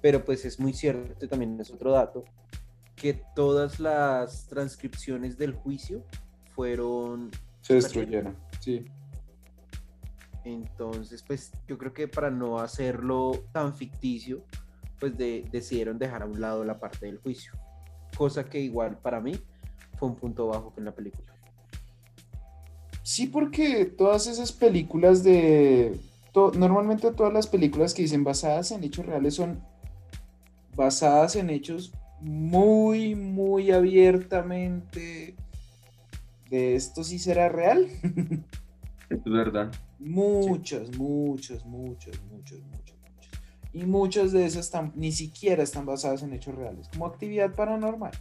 pero 0.00 0.24
pues 0.24 0.44
es 0.44 0.60
muy 0.60 0.72
cierto, 0.72 1.28
también 1.28 1.60
es 1.60 1.70
otro 1.70 1.92
dato, 1.92 2.24
que 2.94 3.22
todas 3.34 3.80
las 3.80 4.46
transcripciones 4.46 5.36
del 5.36 5.52
juicio 5.52 6.04
fueron... 6.54 7.30
Se 7.60 7.74
destruyeron, 7.74 8.36
sí. 8.60 8.86
Entonces, 10.44 11.24
pues 11.26 11.50
yo 11.66 11.76
creo 11.76 11.92
que 11.92 12.06
para 12.06 12.30
no 12.30 12.60
hacerlo 12.60 13.44
tan 13.52 13.74
ficticio, 13.74 14.44
pues 15.00 15.18
de- 15.18 15.44
decidieron 15.50 15.98
dejar 15.98 16.22
a 16.22 16.26
un 16.26 16.40
lado 16.40 16.64
la 16.64 16.78
parte 16.78 17.06
del 17.06 17.18
juicio. 17.18 17.52
Cosa 18.16 18.44
que 18.44 18.60
igual 18.60 18.96
para 18.98 19.20
mí 19.20 19.32
fue 19.98 20.08
un 20.08 20.14
punto 20.14 20.46
bajo 20.46 20.72
en 20.76 20.84
la 20.84 20.94
película. 20.94 21.34
Sí, 23.02 23.26
porque 23.26 23.84
todas 23.84 24.26
esas 24.26 24.52
películas 24.52 25.22
de... 25.22 25.98
to- 26.36 26.52
normalmente 26.54 27.10
todas 27.12 27.32
las 27.32 27.46
películas 27.46 27.94
que 27.94 28.02
dicen 28.02 28.22
basadas 28.22 28.70
en 28.70 28.84
hechos 28.84 29.06
reales 29.06 29.34
son 29.36 29.62
basadas 30.74 31.34
en 31.36 31.48
hechos 31.48 31.94
muy, 32.20 33.14
muy 33.14 33.70
abiertamente 33.70 35.34
de 36.50 36.74
esto 36.76 37.02
sí 37.04 37.18
será 37.18 37.48
real. 37.48 37.86
Es 39.08 39.24
verdad. 39.24 39.72
Muchas, 39.98 40.94
muchas, 40.98 41.64
muchas, 41.64 42.22
muchas, 42.26 42.60
muchas, 42.70 42.96
muchas. 43.00 43.40
Y 43.72 43.86
muchas 43.86 44.32
de 44.32 44.44
esas 44.44 44.70
tam- 44.70 44.92
ni 44.94 45.12
siquiera 45.12 45.62
están 45.62 45.86
basadas 45.86 46.22
en 46.22 46.34
hechos 46.34 46.54
reales, 46.54 46.86
como 46.88 47.06
actividad 47.06 47.54
paranormal. 47.54 48.12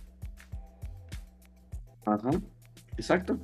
Ajá. 2.06 2.30
Exacto. 2.98 3.38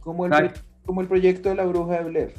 Como 0.00 0.24
el, 0.26 0.30
pro- 0.30 0.62
como 0.86 1.00
el 1.00 1.08
proyecto 1.08 1.48
de 1.48 1.56
la 1.56 1.64
bruja 1.64 1.98
de 1.98 2.04
Blair. 2.04 2.34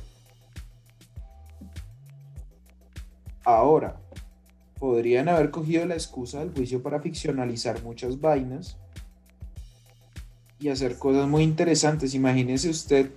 Ahora, 3.58 4.00
podrían 4.80 5.28
haber 5.28 5.50
cogido 5.50 5.84
la 5.86 5.96
excusa 5.96 6.40
del 6.40 6.54
juicio 6.54 6.84
para 6.84 7.02
ficcionalizar 7.02 7.82
muchas 7.84 8.20
vainas 8.22 8.78
y 10.60 10.70
hacer 10.70 11.00
cosas 11.00 11.28
muy 11.28 11.42
interesantes. 11.42 12.14
Imagínese 12.14 12.70
usted 12.70 13.12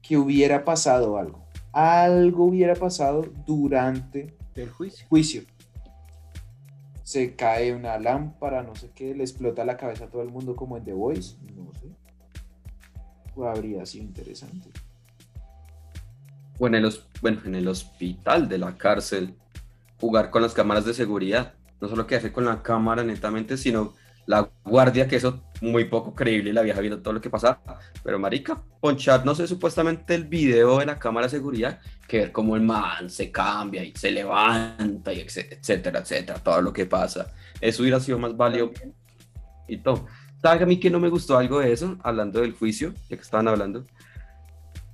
que 0.00 0.16
hubiera 0.16 0.64
pasado 0.64 1.18
algo. 1.18 1.44
Algo 1.72 2.46
hubiera 2.46 2.74
pasado 2.74 3.26
durante 3.46 4.34
Del 4.54 4.70
juicio. 4.70 5.06
juicio. 5.08 5.42
Se 7.02 7.36
cae 7.36 7.74
una 7.74 7.98
lámpara, 7.98 8.62
no 8.62 8.74
sé 8.74 8.90
qué, 8.94 9.14
le 9.14 9.22
explota 9.22 9.66
la 9.66 9.76
cabeza 9.76 10.06
a 10.06 10.08
todo 10.08 10.22
el 10.22 10.30
mundo 10.30 10.56
como 10.56 10.78
en 10.78 10.84
The 10.84 10.94
Voice, 10.94 11.36
no 11.54 11.72
sé. 11.74 11.88
Pues 13.34 13.48
habría 13.54 13.84
sido 13.84 14.04
interesante. 14.04 14.70
O 16.58 16.66
en 16.66 16.74
el, 16.74 16.92
bueno, 17.20 17.40
en 17.44 17.54
el 17.54 17.68
hospital 17.68 18.48
de 18.48 18.58
la 18.58 18.76
cárcel, 18.76 19.34
jugar 20.00 20.30
con 20.30 20.42
las 20.42 20.54
cámaras 20.54 20.84
de 20.84 20.94
seguridad. 20.94 21.54
No 21.80 21.88
solo 21.88 22.06
quedarse 22.06 22.32
con 22.32 22.44
la 22.44 22.62
cámara 22.62 23.04
netamente, 23.04 23.56
sino 23.56 23.94
la 24.26 24.50
guardia, 24.64 25.08
que 25.08 25.16
eso 25.16 25.42
muy 25.60 25.84
poco 25.84 26.14
creíble, 26.14 26.52
la 26.52 26.62
vieja 26.62 26.80
viendo 26.80 27.00
todo 27.00 27.14
lo 27.14 27.20
que 27.20 27.30
pasaba. 27.30 27.60
Pero 28.02 28.18
marica, 28.18 28.60
ponchar, 28.80 29.24
no 29.24 29.34
sé, 29.34 29.46
supuestamente 29.46 30.14
el 30.14 30.24
video 30.24 30.78
de 30.80 30.86
la 30.86 30.98
cámara 30.98 31.26
de 31.26 31.30
seguridad, 31.30 31.80
que 32.06 32.18
ver 32.18 32.32
cómo 32.32 32.56
el 32.56 32.62
man 32.62 33.08
se 33.08 33.30
cambia 33.30 33.82
y 33.84 33.92
se 33.94 34.10
levanta, 34.10 35.12
y 35.12 35.20
etc- 35.20 35.58
etcétera, 35.58 36.00
etcétera, 36.00 36.38
todo 36.40 36.60
lo 36.60 36.72
que 36.72 36.84
pasa. 36.84 37.32
Eso 37.60 37.82
hubiera 37.82 38.00
sido 38.00 38.18
más 38.18 38.36
válido 38.36 38.70
y 39.66 39.78
todo. 39.78 40.06
¿Sabe 40.42 40.62
a 40.62 40.66
mí 40.66 40.78
que 40.78 40.90
no 40.90 41.00
me 41.00 41.08
gustó 41.08 41.38
algo 41.38 41.60
de 41.60 41.72
eso? 41.72 41.96
Hablando 42.02 42.40
del 42.40 42.52
juicio, 42.52 42.92
ya 43.08 43.16
que 43.16 43.22
estaban 43.22 43.48
hablando. 43.48 43.84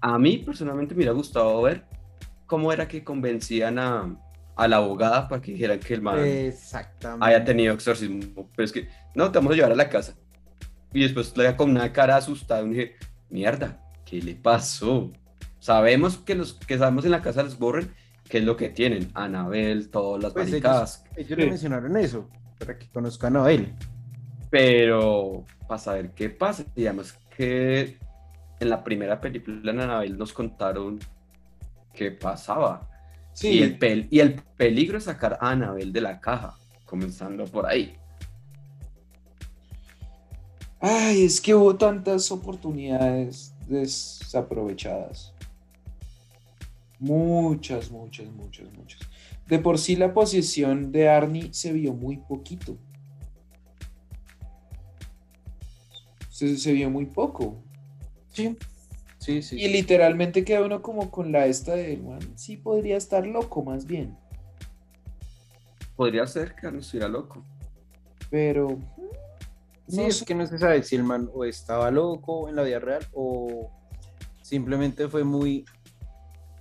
A 0.06 0.18
mí 0.18 0.36
personalmente 0.36 0.92
me 0.94 0.98
hubiera 0.98 1.12
gustado 1.12 1.62
ver 1.62 1.86
cómo 2.44 2.70
era 2.70 2.86
que 2.86 3.02
convencían 3.02 3.78
a, 3.78 4.14
a 4.54 4.68
la 4.68 4.76
abogada 4.76 5.26
para 5.28 5.40
que 5.40 5.52
dijeran 5.52 5.80
que 5.80 5.94
el 5.94 6.02
man 6.02 6.18
haya 7.20 7.42
tenido 7.42 7.72
exorcismo. 7.72 8.50
Pero 8.54 8.66
es 8.66 8.70
que, 8.70 8.86
no, 9.14 9.32
te 9.32 9.38
vamos 9.38 9.52
a 9.54 9.56
llevar 9.56 9.72
a 9.72 9.76
la 9.76 9.88
casa. 9.88 10.14
Y 10.92 11.00
después 11.04 11.34
le 11.38 11.56
con 11.56 11.70
una 11.70 11.90
cara 11.90 12.16
asustada 12.16 12.62
y 12.62 12.68
dije, 12.68 12.96
mierda, 13.30 13.80
¿qué 14.04 14.20
le 14.20 14.34
pasó? 14.34 15.10
Sabemos 15.58 16.18
que 16.18 16.34
los 16.34 16.52
que 16.52 16.76
sabemos 16.76 17.06
en 17.06 17.12
la 17.12 17.22
casa 17.22 17.42
les 17.42 17.58
borren 17.58 17.90
qué 18.28 18.38
es 18.38 18.44
lo 18.44 18.58
que 18.58 18.68
tienen. 18.68 19.10
Anabel, 19.14 19.88
todas 19.88 20.22
las 20.22 20.34
Pues 20.34 20.50
maricadas. 20.50 21.02
Ellos 21.16 21.38
mencionaron 21.38 21.96
eso, 21.96 22.28
para 22.58 22.78
que 22.78 22.88
conozcan 22.90 23.36
a 23.38 23.50
él. 23.50 23.72
pero 24.50 25.44
para 25.66 25.78
saber 25.78 26.10
qué 26.10 26.28
pasa. 26.28 26.66
Además 26.76 27.18
que 27.34 27.98
en 28.64 28.70
la 28.70 28.82
primera 28.82 29.20
película 29.20 29.70
en 29.70 29.80
Anabel 29.80 30.18
nos 30.18 30.32
contaron 30.32 30.98
qué 31.92 32.10
pasaba. 32.10 32.88
Y, 33.42 33.62
el 33.62 33.78
pel- 33.78 34.08
y 34.10 34.20
el 34.20 34.34
peligro 34.56 34.98
es 34.98 35.04
sacar 35.04 35.38
a 35.40 35.50
Anabel 35.50 35.92
de 35.92 36.00
la 36.00 36.20
caja, 36.20 36.56
comenzando 36.86 37.44
por 37.44 37.66
ahí. 37.66 37.96
Ay, 40.80 41.24
es 41.24 41.40
que 41.40 41.54
hubo 41.54 41.74
tantas 41.76 42.30
oportunidades 42.30 43.54
desaprovechadas. 43.66 45.32
Muchas, 46.98 47.90
muchas, 47.90 48.26
muchas, 48.28 48.72
muchas. 48.72 49.00
De 49.48 49.58
por 49.58 49.78
sí 49.78 49.96
la 49.96 50.12
posición 50.14 50.92
de 50.92 51.08
Arnie 51.08 51.52
se 51.52 51.72
vio 51.72 51.92
muy 51.92 52.18
poquito. 52.18 52.78
Se, 56.28 56.56
se 56.56 56.72
vio 56.72 56.90
muy 56.90 57.06
poco. 57.06 57.63
Sí, 58.34 58.56
sí, 59.18 59.42
sí. 59.42 59.56
Y 59.60 59.68
literalmente 59.68 60.44
queda 60.44 60.62
uno 60.62 60.82
como 60.82 61.10
con 61.10 61.32
la 61.32 61.46
esta 61.46 61.74
de, 61.74 61.96
"Man, 61.96 62.20
sí 62.36 62.56
podría 62.56 62.96
estar 62.96 63.26
loco 63.26 63.62
más 63.64 63.86
bien. 63.86 64.16
Podría 65.96 66.26
ser 66.26 66.54
que 66.56 66.70
no 66.70 66.80
estuviera 66.80 67.08
loco. 67.08 67.44
Pero... 68.30 68.78
Sí, 69.86 69.96
no 70.00 70.06
es 70.06 70.16
sé. 70.18 70.24
que 70.24 70.34
no 70.34 70.46
se 70.46 70.58
sabe 70.58 70.82
si 70.82 70.96
el 70.96 71.04
man 71.04 71.30
o 71.32 71.44
estaba 71.44 71.90
loco 71.90 72.48
en 72.48 72.56
la 72.56 72.62
vida 72.62 72.78
real 72.78 73.06
o 73.12 73.70
simplemente 74.42 75.08
fue 75.08 75.24
muy, 75.24 75.64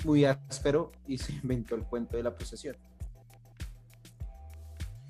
muy 0.05 0.25
áspero 0.25 0.91
y 1.07 1.17
se 1.17 1.33
inventó 1.43 1.75
el 1.75 1.83
cuento 1.83 2.17
de 2.17 2.23
la 2.23 2.35
posesión. 2.35 2.75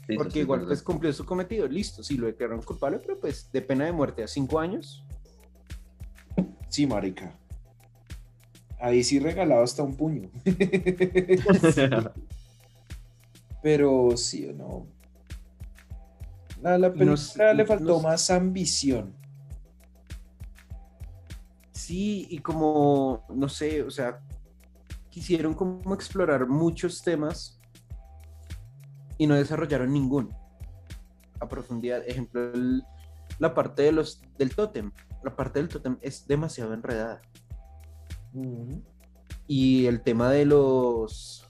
Sí, 0.07 0.16
Porque 0.16 0.32
sí 0.34 0.39
igual 0.39 0.66
pues 0.66 0.84
cumplió 0.84 1.11
su 1.14 1.26
cometido, 1.26 1.68
listo, 1.68 2.03
sí 2.03 2.18
lo 2.18 2.28
declararon 2.28 2.61
culpable, 2.61 2.99
pero 2.99 3.20
pues 3.20 3.51
de 3.51 3.61
pena 3.61 3.86
de 3.86 3.93
muerte 3.93 4.24
a 4.24 4.28
cinco 4.28 4.59
años. 4.59 5.03
Sí, 6.74 6.88
marica. 6.88 7.38
Ahí 8.80 9.03
sí 9.03 9.19
regalado 9.19 9.61
hasta 9.63 9.84
un 9.84 9.95
puño. 9.95 10.32
Pero 13.61 14.17
sí 14.17 14.47
o 14.47 14.53
no. 14.53 14.88
A 16.67 16.78
la 16.80 16.88
película 16.91 17.11
Nos- 17.11 17.38
le 17.55 17.65
faltó 17.65 17.84
nos- 17.86 18.01
más 18.03 18.30
ambición. 18.32 19.13
Sí, 21.71 22.26
y 22.32 22.39
como, 22.39 23.24
no 23.30 23.47
sé, 23.49 23.84
o 23.84 23.91
sea, 23.91 24.19
quisieron 25.11 25.53
como 25.53 25.93
explorar 25.93 26.47
muchos 26.47 27.03
temas 27.03 27.59
y 29.19 29.28
no 29.28 29.36
desarrollaron 29.36 29.93
ninguno 29.93 30.30
a 31.39 31.47
profundidad. 31.47 32.01
Ejemplo, 32.07 32.51
el- 32.53 32.84
la 33.43 33.53
parte 33.53 33.81
de 33.81 33.91
los, 33.91 34.21
del 34.37 34.55
tótem. 34.55 34.93
La 35.21 35.35
parte 35.35 35.59
del 35.59 35.67
tótem 35.67 35.97
es 36.01 36.25
demasiado 36.25 36.73
enredada. 36.73 37.21
Y 39.47 39.85
el 39.85 40.01
tema 40.01 40.31
de 40.31 40.45
los 40.45 41.45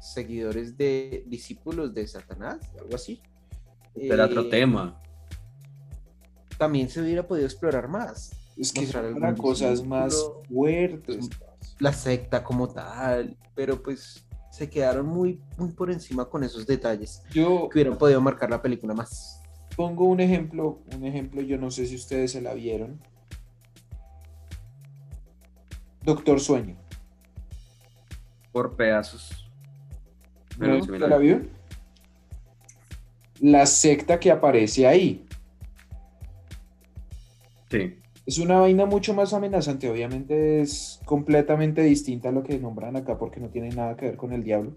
seguidores 0.00 0.78
de 0.78 1.24
discípulos 1.26 1.92
de 1.92 2.06
Satanás, 2.06 2.58
algo 2.80 2.94
así. 2.94 3.20
Era 3.94 4.24
otro 4.24 4.42
eh, 4.42 4.48
tema. 4.48 4.98
También 6.56 6.88
se 6.88 7.02
hubiera 7.02 7.28
podido 7.28 7.46
explorar 7.46 7.86
más. 7.86 8.32
Es 8.56 8.72
que 8.72 8.88
cosas 9.36 9.84
más 9.84 10.16
fuertes. 10.48 11.28
la 11.80 11.92
secta 11.92 12.42
como 12.42 12.66
tal, 12.68 13.36
pero 13.54 13.82
pues 13.82 14.26
se 14.50 14.70
quedaron 14.70 15.04
muy, 15.04 15.38
muy 15.58 15.72
por 15.72 15.90
encima 15.90 16.30
con 16.30 16.44
esos 16.44 16.64
detalles 16.64 17.22
Yo 17.32 17.68
que 17.68 17.80
hubieran 17.80 17.98
podido 17.98 18.22
marcar 18.22 18.48
la 18.48 18.62
película 18.62 18.94
más. 18.94 19.43
Pongo 19.76 20.04
un 20.04 20.20
ejemplo, 20.20 20.80
un 20.94 21.04
ejemplo, 21.04 21.40
yo 21.42 21.58
no 21.58 21.70
sé 21.70 21.86
si 21.86 21.96
ustedes 21.96 22.32
se 22.32 22.40
la 22.40 22.54
vieron. 22.54 23.00
Doctor 26.02 26.40
Sueño. 26.40 26.76
Por 28.52 28.76
pedazos. 28.76 29.48
Pero 30.58 30.78
¿No? 30.78 30.84
sí 30.84 30.90
me 30.90 30.98
¿Se 30.98 31.00
la 31.00 31.08
la 31.08 31.18
vio? 31.18 31.42
La 33.40 33.66
secta 33.66 34.20
que 34.20 34.30
aparece 34.30 34.86
ahí. 34.86 35.24
Sí. 37.70 37.96
Es 38.26 38.38
una 38.38 38.58
vaina 38.60 38.86
mucho 38.86 39.12
más 39.12 39.34
amenazante, 39.34 39.90
obviamente 39.90 40.62
es 40.62 41.00
completamente 41.04 41.82
distinta 41.82 42.30
a 42.30 42.32
lo 42.32 42.42
que 42.42 42.58
nombran 42.58 42.96
acá 42.96 43.18
porque 43.18 43.40
no 43.40 43.48
tiene 43.48 43.68
nada 43.70 43.96
que 43.96 44.06
ver 44.06 44.16
con 44.16 44.32
el 44.32 44.42
diablo, 44.42 44.72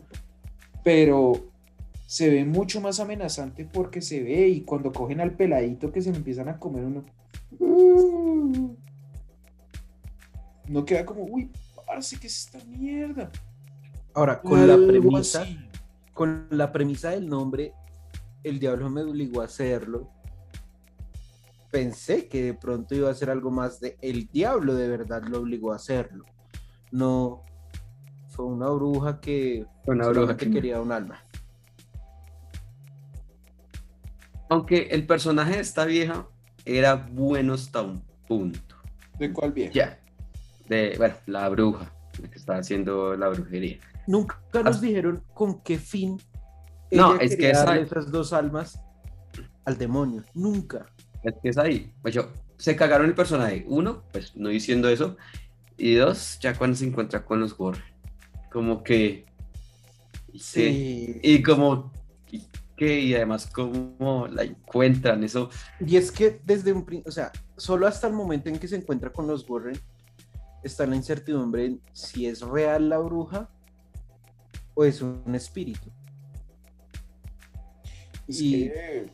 pero 0.83 1.33
se 2.07 2.29
ve 2.29 2.45
mucho 2.45 2.79
más 2.81 2.99
amenazante 3.01 3.65
porque 3.65 4.01
se 4.01 4.23
ve 4.23 4.47
y 4.47 4.61
cuando 4.61 4.91
cogen 4.93 5.19
al 5.21 5.35
peladito 5.35 5.91
que 5.91 6.01
se 6.01 6.09
le 6.11 6.17
empiezan 6.17 6.47
a 6.49 6.57
comer 6.57 6.85
uno, 6.85 7.03
no 10.67 10.85
queda 10.85 11.05
como, 11.05 11.23
uy, 11.23 11.51
parce, 11.85 12.17
¿qué 12.19 12.27
es 12.27 12.45
esta 12.45 12.63
mierda? 12.65 13.29
Ahora, 14.13 14.41
con 14.41 14.67
la 14.67 14.75
premisa, 14.75 15.41
así. 15.43 15.57
con 16.13 16.47
la 16.49 16.71
premisa 16.71 17.11
del 17.11 17.27
nombre, 17.29 17.73
el 18.43 18.59
diablo 18.59 18.89
me 18.89 19.01
obligó 19.03 19.41
a 19.41 19.45
hacerlo. 19.45 20.09
Pensé 21.71 22.27
que 22.27 22.41
de 22.43 22.53
pronto 22.53 22.95
iba 22.95 23.09
a 23.09 23.13
ser 23.13 23.29
algo 23.29 23.51
más 23.51 23.79
de 23.79 23.97
el 24.01 24.27
diablo 24.29 24.73
de 24.75 24.87
verdad 24.87 25.23
lo 25.23 25.39
obligó 25.41 25.73
a 25.73 25.75
hacerlo. 25.75 26.23
No 26.91 27.43
fue 28.29 28.45
una 28.45 28.69
bruja 28.69 29.19
que 29.19 29.65
Fue 29.83 29.95
una 29.95 30.07
bruja 30.07 30.37
que- 30.37 30.49
quería 30.49 30.79
un 30.81 30.91
alma. 30.93 31.19
Aunque 34.49 34.87
el 34.91 35.05
personaje 35.05 35.55
de 35.55 35.61
esta 35.61 35.85
vieja 35.85 36.27
era 36.65 36.95
bueno 36.95 37.53
hasta 37.53 37.81
un 37.81 38.01
punto. 38.27 38.75
¿De 39.19 39.31
cuál 39.33 39.51
vieja? 39.51 39.73
Ya. 39.73 39.99
De, 40.67 40.95
bueno, 40.97 41.15
la 41.25 41.47
bruja, 41.49 41.91
la 42.21 42.29
que 42.29 42.37
estaba 42.37 42.59
haciendo 42.59 43.15
la 43.15 43.29
brujería. 43.29 43.79
Nunca 44.05 44.39
nos 44.63 44.79
dijeron 44.81 45.23
con 45.33 45.61
qué 45.63 45.77
fin 45.77 46.17
No, 46.91 47.15
ella 47.15 47.23
es 47.23 47.31
que 47.31 47.37
quería 47.37 47.51
esa- 47.51 47.65
darle 47.65 47.81
esas 47.83 48.11
dos 48.11 48.31
almas 48.33 48.79
al 49.65 49.77
demonio. 49.77 50.23
Nunca. 50.33 50.85
Es 51.23 51.33
que 51.41 51.49
es 51.49 51.57
ahí. 51.57 51.93
Pues 52.01 52.13
yo, 52.15 52.31
se 52.57 52.75
cagaron 52.75 53.07
el 53.07 53.15
personaje. 53.15 53.65
Uno, 53.67 54.03
pues 54.13 54.35
no 54.35 54.49
diciendo 54.49 54.87
eso. 54.87 55.17
Y 55.77 55.95
dos, 55.95 56.39
ya 56.39 56.57
cuando 56.57 56.77
se 56.77 56.85
encuentra 56.85 57.25
con 57.25 57.39
los 57.41 57.57
Warren. 57.59 57.83
Como 58.51 58.83
que. 58.83 59.25
Sí. 60.39 61.19
Y 61.21 61.41
como. 61.43 61.91
¿Y 62.77 62.85
qué? 62.85 62.99
Y 63.01 63.15
además, 63.15 63.47
cómo 63.47 64.27
la 64.27 64.43
encuentran. 64.43 65.23
Eso. 65.23 65.49
Y 65.79 65.97
es 65.97 66.11
que 66.11 66.39
desde 66.45 66.71
un 66.73 66.85
principio, 66.85 67.09
o 67.09 67.11
sea, 67.11 67.31
solo 67.57 67.87
hasta 67.87 68.07
el 68.07 68.13
momento 68.13 68.49
en 68.49 68.59
que 68.59 68.67
se 68.67 68.75
encuentra 68.75 69.11
con 69.11 69.27
los 69.27 69.49
Warren, 69.49 69.79
está 70.63 70.85
la 70.85 70.95
incertidumbre 70.95 71.65
en 71.65 71.81
si 71.93 72.25
es 72.27 72.41
real 72.41 72.89
la 72.89 72.97
bruja 72.99 73.49
o 74.73 74.83
es 74.83 75.01
un 75.01 75.33
espíritu. 75.33 75.89
Es 78.27 78.41
Y- 78.41 78.69
que, 78.69 79.09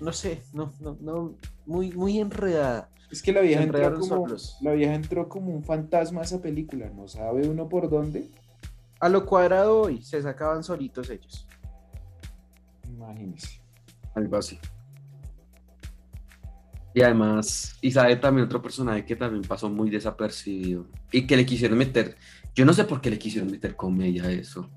No 0.00 0.12
sé, 0.12 0.42
no, 0.52 0.72
no, 0.80 0.96
no, 1.00 1.36
muy, 1.64 1.90
muy 1.92 2.18
enredada. 2.18 2.90
es 3.10 3.22
que 3.22 3.32
la 3.32 3.40
vieja 3.40 3.62
entró 3.62 3.98
como, 3.98 4.26
la 4.60 4.72
vieja 4.72 4.94
entró 4.94 5.26
como 5.28 5.52
un 5.54 5.64
fantasma 5.64 6.20
a 6.20 6.24
esa 6.24 6.42
película, 6.42 6.90
no 6.90 7.08
sabe 7.08 7.48
uno 7.48 7.66
por 7.68 7.88
dónde. 7.88 8.28
A 9.00 9.08
lo 9.08 9.24
cuadrado 9.24 9.80
hoy, 9.80 10.02
se 10.02 10.20
sacaban 10.20 10.62
solitos 10.62 11.08
ellos. 11.08 11.46
Imagínese. 13.06 13.60
Algo 14.14 14.36
así. 14.36 14.58
Y 16.94 17.02
además, 17.02 17.76
y 17.82 17.90
sabe 17.90 18.16
también 18.16 18.46
otro 18.46 18.62
personaje 18.62 19.04
que 19.04 19.16
también 19.16 19.42
pasó 19.42 19.68
muy 19.68 19.90
desapercibido. 19.90 20.86
Y 21.12 21.26
que 21.26 21.36
le 21.36 21.44
quisieron 21.44 21.76
meter. 21.76 22.16
Yo 22.54 22.64
no 22.64 22.72
sé 22.72 22.84
por 22.84 23.02
qué 23.02 23.10
le 23.10 23.18
quisieron 23.18 23.50
meter 23.50 23.76
comedia 23.76 24.24
a 24.24 24.32
eso. 24.32 24.70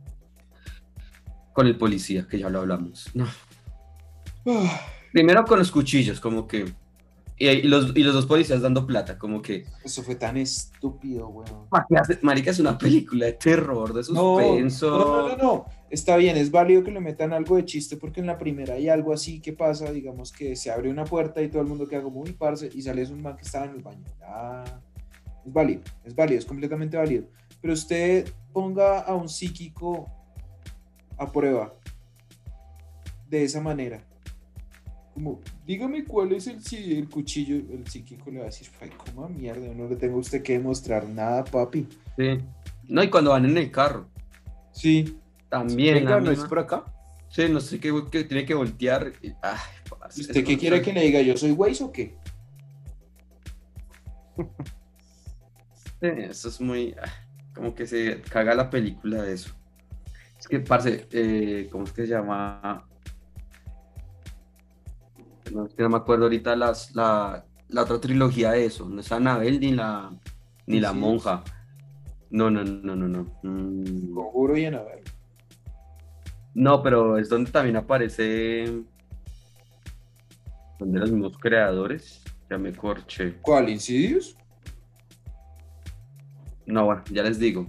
Con 1.54 1.68
el 1.68 1.78
policía, 1.78 2.28
que 2.28 2.38
ya 2.38 2.50
lo 2.50 2.60
hablamos. 2.60 3.10
No. 3.14 3.26
Ah, 4.46 4.82
Primero 5.14 5.46
con 5.46 5.60
los 5.60 5.72
cuchillos, 5.72 6.20
como 6.20 6.46
que. 6.46 6.66
Y, 7.38 7.48
y 7.48 7.62
los, 7.64 7.96
y 7.96 8.04
los 8.04 8.14
dos 8.14 8.26
policías 8.26 8.62
dando 8.62 8.86
plata, 8.86 9.18
como 9.18 9.42
que. 9.42 9.66
Eso 9.84 10.04
fue 10.04 10.16
tan 10.16 10.36
estúpido, 10.36 11.30
weón. 11.30 11.68
Marica, 12.22 12.52
es 12.52 12.60
una 12.60 12.78
película 12.78 13.28
de 13.28 13.34
terror, 13.34 13.94
de 13.94 14.04
suspenso. 14.04 14.90
no, 14.90 15.06
no, 15.06 15.30
no, 15.30 15.38
no. 15.38 15.79
Está 15.90 16.18
bien, 16.18 16.38
es 16.38 16.52
válido 16.52 16.84
que 16.84 16.92
le 16.92 17.00
metan 17.00 17.34
algo 17.34 17.56
de 17.56 17.66
chiste 17.66 17.98
porque 17.98 18.20
en 18.20 18.28
la 18.28 18.38
primera 18.38 18.76
hay 18.76 18.90
algo 18.90 19.12
así 19.12 19.40
que 19.40 19.54
pasa, 19.54 19.92
digamos 19.92 20.32
que 20.32 20.56
se 20.56 20.70
abre 20.70 20.90
una 20.90 21.04
puerta 21.04 21.42
y 21.42 21.50
todo 21.50 21.64
el 21.64 21.68
mundo 21.68 21.88
queda 21.88 22.04
como 22.04 22.20
muy 22.20 22.34
parce 22.34 22.70
y 22.72 22.82
sale 22.82 23.04
un 23.12 23.24
man 23.24 23.36
que 23.36 23.42
estaba 23.42 23.66
en 23.66 23.72
el 23.72 23.82
baño. 23.82 24.06
Ah, 24.22 24.82
es 25.46 25.52
válido, 25.52 25.82
es 26.04 26.16
válido, 26.16 26.40
es 26.40 26.46
completamente 26.46 26.96
válido. 26.96 27.26
Pero 27.60 27.74
usted 27.74 28.32
ponga 28.54 29.00
a 29.00 29.16
un 29.16 29.28
psíquico 29.28 30.08
a 31.18 31.32
prueba 31.32 31.74
de 33.28 33.44
esa 33.44 33.60
manera. 33.60 34.00
Como, 35.14 35.42
dígame 35.66 36.06
cuál 36.06 36.34
es 36.34 36.48
el, 36.48 36.60
el 36.96 37.10
cuchillo, 37.10 37.56
el 37.56 37.88
psíquico 37.88 38.30
le 38.30 38.38
va 38.38 38.44
a 38.44 38.48
decir, 38.48 38.70
ay, 38.80 38.92
cómo 38.96 39.28
mierda, 39.28 39.74
no 39.74 39.88
le 39.88 39.96
tengo 39.96 40.18
a 40.18 40.20
usted 40.20 40.44
que 40.44 40.54
demostrar 40.54 41.08
nada, 41.10 41.44
papi. 41.44 41.88
Sí. 42.16 42.38
No, 42.88 43.04
y 43.04 43.10
cuando 43.10 43.32
van 43.32 43.46
en 43.46 43.58
el 43.58 43.72
carro. 43.72 44.08
Sí, 44.72 45.19
También. 45.50 45.96
Venga, 46.06 46.20
no 46.22 46.32
es 46.32 46.40
por 46.46 46.60
acá. 46.60 46.86
Sí, 47.30 47.48
no 47.50 47.60
sé 47.60 47.80
qué, 47.80 47.94
que 48.12 48.24
tiene 48.24 48.46
que 48.46 48.54
voltear. 48.56 49.12
y- 49.22 49.34
Ay, 49.42 49.58
parce, 50.00 50.22
¿Usted 50.22 50.44
qué 50.44 50.58
quiere 50.58 50.82
que 50.82 50.94
le 50.94 51.02
diga? 51.02 51.22
¿Yo 51.22 51.38
soy 51.38 51.52
Waze 51.52 51.84
o 51.84 51.92
qué? 51.92 52.18
Sí, 56.02 56.08
Eso 56.18 56.50
es 56.50 56.62
muy. 56.62 56.96
ah, 57.02 57.10
Como 57.54 57.76
que 57.76 57.86
se 57.86 58.22
caga 58.22 58.54
la 58.56 58.70
película 58.70 59.22
de 59.22 59.34
eso. 59.34 59.54
Es 60.40 60.48
que, 60.48 60.60
parce, 60.62 61.08
eh, 61.12 61.68
¿cómo 61.72 61.84
es 61.84 61.92
que 61.92 62.04
se 62.04 62.08
llama? 62.08 62.88
No, 65.54 65.66
es 65.66 65.74
que 65.74 65.84
no 65.84 65.90
me 65.90 65.98
acuerdo 65.98 66.26
ahorita 66.26 66.56
las, 66.56 66.96
la, 66.96 67.44
la 67.68 67.82
otra 67.84 68.00
trilogía 68.00 68.52
de 68.52 68.66
eso. 68.66 68.88
No 68.88 69.02
es 69.02 69.12
Anabel 69.12 69.60
ni 69.60 69.72
la, 69.74 70.12
ni 70.68 70.80
la 70.80 70.92
Sí. 70.92 70.98
monja. 70.98 71.44
No, 72.30 72.50
no, 72.50 72.64
no, 72.64 72.96
no, 72.96 73.08
no. 73.08 73.40
Mm, 73.44 74.14
Conjuro 74.14 74.56
y 74.58 74.66
Anabel. 74.66 74.99
No, 76.54 76.82
pero 76.84 77.18
es 77.18 77.30
donde 77.30 77.52
también 77.52 77.76
aparece. 77.78 78.66
Donde 80.80 81.00
los 81.00 81.12
mismos 81.12 81.38
creadores. 81.38 82.22
Ya 82.50 82.58
me 82.58 82.74
corché. 82.74 83.36
¿Cuál? 83.42 83.70
¿Insidious? 83.70 84.36
No, 86.66 86.86
bueno, 86.86 87.04
ya 87.12 87.24
les 87.24 87.40
digo. 87.40 87.68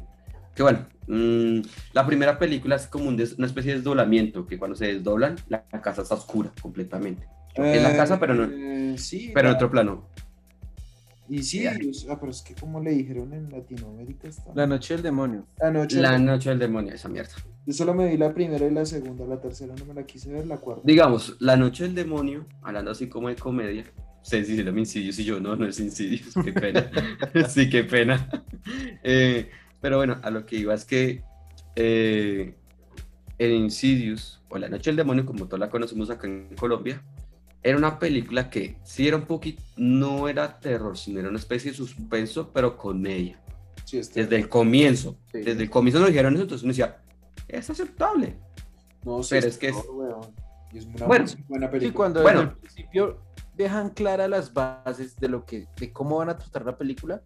Que 0.54 0.62
bueno, 0.62 0.86
mm, 1.06 1.60
la 1.92 2.06
primera 2.06 2.38
película 2.38 2.76
es 2.76 2.86
como 2.86 3.08
un 3.08 3.16
des- 3.16 3.34
una 3.38 3.46
especie 3.46 3.72
de 3.72 3.78
desdoblamiento, 3.78 4.46
que 4.46 4.58
cuando 4.58 4.76
se 4.76 4.86
desdoblan, 4.94 5.36
la, 5.48 5.62
casa 5.82 6.02
está 6.02 6.14
oscura 6.14 6.50
completamente. 6.60 7.26
es 7.56 7.82
la 7.82 7.96
casa, 7.96 8.18
pero 8.20 8.34
no, 8.34 8.44
Eh, 8.44 8.94
sí, 8.96 9.30
pero 9.34 9.48
en 9.48 9.52
la- 9.52 9.56
otro 9.58 9.70
plano. 9.70 10.08
Insidious. 11.30 12.06
Ah, 12.10 12.18
pero 12.18 12.32
es 12.32 12.42
que 12.42 12.54
como 12.54 12.80
le 12.80 12.90
dijeron 12.90 13.32
en 13.32 13.50
Latinoamérica 13.50 14.28
está. 14.28 14.52
La 14.54 14.66
noche 14.66 14.94
del 14.94 15.02
demonio. 15.04 15.46
La 15.58 15.70
noche. 15.70 16.00
La 16.00 16.18
noche 16.18 16.50
del 16.50 16.58
demonio, 16.58 16.92
esa 16.92 17.08
mierda. 17.08 17.32
Yo 17.66 17.72
solo 17.72 17.94
me 17.94 18.08
vi 18.08 18.16
la 18.16 18.34
primera 18.34 18.66
y 18.66 18.70
la 18.70 18.84
segunda, 18.84 19.24
la 19.26 19.40
tercera 19.40 19.74
no 19.78 19.84
me 19.84 19.94
la 19.94 20.04
quise 20.04 20.32
ver, 20.32 20.46
la 20.46 20.56
cuarta. 20.56 20.82
Digamos, 20.84 21.36
la 21.38 21.56
noche 21.56 21.84
del 21.84 21.94
demonio, 21.94 22.46
hablando 22.62 22.90
así 22.90 23.08
como 23.08 23.28
de 23.28 23.36
comedia. 23.36 23.84
Ustedes 24.22 24.48
dicen 24.48 24.76
Insidious 24.76 25.18
y 25.18 25.24
yo, 25.24 25.40
no, 25.40 25.56
no 25.56 25.66
es 25.66 25.78
Insidious, 25.78 26.34
qué 26.44 26.52
pena. 26.52 26.90
sí, 27.48 27.70
qué 27.70 27.84
pena. 27.84 28.28
Eh, 29.02 29.50
pero 29.80 29.98
bueno, 29.98 30.18
a 30.22 30.30
lo 30.30 30.44
que 30.44 30.56
iba 30.56 30.74
es 30.74 30.84
que 30.84 31.22
eh, 31.76 32.54
el 33.38 33.52
Insidious, 33.52 34.42
o 34.48 34.58
La 34.58 34.68
Noche 34.68 34.90
del 34.90 34.96
Demonio, 34.96 35.24
como 35.24 35.46
todos 35.46 35.60
la 35.60 35.70
conocemos 35.70 36.10
acá 36.10 36.26
en 36.26 36.54
Colombia, 36.56 37.02
era 37.62 37.76
una 37.76 37.98
película 37.98 38.48
que 38.50 38.76
sí 38.84 39.06
era 39.08 39.16
un 39.16 39.24
poquito, 39.24 39.62
no 39.76 40.28
era 40.28 40.58
terror, 40.60 40.96
sino 40.96 41.20
era 41.20 41.28
una 41.28 41.38
especie 41.38 41.70
de 41.70 41.76
suspenso, 41.76 42.50
pero 42.52 42.76
comedia. 42.76 43.40
Sí, 43.84 43.98
este- 43.98 44.22
Desde 44.22 44.36
el 44.36 44.48
comienzo. 44.48 45.16
Sí. 45.32 45.40
Desde 45.40 45.62
el 45.64 45.70
comienzo 45.70 45.98
nos 46.00 46.08
dijeron 46.08 46.34
eso, 46.34 46.42
entonces 46.44 46.62
uno 46.64 46.70
decía, 46.72 46.98
es 47.48 47.68
aceptable. 47.68 48.36
No, 49.04 49.22
sí, 49.22 49.30
pero 49.30 49.46
es 49.46 49.54
es 49.54 49.58
que 49.58 49.68
es- 49.68 49.84
weón. 49.92 50.20
Y 50.72 50.78
es 50.78 50.86
una 50.86 51.06
Bueno, 51.06 51.24
muy 51.24 51.44
buena 51.48 51.66
Sí, 51.66 51.72
película. 51.72 51.94
cuando 51.96 52.22
Bueno. 52.22 52.40
el 52.42 52.50
principio 52.52 53.22
dejan 53.56 53.90
claras 53.90 54.30
las 54.30 54.54
bases 54.54 55.16
de 55.16 55.28
lo 55.28 55.44
que, 55.44 55.66
de 55.78 55.92
cómo 55.92 56.18
van 56.18 56.30
a 56.30 56.36
tratar 56.36 56.64
la 56.64 56.78
película, 56.78 57.22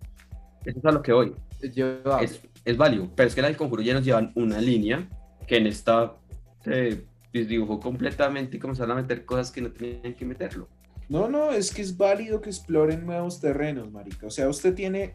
Eso 0.64 0.78
es 0.78 0.84
a 0.84 0.90
lo 0.92 1.02
que 1.02 1.12
voy. 1.12 1.34
es 1.60 1.76
es, 2.22 2.40
es 2.64 2.76
válido, 2.76 3.10
pero 3.14 3.28
es 3.28 3.34
que 3.34 3.42
la 3.42 3.48
del 3.48 3.56
conjuro 3.56 3.82
ya 3.82 3.92
nos 3.94 4.04
llevan 4.04 4.32
una 4.34 4.58
línea 4.60 5.06
que 5.46 5.58
en 5.58 5.66
esta 5.66 6.16
se 6.62 7.04
desdibujó 7.34 7.80
completamente 7.80 8.56
y 8.56 8.60
comenzaron 8.60 8.92
a 8.92 9.02
meter 9.02 9.24
cosas 9.24 9.50
que 9.50 9.60
no 9.60 9.72
tenían 9.72 10.14
que 10.14 10.24
meterlo. 10.24 10.68
No, 11.08 11.28
no, 11.28 11.50
es 11.50 11.74
que 11.74 11.82
es 11.82 11.96
válido 11.96 12.40
que 12.40 12.48
exploren 12.48 13.04
nuevos 13.04 13.40
terrenos, 13.40 13.90
marica. 13.90 14.26
O 14.26 14.30
sea, 14.30 14.48
usted 14.48 14.72
tiene, 14.74 15.14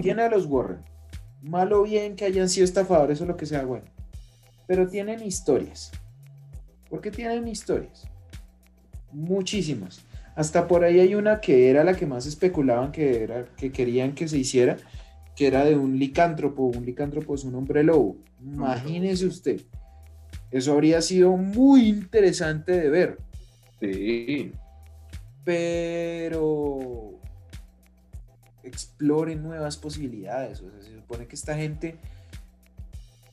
tiene 0.00 0.22
a 0.22 0.28
los 0.28 0.46
Warren. 0.46 0.84
Malo 1.42 1.80
o 1.80 1.82
bien 1.84 2.14
que 2.14 2.26
hayan 2.26 2.48
sido 2.48 2.64
estafadores 2.64 3.20
o 3.20 3.26
lo 3.26 3.36
que 3.36 3.46
sea, 3.46 3.64
bueno. 3.64 3.86
Pero 4.66 4.86
tienen 4.86 5.22
historias. 5.22 5.90
¿Por 6.90 7.00
qué 7.00 7.10
tienen 7.10 7.48
historias? 7.48 8.06
Muchísimas. 9.12 10.04
Hasta 10.34 10.68
por 10.68 10.84
ahí 10.84 11.00
hay 11.00 11.14
una 11.14 11.40
que 11.40 11.70
era 11.70 11.82
la 11.82 11.96
que 11.96 12.04
más 12.06 12.26
especulaban 12.26 12.92
que 12.92 13.22
era, 13.22 13.46
que 13.56 13.72
querían 13.72 14.14
que 14.14 14.28
se 14.28 14.36
hiciera, 14.36 14.76
que 15.34 15.46
era 15.46 15.64
de 15.64 15.76
un 15.76 15.98
licántropo. 15.98 16.64
Un 16.64 16.84
licántropo 16.84 17.34
es 17.34 17.44
un 17.44 17.54
hombre 17.54 17.82
lobo. 17.82 18.18
Imagínese 18.44 19.26
usted. 19.26 19.62
Eso 20.50 20.72
habría 20.72 21.02
sido 21.02 21.36
muy 21.36 21.88
interesante 21.88 22.72
de 22.72 22.90
ver. 22.90 23.18
Sí. 23.78 24.52
pero 25.44 27.20
exploren 28.62 29.42
nuevas 29.42 29.76
posibilidades. 29.76 30.60
O 30.60 30.70
sea, 30.70 30.82
se 30.82 30.94
supone 30.94 31.26
que 31.26 31.36
esta 31.36 31.54
gente 31.54 31.98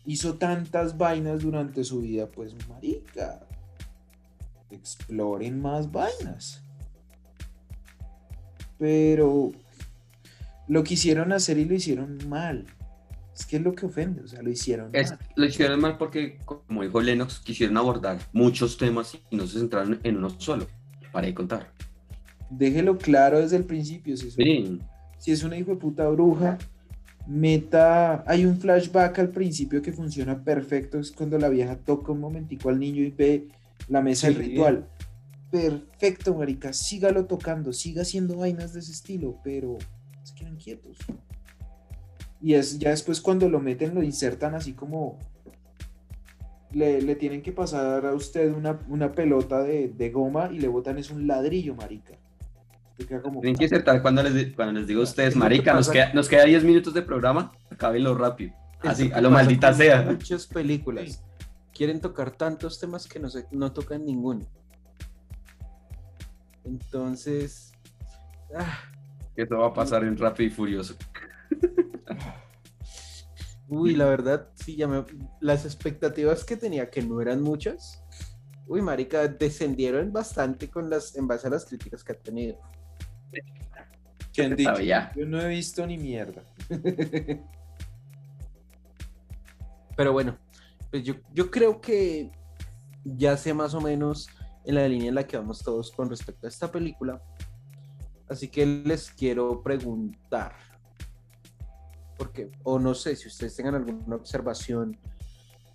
hizo 0.06 0.36
tantas 0.38 0.98
vainas 0.98 1.42
durante 1.42 1.84
su 1.84 2.02
vida, 2.02 2.28
pues 2.28 2.56
marica, 2.68 3.46
exploren 4.70 5.62
más 5.62 5.92
vainas. 5.92 6.62
Pero 8.78 9.52
lo 10.68 10.84
quisieron 10.84 11.32
hacer 11.32 11.58
y 11.58 11.66
lo 11.66 11.76
hicieron 11.76 12.18
mal. 12.28 12.68
Es 13.36 13.46
que 13.46 13.58
es 13.58 13.62
lo 13.64 13.74
que 13.74 13.86
ofende, 13.88 14.22
o 14.22 14.28
sea, 14.28 14.42
lo 14.42 14.50
hicieron 14.52 14.90
Es- 14.94 15.10
mal. 15.12 15.20
lo 15.36 15.46
hicieron 15.46 15.80
mal 15.80 15.98
porque, 15.98 16.38
como 16.46 16.84
dijo 16.84 17.02
Lennox, 17.02 17.40
quisieron 17.40 17.78
abordar 17.78 18.20
muchos 18.32 18.78
temas 18.78 19.18
y 19.32 19.36
no 19.36 19.48
se 19.48 19.60
centraron 19.60 20.00
en 20.04 20.18
uno 20.18 20.30
solo. 20.40 20.68
Para 21.12 21.28
de 21.28 21.34
contar. 21.34 21.72
Déjelo 22.50 22.98
claro 22.98 23.40
desde 23.40 23.58
el 23.58 23.64
principio. 23.66 24.16
Si 24.18 24.28
es, 24.28 24.34
Sí. 24.36 24.80
si 25.18 25.32
es 25.32 25.44
una 25.44 25.58
hijo 25.58 25.72
de 25.72 25.78
puta 25.78 26.08
bruja, 26.10 26.58
meta. 27.28 28.24
Hay 28.28 28.46
un 28.46 28.58
flashback 28.60 29.20
al 29.20 29.30
principio 29.30 29.82
que 29.82 29.92
funciona 29.94 30.44
perfecto. 30.44 31.00
Es 31.00 31.12
cuando 31.12 31.38
la 31.40 31.50
vieja 31.50 31.76
toca 31.78 32.12
un 32.12 32.20
momentico 32.20 32.70
al 32.70 32.80
niño 32.80 33.02
y 33.04 33.10
ve 33.12 33.48
la 33.90 34.02
mesa 34.02 34.28
del 34.28 34.38
Sí. 34.38 34.42
ritual. 34.50 34.88
Perfecto, 35.52 36.36
marica. 36.36 36.74
Sígalo 36.74 37.26
tocando, 37.26 37.74
siga 37.74 38.02
haciendo 38.02 38.38
vainas 38.38 38.74
de 38.74 38.80
ese 38.80 38.92
estilo, 38.92 39.40
pero 39.44 39.78
se 40.24 40.34
quedan 40.36 40.56
quietos. 40.58 40.98
Y 42.44 42.56
es 42.56 42.78
ya 42.78 42.90
después 42.90 43.22
cuando 43.22 43.48
lo 43.48 43.60
meten, 43.62 43.96
lo 43.96 44.04
insertan 44.04 44.54
así 44.54 44.74
como. 44.74 45.18
Le, 46.72 47.02
le 47.02 47.16
tienen 47.16 47.42
que 47.42 47.52
pasar 47.52 48.06
a 48.06 48.14
usted 48.14 48.52
una, 48.52 48.80
una 48.90 49.12
pelota 49.12 49.64
de, 49.64 49.90
de 49.90 50.10
goma 50.10 50.50
y 50.52 50.60
le 50.60 50.68
botan 50.68 50.98
es 50.98 51.10
un 51.10 51.26
ladrillo, 51.26 51.74
marica. 51.76 52.14
Como. 53.22 53.42
Tienen 53.42 53.58
que 53.58 53.66
acertar 53.66 54.02
cuando 54.02 54.24
les, 54.24 54.54
cuando 54.56 54.80
les 54.80 54.88
digo 54.88 55.02
a 55.02 55.04
ustedes, 55.04 55.36
marica, 55.36 55.74
nos 55.74 55.90
queda, 55.90 56.14
nos 56.14 56.28
queda 56.28 56.44
10 56.44 56.64
minutos 56.64 56.94
de 56.94 57.02
programa, 57.02 57.54
acábenlo 57.70 58.14
rápido. 58.16 58.54
Así, 58.82 59.10
a 59.14 59.22
lo 59.22 59.32
maldita 59.32 59.74
sea. 59.74 60.02
Muchas 60.02 60.46
películas 60.46 61.24
quieren 61.74 62.00
tocar 62.00 62.32
tantos 62.32 62.80
temas 62.80 63.08
que 63.08 63.20
no, 63.20 63.30
se, 63.30 63.46
no 63.52 63.72
tocan 63.72 64.06
ninguno. 64.06 64.46
Entonces, 66.64 67.74
ah, 68.56 68.80
Eso 69.36 69.58
va 69.58 69.68
a 69.68 69.74
pasar 69.74 70.04
en 70.04 70.18
Rápido 70.18 70.48
y 70.48 70.52
Furioso. 70.52 70.96
Uy, 73.68 73.96
la 73.96 74.06
verdad, 74.06 74.50
sí, 74.56 74.76
ya 74.76 74.88
me, 74.88 75.04
las 75.40 75.66
expectativas 75.66 76.44
que 76.44 76.58
tenía, 76.58 76.90
que 76.90 77.02
no 77.02 77.22
eran 77.22 77.42
muchas, 77.42 78.04
uy, 78.68 78.82
marica, 78.82 79.28
descendieron 79.28 80.12
bastante 80.12 80.70
con 80.70 80.90
las, 80.90 81.16
en 81.16 81.28
base 81.28 81.48
a 81.48 81.52
las 81.52 81.66
críticas 81.66 82.04
que 82.04 82.14
ha 82.14 82.20
tenido. 82.20 82.58
¿Qué 84.34 84.44
han 84.44 84.56
dicho? 84.56 84.76
Sabía. 84.76 85.12
Yo 85.16 85.26
no 85.26 85.40
he 85.42 85.48
visto 85.48 85.86
ni 85.86 85.98
mierda. 85.98 86.44
Pero 89.96 90.12
bueno, 90.12 90.40
pues 90.90 91.04
yo, 91.04 91.14
yo 91.34 91.52
creo 91.52 91.80
que 91.80 92.32
ya 93.04 93.38
sé 93.38 93.54
más 93.54 93.76
o 93.76 93.82
menos 93.82 94.28
en 94.66 94.76
la 94.76 94.88
línea 94.88 95.10
en 95.10 95.16
la 95.16 95.28
que 95.28 95.38
vamos 95.38 95.60
todos 95.60 95.92
con 95.92 96.10
respecto 96.10 96.48
a 96.48 96.50
esta 96.50 96.72
película. 96.72 97.22
Así 98.28 98.48
que 98.48 98.66
les 98.66 99.12
quiero 99.12 99.62
preguntar, 99.62 100.56
porque, 102.24 102.50
o 102.64 102.80
no 102.80 102.94
sé 102.94 103.18
si 103.18 103.28
ustedes 103.28 103.54
tengan 103.54 103.76
alguna 103.76 104.16
observación 104.16 104.98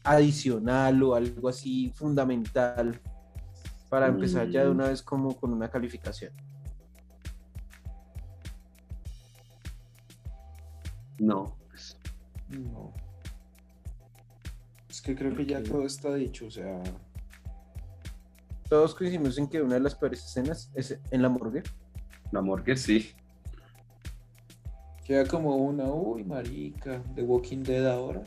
adicional 0.03 1.03
o 1.03 1.15
algo 1.15 1.51
así 1.51 1.93
fundamental 1.95 2.99
para 3.91 4.07
empezar 4.07 4.49
ya 4.49 4.65
de 4.65 4.71
una 4.71 4.89
vez 4.89 5.03
como 5.03 5.37
con 5.37 5.53
una 5.53 5.69
calificación. 5.69 6.33
No. 11.19 11.55
pues, 11.69 11.99
No. 12.49 12.95
Es 14.89 15.03
que 15.03 15.15
creo 15.15 15.37
que 15.37 15.45
ya 15.45 15.63
todo 15.63 15.85
está 15.85 16.15
dicho, 16.15 16.47
o 16.47 16.51
sea. 16.51 16.83
Todos 18.71 18.95
coincidimos 18.95 19.37
en 19.37 19.49
que 19.49 19.61
una 19.61 19.75
de 19.75 19.81
las 19.81 19.95
peores 19.95 20.25
escenas 20.25 20.71
es 20.75 20.99
en 21.11 21.21
la 21.21 21.29
morgue. 21.29 21.63
La 22.33 22.41
morgue 22.41 22.75
sí. 22.75 23.13
Queda 25.09 25.25
como 25.25 25.57
una, 25.57 25.85
uy, 25.85 26.23
marica, 26.23 27.03
The 27.15 27.23
Walking 27.23 27.63
Dead 27.63 27.87
ahora. 27.87 28.23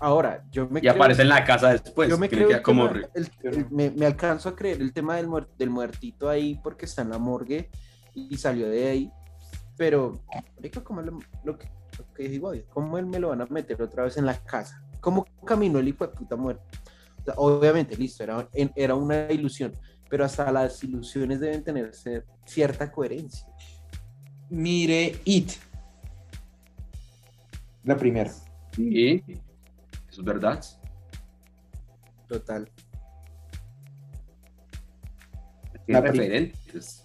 Ahora, 0.00 0.42
yo 0.50 0.66
me 0.70 0.80
Y 0.82 0.88
aparece 0.88 1.20
en 1.20 1.28
la 1.28 1.44
casa 1.44 1.68
después. 1.72 2.08
yo 2.08 2.16
me 2.16 2.30
creo 2.30 2.62
como 2.62 2.86
el- 2.88 3.66
me, 3.70 3.90
me 3.90 4.06
alcanzo 4.06 4.48
a 4.48 4.56
creer 4.56 4.80
el 4.80 4.94
tema 4.94 5.16
del, 5.16 5.28
muer- 5.28 5.48
del 5.58 5.68
muertito 5.68 6.30
ahí 6.30 6.58
porque 6.62 6.86
está 6.86 7.02
en 7.02 7.10
la 7.10 7.18
morgue 7.18 7.68
y 8.14 8.38
salió 8.38 8.70
de 8.70 8.88
ahí. 8.88 9.10
Pero, 9.76 10.22
marica, 10.56 10.82
¿cómo 10.82 11.02
lo, 11.02 11.18
lo 11.44 11.58
que, 11.58 11.68
lo 11.98 12.14
que 12.14 12.28
digo, 12.30 12.52
¿cómo 12.70 12.96
él 12.96 13.04
me 13.04 13.18
lo 13.18 13.28
van 13.28 13.42
a 13.42 13.46
meter 13.50 13.82
otra 13.82 14.04
vez 14.04 14.16
en 14.16 14.24
la 14.24 14.34
casa? 14.44 14.82
¿Cómo 15.02 15.26
caminó 15.44 15.78
el 15.78 15.88
hijo 15.88 16.06
de 16.06 16.14
puta 16.14 16.36
muerto? 16.36 16.64
O 17.20 17.24
sea, 17.26 17.34
obviamente, 17.36 17.94
listo, 17.98 18.22
era, 18.22 18.48
era 18.74 18.94
una 18.94 19.30
ilusión, 19.30 19.72
pero 20.08 20.24
hasta 20.24 20.50
las 20.50 20.82
ilusiones 20.82 21.38
deben 21.40 21.62
tener 21.62 21.90
cierta 22.46 22.90
coherencia. 22.90 23.46
Mire 24.50 25.20
It. 25.24 25.52
La 27.84 27.96
primera. 27.96 28.32
Sí. 28.72 29.22
Eso 30.10 30.20
es 30.20 30.24
verdad. 30.24 30.64
Total. 32.28 32.70
La 35.86 36.00
referentes. 36.00 37.04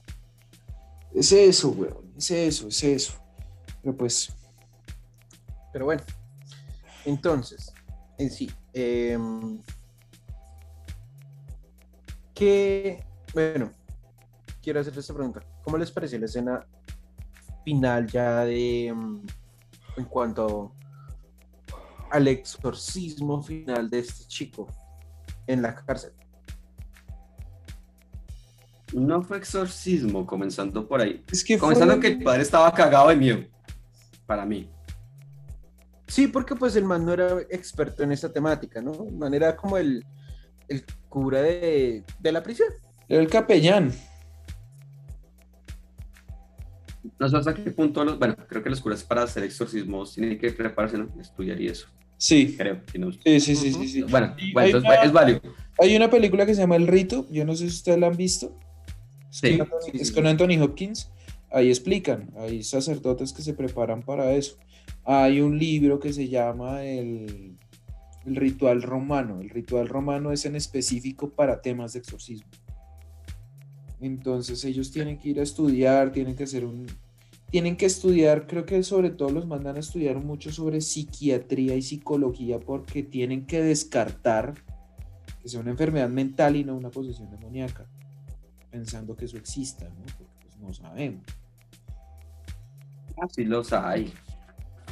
Es 1.14 1.32
eso, 1.32 1.70
weón. 1.70 2.14
Es 2.18 2.32
eso, 2.32 2.68
es 2.68 2.84
eso. 2.84 3.14
Pero 3.82 3.96
pues, 3.96 4.34
Pero 5.74 5.86
bueno, 5.86 6.04
entonces, 7.06 7.74
en 8.18 8.30
sí, 8.30 8.52
em, 8.74 9.60
¿qué, 12.34 13.04
bueno, 13.34 13.72
quiero 14.62 14.80
hacer 14.80 14.98
esta 14.98 15.14
pregunta. 15.14 15.42
¿Cómo 15.64 15.78
les 15.78 15.92
pareció 15.92 16.20
la 16.20 16.26
escena 16.26 16.68
final 17.64 18.08
ya 18.08 18.46
de, 18.46 18.88
em, 18.88 19.22
en 19.98 20.06
cuanto 20.06 20.74
al 22.12 22.28
exorcismo 22.28 23.42
final 23.42 23.90
de 23.90 24.00
este 24.00 24.26
chico 24.28 24.68
en 25.48 25.62
la 25.62 25.74
cárcel? 25.76 26.12
No 28.94 29.22
fue 29.22 29.38
exorcismo, 29.38 30.26
comenzando 30.26 30.86
por 30.88 31.00
ahí. 31.02 31.24
es 31.32 31.44
que 31.44 31.58
Comenzando 31.58 31.94
fue- 31.96 32.02
que 32.02 32.08
el 32.10 32.24
padre 32.24 32.42
estaba 32.42 32.74
cagado 32.74 33.08
de 33.10 33.16
miedo. 33.16 33.40
Para 34.26 34.46
mí. 34.46 34.70
Sí, 36.08 36.28
porque 36.28 36.56
pues 36.56 36.76
el 36.76 36.84
man 36.84 37.06
no 37.06 37.14
era 37.14 37.40
experto 37.50 38.04
en 38.04 38.12
esa 38.12 38.32
temática, 38.34 38.82
¿no? 38.82 38.92
El 39.08 39.14
man 39.16 39.34
era 39.34 39.56
como 39.56 39.78
el, 39.78 40.06
el 40.68 40.84
cura 41.08 41.42
de, 41.42 42.04
de 42.20 42.32
la 42.34 42.44
prisión. 42.44 42.68
Era 43.08 43.22
el 43.22 43.30
capellán. 43.30 43.94
No 47.22 47.30
sé 47.30 47.38
hasta 47.38 47.54
qué 47.54 47.70
punto 47.70 48.04
los. 48.04 48.18
Bueno, 48.18 48.36
creo 48.48 48.64
que 48.64 48.70
los 48.72 48.82
curas 48.82 49.04
para 49.04 49.22
hacer 49.22 49.44
exorcismos 49.44 50.16
tienen 50.16 50.40
que 50.40 50.50
prepararse, 50.52 50.98
¿no? 50.98 51.08
Estudiar 51.22 51.62
y 51.62 51.68
eso. 51.68 51.88
Sí. 52.18 52.56
Creo. 52.58 52.82
si 52.92 52.98
no- 52.98 53.12
Sí, 53.12 53.40
sí, 53.40 53.56
sí, 53.56 53.72
sí, 53.74 53.88
sí. 53.88 54.02
Bueno, 54.02 54.36
bueno 54.36 54.60
hay 54.60 54.66
entonces 54.72 54.90
una- 54.90 55.04
es 55.04 55.12
válido. 55.12 55.42
Hay 55.80 55.96
una 55.96 56.10
película 56.10 56.48
que 56.48 56.56
se 56.56 56.62
llama 56.62 56.78
El 56.78 56.88
Rito, 56.88 57.28
yo 57.32 57.46
no 57.46 57.54
sé 57.56 57.70
si 57.70 57.76
ustedes 57.76 58.00
la 58.00 58.08
han 58.08 58.18
visto. 58.18 58.58
Sí. 59.30 59.52
Con 59.58 59.62
Anthony- 59.68 59.92
sí, 59.92 59.98
es 60.02 60.12
con 60.12 60.26
Anthony 60.26 60.62
Hopkins. 60.64 61.12
Ahí 61.52 61.70
explican, 61.70 62.32
hay 62.38 62.64
sacerdotes 62.64 63.34
que 63.34 63.44
se 63.44 63.54
preparan 63.54 64.02
para 64.02 64.32
eso. 64.34 64.58
Hay 65.04 65.42
un 65.42 65.60
libro 65.60 66.00
que 66.00 66.14
se 66.14 66.28
llama 66.28 66.84
el, 66.84 67.56
el 68.26 68.36
ritual 68.36 68.82
romano. 68.82 69.42
El 69.42 69.50
ritual 69.52 69.88
romano 69.88 70.32
es 70.32 70.46
en 70.46 70.56
específico 70.56 71.30
para 71.30 71.62
temas 71.62 71.94
de 71.94 72.00
exorcismo. 72.00 72.50
Entonces 74.00 74.64
ellos 74.66 74.92
tienen 74.92 75.20
que 75.20 75.30
ir 75.30 75.40
a 75.40 75.44
estudiar, 75.44 76.12
tienen 76.12 76.36
que 76.36 76.46
hacer 76.46 76.66
un... 76.66 76.88
Tienen 77.52 77.76
que 77.76 77.86
estudiar, 77.86 78.48
creo 78.48 78.66
que 78.66 78.82
sobre 78.82 79.10
todo 79.10 79.30
los 79.30 79.46
mandan 79.46 79.76
a 79.76 79.80
estudiar 79.80 80.16
mucho 80.18 80.52
sobre 80.52 80.80
psiquiatría 80.82 81.76
y 81.76 81.82
psicología 81.82 82.60
porque 82.60 83.04
tienen 83.04 83.46
que 83.46 83.62
descartar 83.62 84.54
que 85.42 85.50
sea 85.50 85.60
una 85.60 85.72
enfermedad 85.72 86.10
mental 86.10 86.56
y 86.56 86.64
no 86.64 86.76
una 86.76 86.90
posesión 86.90 87.30
demoníaca, 87.32 87.86
pensando 88.70 89.16
que 89.16 89.26
eso 89.26 89.38
exista, 89.38 89.86
¿no? 89.86 90.02
Porque 90.18 90.34
pues 90.42 90.58
no 90.60 90.74
sabemos. 90.74 91.24
Sí 93.30 93.44
los 93.44 93.74
hay. 93.74 94.14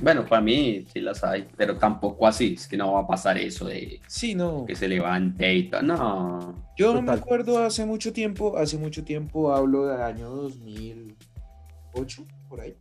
Bueno, 0.01 0.25
para 0.25 0.41
mí 0.41 0.85
sí 0.93 1.01
las 1.01 1.23
hay, 1.23 1.47
pero 1.57 1.77
tampoco 1.77 2.25
así. 2.25 2.53
Es 2.53 2.67
que 2.67 2.77
no 2.77 2.93
va 2.93 3.01
a 3.01 3.07
pasar 3.07 3.37
eso 3.37 3.65
de 3.65 3.99
Sí, 4.07 4.33
no. 4.33 4.65
que 4.65 4.75
se 4.75 4.87
levante 4.87 5.53
y 5.53 5.69
tal. 5.69 5.87
No. 5.87 6.55
Yo 6.77 6.93
no 6.93 7.01
me 7.01 7.11
acuerdo 7.11 7.59
hace 7.63 7.85
mucho 7.85 8.13
tiempo, 8.13 8.57
hace 8.57 8.77
mucho 8.77 9.03
tiempo 9.03 9.53
hablo 9.53 9.87
del 9.87 10.01
año 10.01 10.29
2008, 10.29 12.25
por 12.49 12.61
ahí, 12.61 12.75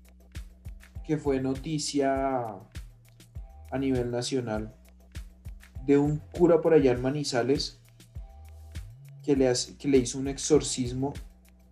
que 1.04 1.16
fue 1.18 1.40
noticia 1.40 2.46
a 3.70 3.78
nivel 3.78 4.10
nacional 4.10 4.74
de 5.84 5.98
un 5.98 6.18
cura 6.18 6.60
por 6.60 6.72
allá 6.74 6.92
en 6.92 7.02
Manizales 7.02 7.78
que 9.22 9.36
le, 9.36 9.48
hace- 9.48 9.76
que 9.76 9.88
le 9.88 9.98
hizo 9.98 10.18
un 10.18 10.26
exorcismo 10.28 11.12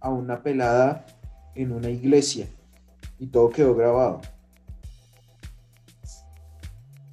a 0.01 0.11
una 0.11 0.42
pelada 0.42 1.07
en 1.55 1.72
una 1.72 1.88
iglesia 1.88 2.47
y 3.18 3.26
todo 3.28 3.49
quedó 3.51 3.74
grabado. 3.74 4.20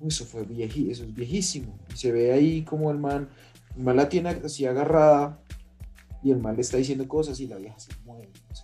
Eso 0.05 0.25
fue 0.25 0.45
vieji- 0.45 0.91
eso 0.91 1.03
es 1.05 1.13
viejísimo. 1.13 1.77
Y 1.93 1.97
se 1.97 2.11
ve 2.11 2.33
ahí 2.33 2.63
como 2.63 2.91
el 2.91 2.97
man, 2.97 3.29
la 3.77 4.09
tiene 4.09 4.29
así 4.29 4.65
agarrada 4.65 5.39
y 6.21 6.31
el 6.31 6.39
man 6.39 6.55
le 6.55 6.61
está 6.61 6.75
diciendo 6.77 7.07
cosas 7.07 7.39
y 7.39 7.47
la 7.47 7.55
vieja 7.57 7.79
se 7.79 7.91
mueve. 8.05 8.29
Es. 8.51 8.63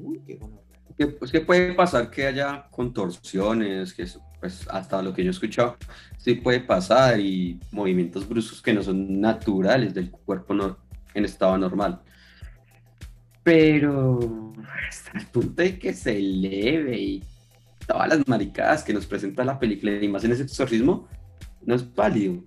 Uy, 0.00 0.20
qué 0.26 0.34
gonorrea. 0.36 0.73
Que, 0.96 1.08
pues 1.08 1.32
que 1.32 1.40
puede 1.40 1.72
pasar 1.74 2.08
que 2.10 2.26
haya 2.26 2.66
contorsiones, 2.70 3.92
que 3.94 4.04
eso, 4.04 4.22
pues 4.40 4.66
hasta 4.70 5.02
lo 5.02 5.12
que 5.12 5.24
yo 5.24 5.30
he 5.30 5.32
escuchado, 5.32 5.76
sí 6.18 6.34
puede 6.34 6.60
pasar 6.60 7.18
y 7.18 7.58
movimientos 7.72 8.28
bruscos 8.28 8.62
que 8.62 8.72
no 8.72 8.82
son 8.82 9.20
naturales 9.20 9.92
del 9.92 10.10
cuerpo 10.10 10.54
no- 10.54 10.78
en 11.14 11.24
estado 11.24 11.58
normal. 11.58 12.00
Pero 13.42 14.52
hasta 14.88 15.18
el 15.18 15.26
punto 15.26 15.62
de 15.62 15.78
que 15.78 15.92
se 15.92 16.16
eleve 16.16 16.96
y 16.98 17.24
todas 17.86 18.08
las 18.08 18.26
maricadas 18.26 18.82
que 18.82 18.94
nos 18.94 19.04
presenta 19.06 19.44
la 19.44 19.58
película 19.58 19.92
y 19.92 20.08
más 20.08 20.24
en 20.24 20.32
ese 20.32 20.44
exorcismo, 20.44 21.08
no 21.66 21.74
es 21.74 21.94
válido. 21.94 22.42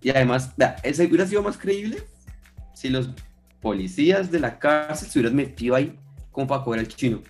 Y 0.00 0.10
además, 0.10 0.54
eso 0.82 1.02
hubiera 1.02 1.26
sido 1.26 1.42
más 1.42 1.58
creíble 1.58 1.98
si 2.72 2.88
los 2.88 3.10
policías 3.60 4.30
de 4.30 4.40
la 4.40 4.58
cárcel 4.58 5.08
se 5.08 5.18
hubieran 5.18 5.36
metido 5.36 5.74
ahí 5.74 5.98
como 6.30 6.46
para 6.46 6.62
coger 6.64 6.80
al 6.80 6.88
chino. 6.88 7.20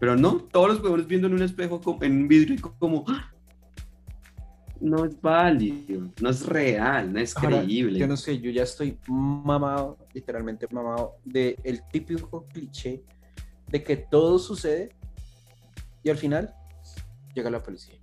Pero 0.00 0.16
no, 0.16 0.36
todos 0.38 0.68
los 0.68 0.82
huevones 0.82 1.06
viendo 1.06 1.26
en 1.28 1.34
un 1.34 1.42
espejo, 1.42 1.80
en 2.00 2.22
un 2.22 2.28
vidrio, 2.28 2.54
y 2.54 2.58
como, 2.58 3.04
¡ah! 3.06 3.30
no 4.80 5.04
es 5.04 5.20
válido, 5.20 6.10
no 6.22 6.30
es 6.30 6.46
real, 6.46 7.12
no 7.12 7.18
es 7.20 7.36
Ahora, 7.36 7.58
creíble. 7.58 7.98
Yo 7.98 8.06
no 8.06 8.16
sé, 8.16 8.40
yo 8.40 8.50
ya 8.50 8.62
estoy 8.62 8.98
mamado, 9.06 9.98
literalmente 10.14 10.66
mamado, 10.70 11.16
del 11.24 11.56
el 11.64 11.82
típico 11.92 12.46
cliché 12.48 13.04
de 13.68 13.84
que 13.84 13.96
todo 13.98 14.38
sucede 14.38 14.90
y 16.02 16.08
al 16.08 16.16
final 16.16 16.54
llega 17.34 17.50
la 17.50 17.62
policía. 17.62 17.96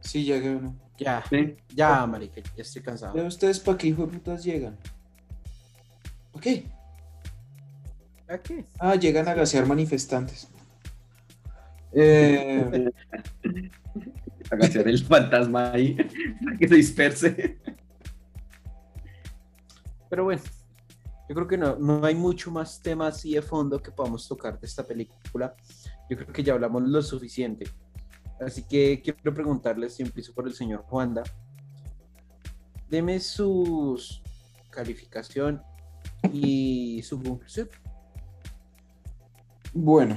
Sí, 0.00 0.26
que 0.26 0.50
uno. 0.50 0.76
Ya, 0.98 1.24
Sí. 1.30 1.56
ya, 1.74 2.06
marica, 2.06 2.42
ya 2.56 2.62
estoy 2.62 2.82
cansado. 2.82 3.14
¿Ven 3.14 3.26
ustedes 3.26 3.58
para 3.58 3.78
qué 3.78 3.88
hijo 3.88 4.06
de 4.06 4.12
putas 4.18 4.44
llegan? 4.44 4.76
¿Para 6.32 6.42
qué? 6.42 6.66
¿A 8.28 8.38
qué? 8.38 8.66
Ah, 8.78 8.94
llegan 8.96 9.26
a 9.28 9.34
gasear 9.34 9.66
manifestantes. 9.66 10.48
Eh, 11.92 12.90
Agachar 14.50 14.88
el 14.88 14.98
fantasma 15.04 15.72
ahí, 15.72 15.94
para 16.44 16.56
que 16.56 16.68
se 16.68 16.74
disperse. 16.74 17.58
Pero 20.08 20.24
bueno, 20.24 20.42
yo 21.28 21.34
creo 21.34 21.46
que 21.46 21.58
no, 21.58 21.76
no 21.76 22.04
hay 22.04 22.14
mucho 22.14 22.50
más 22.50 22.80
tema 22.80 23.08
así 23.08 23.34
de 23.34 23.42
fondo 23.42 23.80
que 23.82 23.90
podamos 23.90 24.26
tocar 24.26 24.58
de 24.58 24.66
esta 24.66 24.86
película. 24.86 25.54
Yo 26.08 26.16
creo 26.16 26.32
que 26.32 26.42
ya 26.42 26.54
hablamos 26.54 26.82
lo 26.84 27.02
suficiente. 27.02 27.66
Así 28.40 28.62
que 28.62 29.02
quiero 29.02 29.34
preguntarles, 29.34 29.94
si 29.94 30.02
empiezo 30.02 30.32
por 30.32 30.46
el 30.46 30.54
señor 30.54 30.82
Juanda, 30.82 31.22
deme 32.88 33.20
su 33.20 34.00
calificación 34.70 35.60
y 36.32 37.02
su 37.02 37.20
conclusión. 37.22 37.68
bueno. 39.74 40.16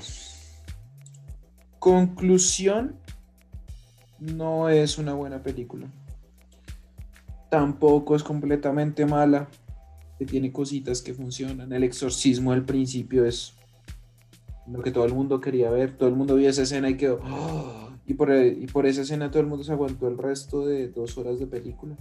Conclusión. 1.81 2.95
No 4.19 4.69
es 4.69 4.99
una 4.99 5.15
buena 5.15 5.41
película. 5.41 5.87
Tampoco 7.49 8.15
es 8.15 8.21
completamente 8.21 9.07
mala. 9.07 9.49
Que 10.19 10.27
tiene 10.27 10.51
cositas 10.53 11.01
que 11.01 11.15
funcionan. 11.15 11.73
El 11.73 11.83
exorcismo 11.83 12.51
al 12.51 12.65
principio 12.65 13.25
es 13.25 13.55
lo 14.67 14.83
que 14.83 14.91
todo 14.91 15.05
el 15.05 15.15
mundo 15.15 15.41
quería 15.41 15.71
ver. 15.71 15.97
Todo 15.97 16.07
el 16.07 16.15
mundo 16.15 16.35
vio 16.35 16.49
esa 16.49 16.61
escena 16.61 16.87
y 16.87 16.97
quedó. 16.97 17.19
"Oh", 17.23 17.89
Y, 18.05 18.13
por, 18.13 18.31
y 18.31 18.67
por 18.67 18.85
esa 18.85 19.01
escena 19.01 19.31
todo 19.31 19.41
el 19.41 19.47
mundo 19.47 19.63
se 19.63 19.71
aguantó 19.71 20.07
el 20.07 20.19
resto 20.19 20.67
de 20.67 20.87
dos 20.87 21.17
horas 21.17 21.39
de 21.39 21.47
película. 21.47 21.95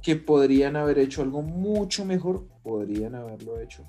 Que 0.00 0.16
podrían 0.16 0.76
haber 0.76 0.98
hecho 0.98 1.20
algo 1.20 1.42
mucho 1.42 2.06
mejor. 2.06 2.46
Podrían 2.62 3.14
haberlo 3.16 3.60
hecho 3.60 3.84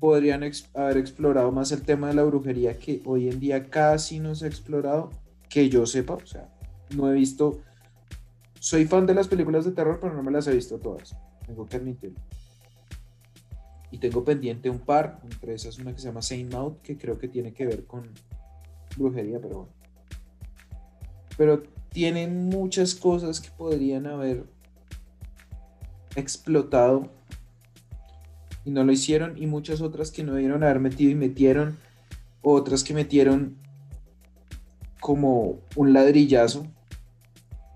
podrían 0.00 0.42
haber 0.74 0.96
explorado 0.98 1.50
más 1.52 1.72
el 1.72 1.82
tema 1.82 2.08
de 2.08 2.14
la 2.14 2.24
brujería 2.24 2.78
que 2.78 3.02
hoy 3.04 3.28
en 3.28 3.40
día 3.40 3.70
casi 3.70 4.20
no 4.20 4.34
se 4.34 4.44
ha 4.44 4.48
explorado, 4.48 5.10
que 5.48 5.68
yo 5.68 5.86
sepa, 5.86 6.14
o 6.14 6.26
sea, 6.26 6.52
no 6.94 7.10
he 7.10 7.14
visto, 7.14 7.60
soy 8.60 8.86
fan 8.86 9.06
de 9.06 9.14
las 9.14 9.28
películas 9.28 9.64
de 9.64 9.72
terror, 9.72 9.98
pero 10.00 10.14
no 10.14 10.22
me 10.22 10.30
las 10.30 10.46
he 10.46 10.54
visto 10.54 10.78
todas, 10.78 11.16
tengo 11.46 11.66
que 11.66 11.76
admitirlo. 11.76 12.20
Y 13.90 13.98
tengo 13.98 14.24
pendiente 14.24 14.68
un 14.68 14.80
par, 14.80 15.20
entre 15.24 15.54
esas 15.54 15.78
una 15.78 15.92
que 15.92 16.00
se 16.00 16.08
llama 16.08 16.20
Saint 16.22 16.52
Maud, 16.52 16.78
que 16.82 16.98
creo 16.98 17.16
que 17.16 17.28
tiene 17.28 17.52
que 17.54 17.66
ver 17.66 17.86
con 17.86 18.10
brujería, 18.96 19.38
pero 19.40 19.56
bueno. 19.56 19.72
Pero 21.36 21.62
tienen 21.90 22.48
muchas 22.48 22.94
cosas 22.94 23.40
que 23.40 23.50
podrían 23.50 24.06
haber 24.06 24.44
explotado 26.16 27.12
y 28.64 28.70
no 28.70 28.84
lo 28.84 28.92
hicieron 28.92 29.36
y 29.36 29.46
muchas 29.46 29.80
otras 29.80 30.10
que 30.10 30.24
no 30.24 30.34
debieron 30.34 30.62
haber 30.62 30.80
metido 30.80 31.10
y 31.10 31.14
metieron 31.14 31.76
otras 32.42 32.84
que 32.84 32.94
metieron 32.94 33.56
como 35.00 35.60
un 35.76 35.92
ladrillazo 35.92 36.66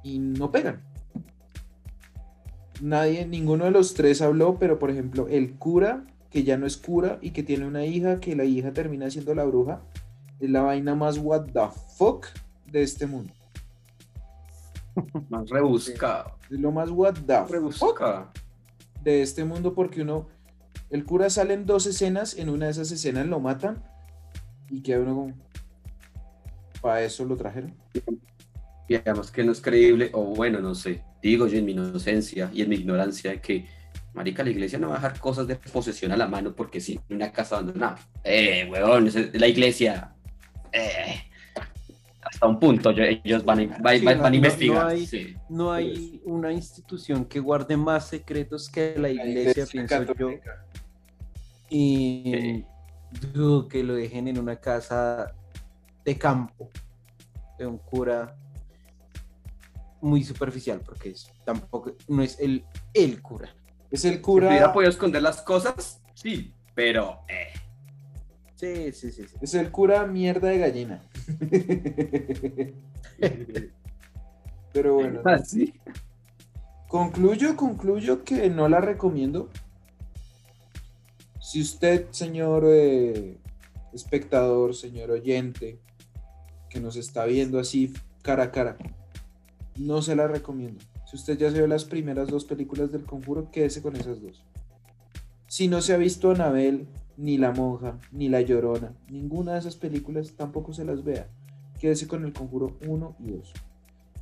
y 0.03 0.19
no 0.19 0.51
pegan. 0.51 0.83
Nadie, 2.81 3.27
ninguno 3.27 3.65
de 3.65 3.71
los 3.71 3.95
tres 3.95 4.23
habló, 4.23 4.59
pero 4.59 4.79
por 4.79 4.91
ejemplo 4.91 5.27
el 5.29 5.55
cura, 5.55 6.07
que 6.31 6.45
ya 6.45 6.57
no 6.57 6.67
es 6.67 6.77
cura 6.77 7.19
y 7.21 7.31
que 7.31 7.43
tiene 7.43 7.67
una 7.67 7.85
hija, 7.85 8.21
que 8.21 8.37
la 8.37 8.45
hija 8.45 8.73
termina 8.73 9.11
siendo 9.11 9.35
la 9.35 9.45
bruja, 9.45 9.83
es 10.41 10.51
la 10.51 10.63
vaina 10.63 10.95
más 10.95 11.19
what 11.19 11.47
the 11.53 11.69
fuck 11.97 12.27
de 12.67 12.83
este 12.83 13.07
mundo. 13.07 13.33
Más 15.29 15.49
rebuscado. 15.49 16.33
Es 16.51 16.59
lo 16.59 16.73
más 16.73 16.91
what 16.91 17.15
the 17.27 17.39
fuck 17.71 18.01
de 19.03 19.23
este 19.23 19.45
mundo 19.45 19.75
porque 19.75 20.03
uno, 20.03 20.27
el 20.91 21.05
cura 21.05 21.31
sale 21.31 21.55
en 21.55 21.67
dos 21.67 21.87
escenas, 21.87 22.37
en 22.37 22.49
una 22.49 22.67
de 22.67 22.73
esas 22.73 22.91
escenas 22.91 23.27
lo 23.27 23.41
matan 23.41 23.83
y 24.71 24.83
queda 24.83 25.01
uno 25.01 25.15
como, 25.15 25.35
para 26.81 27.03
eso 27.03 27.25
lo 27.25 27.37
trajeron. 27.37 27.75
Y 28.89 28.95
además 28.95 29.31
que 29.31 29.45
no 29.45 29.53
es 29.53 29.61
creíble, 29.61 30.11
o 30.15 30.23
bueno, 30.35 30.61
no 30.61 30.75
sé, 30.75 31.03
digo 31.23 31.47
yo 31.47 31.59
en 31.59 31.67
mi 31.67 31.73
inocencia 31.73 32.51
y 32.55 32.63
en 32.63 32.71
mi 32.71 32.77
ignorancia 32.77 33.33
de 33.33 33.41
que, 33.41 33.67
marica, 34.15 34.43
la 34.43 34.51
iglesia 34.51 34.79
no 34.79 34.89
va 34.89 34.95
a 34.95 34.99
dejar 34.99 35.19
cosas 35.21 35.47
de 35.47 35.57
posesión 35.57 36.13
a 36.13 36.17
la 36.17 36.27
mano 36.27 36.55
porque 36.55 36.81
sí, 36.81 36.99
en 37.09 37.17
una 37.17 37.31
casa 37.33 37.57
abandonada. 37.57 37.99
Eh, 38.25 38.67
weón, 38.71 39.11
la 39.35 39.47
iglesia. 39.47 40.15
Eh, 40.73 41.23
hasta 42.23 42.47
un 42.47 42.59
punto 42.59 42.91
yo- 42.93 43.05
ellos 43.05 43.45
van 43.45 43.61
a, 43.73 43.79
van- 43.79 43.99
Sí, 43.99 44.05
van 44.05 44.19
no- 44.19 44.25
a 44.27 44.31
no- 44.31 44.37
investigar. 44.37 44.83
no 44.85 44.89
hay- 44.89 45.07
sí. 45.07 45.37
No 45.51 45.73
hay 45.73 46.21
una 46.25 46.53
institución 46.53 47.25
que 47.27 47.41
guarde 47.41 47.77
más 47.77 48.09
secretos 48.09 48.69
que 48.71 48.95
la 48.99 49.09
iglesia, 49.11 49.67
pienso 49.71 50.05
yo. 50.15 50.31
Y 51.71 52.65
dudo 53.33 53.69
que 53.69 53.83
lo 53.83 53.95
dejen 53.95 54.29
en 54.29 54.39
una 54.39 54.57
casa 54.57 55.35
de 56.05 56.19
campo 56.19 56.71
de 57.59 57.67
un 57.67 57.79
cura 57.79 58.37
muy 60.01 60.23
superficial, 60.23 60.81
porque 60.85 61.11
es, 61.11 61.31
tampoco 61.45 61.93
no 62.07 62.23
es 62.23 62.39
el, 62.41 62.65
el 62.95 63.21
cura. 63.21 63.55
Es 63.91 64.05
el 64.05 64.23
Si 64.23 64.31
hubiera 64.31 64.59
cura, 64.59 64.73
podido 64.73 64.91
esconder 64.91 65.23
las 65.23 65.43
cosas, 65.43 66.01
sí, 66.15 66.55
pero 66.75 67.21
eh, 67.29 67.53
Sí, 68.59 68.93
sí, 68.93 69.13
sí. 69.13 69.23
sí. 69.25 69.37
es 69.41 69.55
el 69.55 69.71
cura 69.71 70.05
mierda 70.05 70.49
de 70.49 70.59
gallina. 70.59 71.01
Pero 74.73 74.95
bueno, 74.95 75.21
no. 75.25 75.31
así. 75.31 75.75
concluyo, 76.89 77.57
concluyo 77.57 78.25
que 78.25 78.51
no 78.51 78.69
la 78.69 78.81
recomiendo. 78.81 79.49
Si 81.49 81.63
usted, 81.63 82.09
señor 82.11 82.65
eh, 82.67 83.39
espectador, 83.95 84.75
señor 84.75 85.11
oyente, 85.11 85.81
que 86.69 86.79
nos 86.79 86.95
está 86.97 87.25
viendo 87.25 87.59
así 87.59 87.95
cara 88.21 88.43
a 88.43 88.51
cara, 88.53 88.77
no 89.75 90.03
se 90.03 90.15
la 90.15 90.29
recomiendo. 90.29 90.85
Si 91.07 91.17
usted 91.17 91.39
ya 91.39 91.51
se 91.51 91.57
vio 91.57 91.67
las 91.67 91.87
primeras 91.87 92.29
dos 92.29 92.45
películas 92.45 92.93
del 92.93 93.07
conjuro, 93.07 93.51
quédese 93.51 93.81
con 93.81 93.97
esas 93.97 94.21
dos. 94.21 94.45
Si 95.47 95.69
no 95.69 95.81
se 95.81 95.95
ha 95.95 95.97
visto 95.97 96.31
Anabel, 96.31 96.87
ni 97.17 97.39
La 97.39 97.51
Monja, 97.53 97.99
ni 98.13 98.29
La 98.29 98.43
Llorona, 98.43 98.93
ninguna 99.09 99.55
de 99.55 99.61
esas 99.61 99.77
películas, 99.77 100.35
tampoco 100.37 100.75
se 100.75 100.85
las 100.85 101.03
vea. 101.03 101.31
Quédese 101.81 102.07
con 102.07 102.27
el 102.27 102.35
conjuro 102.35 102.77
1 102.87 103.17
y 103.21 103.31
2. 103.31 103.53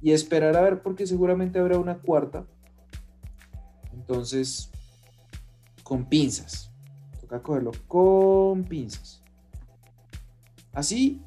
Y 0.01 0.13
esperar 0.13 0.57
a 0.57 0.61
ver, 0.61 0.81
porque 0.81 1.09
seguramente 1.09 1.59
habrá 1.59 1.77
una 1.77 1.99
cuarta. 1.99 2.47
Entonces, 3.93 4.71
con 5.83 6.09
pinzas. 6.09 6.71
Toca 7.27 7.43
cogerlo 7.43 7.73
con 7.89 8.63
pinzas. 8.65 9.21
Así 10.73 11.21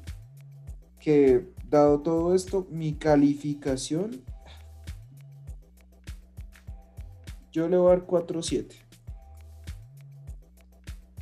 que, 0.98 1.46
dado 1.68 2.00
todo 2.00 2.34
esto, 2.34 2.66
mi 2.70 2.94
calificación. 2.94 4.22
Yo 7.52 7.68
le 7.68 7.76
voy 7.76 7.92
a 7.92 7.96
dar 7.96 8.06
4-7. 8.06 8.66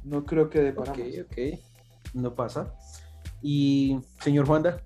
No 0.05 0.24
creo 0.24 0.49
que 0.49 0.61
dé 0.61 0.72
para 0.72 0.93
Ok, 0.93 0.99
más. 0.99 1.07
ok. 1.24 1.61
No 2.14 2.35
pasa. 2.37 2.72
Y, 3.43 3.99
señor 4.20 4.47
Juanda. 4.47 4.81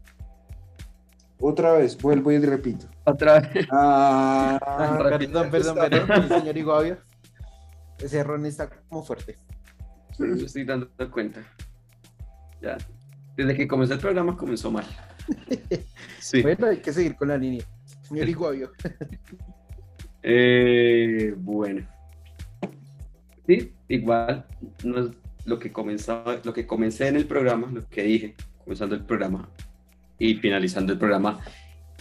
Otra 1.39 1.73
vez, 1.73 2.01
vuelvo 2.01 2.33
y 2.33 2.39
repito. 2.39 2.87
Otra 3.05 3.41
vez. 3.41 3.67
Ah, 3.71 4.59
repito, 5.03 5.43
perdón, 5.51 5.77
perdón, 5.77 6.07
perdón. 6.07 6.29
Señor 6.29 6.57
Iguavio. 6.57 6.99
Ese 7.99 8.25
ron 8.25 8.47
está 8.47 8.71
como 8.89 9.03
fuerte. 9.03 9.37
Me 10.19 10.43
estoy 10.43 10.65
dando 10.65 10.89
cuenta. 11.11 11.43
Ya. 12.61 12.79
Desde 13.37 13.57
que 13.57 13.67
comenzó 13.67 13.95
el 13.95 14.01
programa 14.01 14.37
comenzó 14.37 14.71
mal. 14.71 14.85
Sí. 16.19 16.41
Bueno, 16.41 16.69
hay 16.69 16.77
que 16.79 16.93
seguir 16.93 17.17
con 17.17 17.29
la 17.29 17.37
línea. 17.37 17.65
Señor 18.03 18.29
Iguavio. 18.29 18.71
Eh, 20.23 21.35
bueno. 21.37 21.85
Sí, 23.45 23.73
igual 23.89 24.47
no 24.85 25.01
es 25.01 25.11
lo 25.45 25.59
que 25.59 25.73
comenzaba, 25.73 26.41
lo 26.45 26.53
que 26.53 26.65
comencé 26.65 27.09
en 27.09 27.17
el 27.17 27.27
programa, 27.27 27.69
lo 27.73 27.89
que 27.89 28.05
dije, 28.05 28.37
comenzando 28.63 28.95
el 28.95 29.05
programa 29.05 29.49
y 30.19 30.37
finalizando 30.37 30.93
el 30.93 30.99
programa, 31.01 31.41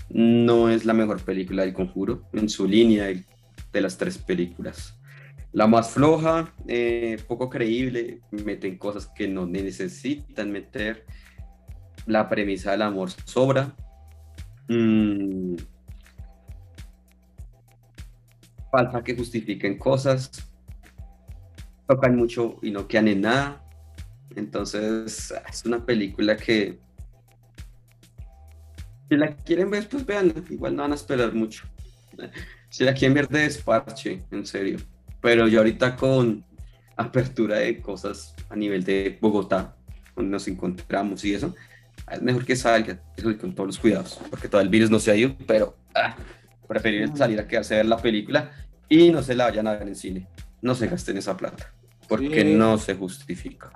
no 0.10 0.70
es 0.70 0.86
la 0.86 0.94
mejor 0.94 1.24
película 1.24 1.64
del 1.64 1.74
conjuro 1.74 2.22
en 2.34 2.48
su 2.48 2.68
línea 2.68 3.08
de 3.08 3.82
las 3.82 3.98
tres 3.98 4.20
películas. 4.20 5.01
La 5.54 5.68
más 5.68 5.92
floja, 5.92 6.54
eh, 6.68 7.18
poco 7.28 7.50
creíble, 7.50 8.22
meten 8.32 8.78
cosas 8.78 9.08
que 9.08 9.28
no 9.28 9.46
necesitan 9.46 10.52
meter. 10.52 11.06
La 12.06 12.30
premisa 12.30 12.72
del 12.72 12.84
amor 12.84 13.10
sobra. 13.26 13.76
Mm, 14.68 15.56
falta 18.72 19.04
que 19.04 19.16
justifiquen 19.16 19.78
cosas, 19.78 20.32
tocan 21.88 22.16
mucho 22.16 22.58
y 22.62 22.72
no 22.72 22.88
quedan 22.88 23.10
en 23.10 23.22
nada. 23.22 23.64
Entonces, 24.36 25.34
es 25.50 25.66
una 25.66 25.86
película 25.86 26.38
que 26.38 26.80
si 29.10 29.18
la 29.18 29.36
quieren 29.36 29.70
ver, 29.70 29.90
pues 29.90 30.06
veanla, 30.06 30.36
igual 30.50 30.74
no 30.74 30.84
van 30.84 30.94
a 30.94 30.96
esperar 30.96 31.34
mucho. 31.34 31.66
Si 32.70 32.86
la 32.86 32.94
quieren 32.94 33.14
ver 33.14 33.28
de 33.28 33.40
desparche, 33.40 34.24
en 34.32 34.46
serio. 34.46 34.78
Pero 35.22 35.48
yo 35.48 35.60
ahorita 35.60 35.96
con 35.96 36.44
apertura 36.98 37.58
de 37.58 37.80
cosas 37.82 38.34
a 38.50 38.56
nivel 38.56 38.84
de 38.84 39.18
Bogotá, 39.22 39.76
donde 40.16 40.32
nos 40.32 40.48
encontramos 40.48 41.24
y 41.26 41.34
eso, 41.34 41.56
es 42.12 42.22
mejor 42.22 42.46
que 42.46 42.56
salga, 42.56 43.00
con 43.40 43.54
todos 43.56 43.68
los 43.68 43.80
cuidados, 43.80 44.20
porque 44.30 44.48
todo 44.48 44.62
el 44.62 44.70
virus 44.70 44.90
no 44.90 45.00
se 45.00 45.12
ha 45.12 45.16
ido, 45.16 45.36
pero 45.48 45.78
ah, 45.96 46.16
preferir 46.68 47.10
salir 47.16 47.40
a 47.40 47.48
quedarse 47.48 47.76
a 47.76 47.78
ver 47.78 47.86
la 47.86 47.98
película 47.98 48.52
y 48.90 49.12
no 49.12 49.22
se 49.24 49.36
la 49.36 49.46
vayan 49.46 49.68
a 49.68 49.74
ver 49.74 49.88
en 49.88 49.96
cine. 49.96 50.28
No 50.62 50.76
se 50.76 50.88
gasten 50.88 51.18
esa 51.18 51.36
plata, 51.38 51.74
porque 52.08 52.42
Sí. 52.44 52.54
no 52.54 52.78
se 52.78 52.96
justifica. 52.96 53.72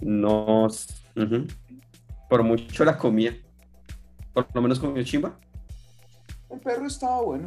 No. 0.00 0.68
Por 2.28 2.42
mucho 2.42 2.84
la 2.84 2.98
comía. 2.98 3.36
Por 4.32 4.46
lo 4.54 4.62
menos 4.62 4.80
comió 4.80 5.02
chimba. 5.02 5.38
El 6.50 6.60
perro 6.60 6.86
estaba 6.86 7.22
bueno. 7.22 7.46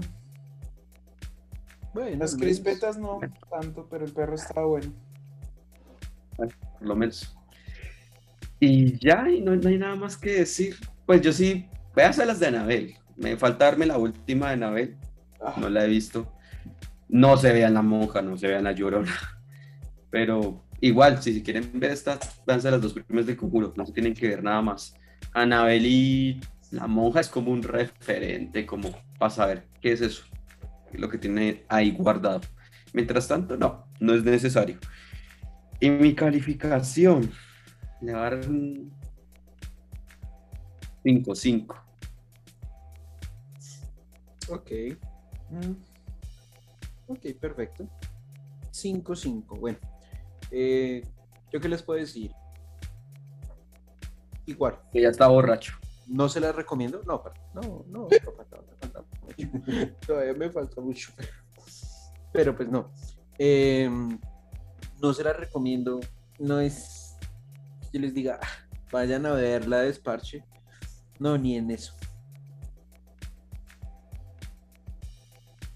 Bueno, 1.95 2.17
Las 2.17 2.35
crispetas 2.35 2.97
no 2.97 3.21
tanto, 3.49 3.87
pero 3.89 4.03
el 4.03 4.11
perro 4.11 4.35
estaba 4.35 4.67
bueno. 4.67 4.91
por 6.35 6.51
lo 6.81 6.93
menos. 6.93 7.33
Y 8.59 8.99
ya, 8.99 9.29
y 9.29 9.39
no, 9.39 9.55
no 9.55 9.69
hay 9.69 9.77
nada 9.77 9.95
más 9.95 10.17
que 10.17 10.33
decir. 10.33 10.75
Pues 11.05 11.21
yo 11.21 11.31
sí, 11.31 11.69
véase 11.95 12.25
las 12.25 12.41
de 12.41 12.47
Anabel. 12.47 12.95
Me 13.15 13.37
falta 13.37 13.63
darme 13.63 13.85
la 13.85 13.97
última 13.97 14.47
de 14.47 14.53
Anabel. 14.55 14.97
Ah, 15.39 15.53
No 15.57 15.69
la 15.69 15.85
he 15.85 15.87
visto. 15.87 16.33
No 17.07 17.37
se 17.37 17.53
vean 17.53 17.73
la 17.73 17.81
monja, 17.81 18.21
no 18.21 18.37
se 18.37 18.49
vean 18.49 18.65
la 18.65 18.73
llorona. 18.73 19.13
Pero 20.09 20.65
igual, 20.81 21.23
si 21.23 21.41
quieren 21.43 21.79
ver 21.79 21.91
estas, 21.91 22.41
véanse 22.45 22.71
las 22.71 22.81
dos 22.81 22.91
primeras 22.91 23.25
de 23.25 23.37
conjuro. 23.37 23.73
No 23.77 23.85
se 23.85 23.93
tienen 23.93 24.13
que 24.13 24.27
ver 24.27 24.43
nada 24.43 24.61
más. 24.61 24.97
Anabel 25.31 25.85
y 25.85 26.41
la 26.71 26.87
monja 26.87 27.21
es 27.21 27.29
como 27.29 27.51
un 27.53 27.63
referente, 27.63 28.65
como 28.65 28.89
para 29.17 29.29
saber 29.29 29.65
qué 29.79 29.93
es 29.93 30.01
eso. 30.01 30.25
Lo 30.97 31.09
que 31.09 31.17
tiene 31.17 31.63
ahí 31.69 31.91
guardado. 31.91 32.41
Mientras 32.93 33.27
tanto, 33.27 33.57
no, 33.57 33.85
no 33.99 34.13
es 34.13 34.23
necesario. 34.23 34.77
Y 35.79 35.89
mi 35.89 36.15
calificación 36.15 37.31
le 38.01 38.13
a 38.13 38.17
dar 38.17 38.39
un 38.47 38.91
5-5. 41.03 41.75
Ok, 44.47 44.71
mm, 45.49 45.71
ok, 47.07 47.19
perfecto. 47.39 47.87
5-5. 48.71 49.59
Bueno, 49.59 49.77
eh, 50.51 51.03
¿yo 51.51 51.59
qué 51.59 51.67
les 51.69 51.81
puedo 51.81 51.99
decir? 51.99 52.31
Igual, 54.45 54.79
Que 54.91 55.01
ya 55.01 55.09
está 55.09 55.27
borracho. 55.27 55.73
no 56.07 56.29
se 56.29 56.39
las 56.39 56.55
recomiendo. 56.55 57.01
No, 57.07 57.23
no, 57.55 57.83
no. 57.87 58.07
Todavía 60.07 60.33
me 60.33 60.49
falta 60.49 60.81
mucho. 60.81 61.11
Pero 62.31 62.55
pues 62.55 62.69
no. 62.69 62.91
Eh, 63.37 63.89
no 65.01 65.13
se 65.13 65.23
las 65.23 65.37
recomiendo. 65.37 65.99
No 66.39 66.59
es. 66.59 67.15
que 67.91 67.97
Yo 67.97 68.01
les 68.01 68.13
diga, 68.13 68.39
"Ah, 68.41 68.47
vayan 68.91 69.25
a 69.25 69.31
ver 69.31 69.67
la 69.67 69.79
desparche. 69.79 70.43
No, 71.19 71.37
ni 71.37 71.55
en 71.55 71.71
eso. 71.71 71.93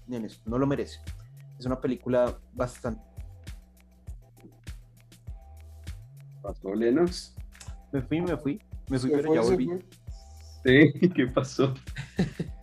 Ni 0.06 0.16
en 0.16 0.24
eso. 0.26 0.40
No 0.44 0.58
lo 0.58 0.66
merece. 0.66 1.00
Es 1.58 1.66
una 1.66 1.80
película 1.80 2.38
bastante. 2.52 3.02
¿Pasó 6.42 6.74
Lennox? 6.74 7.34
Me 7.92 8.02
fui, 8.02 8.20
me 8.20 8.36
fui. 8.36 8.60
Me 8.88 8.98
fui, 8.98 9.10
pero 9.10 9.34
ya 9.34 9.40
volví. 9.42 9.68
Sí, 10.64 11.08
¿qué 11.14 11.26
pasó? 11.26 11.74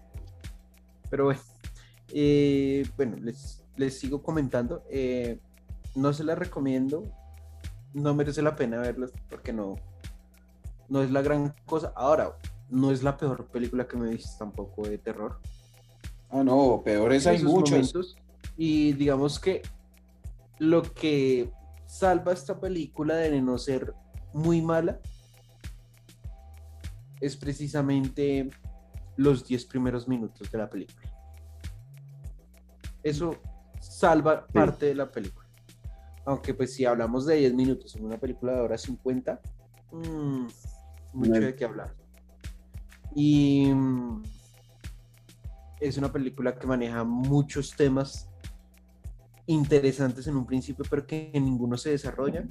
Pero 1.10 1.26
bueno, 1.26 1.42
eh, 2.14 2.86
bueno, 2.96 3.18
les, 3.18 3.64
les 3.76 4.00
sigo 4.00 4.22
comentando. 4.22 4.84
eh, 4.90 5.40
no 5.96 6.14
se 6.14 6.24
las 6.24 6.38
recomiendo. 6.38 7.04
No 7.94 8.14
merece 8.14 8.42
la 8.44 8.56
pena 8.56 8.78
verlas 8.78 9.12
porque 9.30 9.52
no, 9.52 9.76
no 10.90 11.02
es 11.02 11.12
la 11.12 11.22
gran 11.22 11.56
cosa. 11.66 11.92
Ahora, 11.96 12.38
no 12.70 12.92
es 12.92 13.02
la 13.02 13.18
peor 13.18 13.48
película 13.48 13.88
que 13.88 13.98
me 13.98 14.08
he 14.10 14.12
visto 14.14 14.38
tampoco 14.38 14.84
de 14.88 14.98
terror. 14.98 15.40
Ah, 16.30 16.44
no, 16.44 16.82
peores 16.84 17.26
hay 17.26 17.42
muchos. 17.42 17.72
momentos. 17.72 18.18
Y 18.58 18.94
digamos 18.94 19.40
que 19.40 19.62
lo 20.60 20.84
que 20.84 21.52
salva 21.86 22.34
esta 22.34 22.60
película 22.60 23.16
de 23.16 23.42
no 23.42 23.58
ser 23.58 23.94
muy 24.34 24.62
mala 24.62 25.00
es 27.22 27.36
precisamente 27.36 28.50
los 29.18 29.46
10 29.46 29.66
primeros 29.66 30.08
minutos 30.08 30.50
de 30.50 30.58
la 30.58 30.70
película. 30.70 31.12
Eso 33.04 33.36
salva 33.80 34.48
parte 34.48 34.88
de 34.88 34.96
la 34.96 35.12
película. 35.12 35.48
Aunque 36.26 36.54
pues 36.54 36.74
si 36.74 36.86
hablamos 36.86 37.26
de 37.26 37.36
10 37.36 37.54
minutos 37.54 37.96
en 37.96 38.06
una 38.06 38.18
película 38.18 38.54
de 38.54 38.62
hora 38.62 38.78
50, 38.78 39.42
mm, 39.92 40.48
mucho 41.14 41.32
de 41.32 41.56
qué 41.56 41.66
hablar. 41.66 41.96
Y 43.16 43.72
mm, 43.74 44.24
es 45.80 45.98
una 45.98 46.12
película 46.12 46.56
que 46.56 46.68
maneja 46.68 47.04
muchos 47.04 47.76
temas 47.76 48.30
interesantes 49.46 50.28
en 50.28 50.36
un 50.36 50.46
principio, 50.46 50.86
pero 50.90 51.08
que 51.08 51.32
ninguno 51.34 51.78
se 51.78 51.92
desarrolla. 51.92 52.46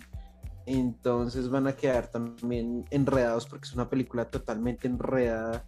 Entonces 0.64 1.48
van 1.48 1.68
a 1.68 1.76
quedar 1.76 2.08
también 2.08 2.84
enredados 2.90 3.46
porque 3.46 3.66
es 3.66 3.74
una 3.74 3.88
película 3.88 4.28
totalmente 4.28 4.88
enredada 4.88 5.64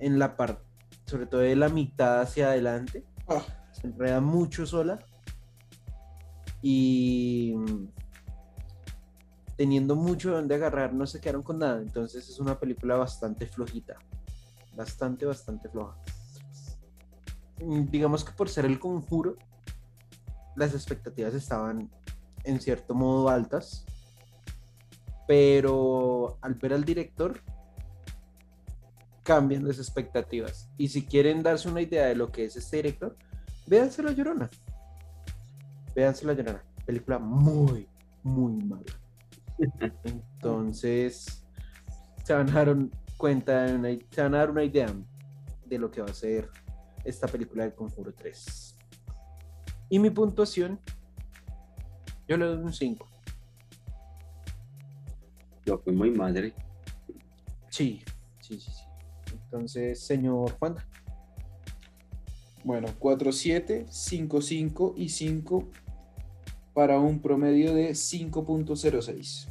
en 0.00 0.18
la 0.18 0.36
parte, 0.36 0.64
sobre 1.06 1.26
todo 1.26 1.40
de 1.42 1.56
la 1.56 1.68
mitad 1.68 2.20
hacia 2.20 2.48
adelante. 2.48 3.04
Ah, 3.28 3.42
Se 3.72 3.86
enreda 3.86 4.20
mucho 4.20 4.66
sola. 4.66 4.98
Y 6.62 7.54
teniendo 9.56 9.94
mucho 9.94 10.32
donde 10.32 10.54
agarrar, 10.54 10.92
no 10.92 11.06
se 11.06 11.20
quedaron 11.20 11.42
con 11.42 11.58
nada. 11.58 11.80
Entonces 11.80 12.28
es 12.28 12.38
una 12.40 12.58
película 12.58 12.96
bastante 12.96 13.46
flojita. 13.46 13.96
Bastante, 14.74 15.26
bastante 15.26 15.68
floja. 15.68 15.96
Digamos 17.90 18.24
que 18.24 18.32
por 18.32 18.48
ser 18.48 18.64
el 18.64 18.80
conjuro, 18.80 19.36
las 20.56 20.72
expectativas 20.74 21.34
estaban 21.34 21.90
en 22.44 22.60
cierto 22.60 22.94
modo 22.94 23.28
altas. 23.28 23.84
Pero 25.28 26.38
al 26.40 26.54
ver 26.54 26.72
al 26.72 26.84
director, 26.84 27.40
cambian 29.22 29.66
las 29.66 29.78
expectativas. 29.78 30.68
Y 30.76 30.88
si 30.88 31.04
quieren 31.06 31.42
darse 31.42 31.68
una 31.68 31.80
idea 31.82 32.06
de 32.06 32.14
lo 32.14 32.30
que 32.32 32.44
es 32.44 32.56
este 32.56 32.76
director, 32.78 33.16
véanse 33.66 34.02
La 34.02 34.12
Llorona. 34.12 34.48
Véanse 35.94 36.24
La 36.26 36.32
Llorona. 36.32 36.64
Película 36.86 37.18
muy, 37.18 37.88
muy 38.22 38.54
mala. 38.64 38.92
Entonces, 40.04 41.44
se 42.24 42.34
van 42.34 42.48
a 42.50 42.52
dar 42.52 42.70
un- 42.70 42.90
cuenta, 43.16 43.66
se 43.68 44.22
van 44.22 44.34
a 44.34 44.38
dar 44.38 44.50
una 44.50 44.64
idea 44.64 44.92
de 45.66 45.78
lo 45.78 45.90
que 45.90 46.00
va 46.00 46.08
a 46.10 46.14
ser 46.14 46.48
esta 47.04 47.28
película 47.28 47.64
del 47.64 47.74
Conjuro 47.74 48.12
3. 48.14 48.76
Y 49.90 49.98
mi 49.98 50.10
puntuación, 50.10 50.80
yo 52.26 52.36
le 52.36 52.46
doy 52.46 52.56
un 52.58 52.72
5. 52.72 53.06
Yo 55.66 55.78
fui 55.78 55.92
muy 55.94 56.10
madre. 56.10 56.54
Sí, 57.68 58.02
sí, 58.40 58.58
sí, 58.58 58.70
sí. 58.70 58.82
Entonces, 59.50 59.98
señor 60.00 60.52
Juan. 60.58 60.76
Bueno, 62.62 62.86
4, 62.98 63.32
7, 63.32 63.86
5, 63.90 64.40
5 64.42 64.94
y 64.96 65.08
5 65.08 65.68
para 66.72 67.00
un 67.00 67.20
promedio 67.20 67.74
de 67.74 67.90
5.06. 67.90 69.48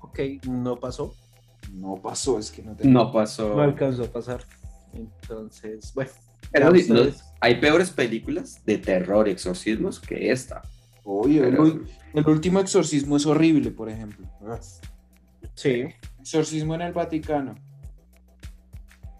Ok, 0.00 0.18
no 0.48 0.80
pasó. 0.80 1.14
No 1.72 1.96
pasó, 2.02 2.38
es 2.40 2.50
que 2.50 2.62
no 2.62 2.74
te... 2.74 2.88
No 2.88 3.12
pasó. 3.12 3.54
No 3.54 3.62
alcanzó 3.62 4.04
a 4.04 4.06
pasar. 4.08 4.42
Entonces, 4.94 5.92
bueno. 5.94 6.10
Pero 6.50 6.70
no- 6.72 7.10
hay 7.40 7.60
peores 7.60 7.90
películas 7.90 8.64
de 8.64 8.78
terror, 8.78 9.28
exorcismos 9.28 10.00
que 10.00 10.30
esta. 10.32 10.62
Obvio, 11.04 11.44
el, 11.44 11.50
Pero- 11.50 11.80
el 12.14 12.26
último 12.28 12.58
exorcismo 12.58 13.16
es 13.16 13.26
horrible, 13.26 13.70
por 13.70 13.88
ejemplo. 13.90 14.26
Sí, 15.54 15.84
Exorcismo 16.20 16.74
en 16.74 16.80
el 16.82 16.92
Vaticano. 16.92 17.54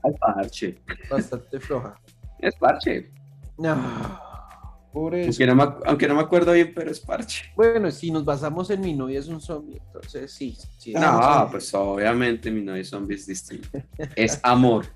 Es 0.06 0.18
parche. 0.20 0.78
bastante 1.10 1.60
floja. 1.60 1.94
Es 2.38 2.54
parche. 2.56 3.10
No. 3.58 4.20
Por 4.92 5.14
eso. 5.14 5.28
Aunque 5.28 5.46
no, 5.46 5.54
me, 5.54 5.62
ac- 5.62 5.82
aunque 5.86 6.08
no 6.08 6.14
me 6.14 6.20
acuerdo 6.22 6.52
bien, 6.52 6.72
pero 6.74 6.90
es 6.90 7.00
parche. 7.00 7.44
Bueno, 7.54 7.90
si 7.90 8.10
nos 8.10 8.24
basamos 8.24 8.70
en 8.70 8.80
mi 8.80 8.94
novia 8.94 9.18
es 9.18 9.28
un 9.28 9.40
zombie, 9.40 9.80
entonces 9.84 10.32
sí. 10.32 10.56
sí 10.78 10.92
No, 10.94 11.00
Ah, 11.02 11.48
pues 11.50 11.72
obviamente 11.74 12.50
mi 12.50 12.62
novia 12.62 12.82
zombie 12.84 13.16
es 13.16 13.26
distinto. 13.26 13.68
Es 14.14 14.40
amor. 14.42 14.86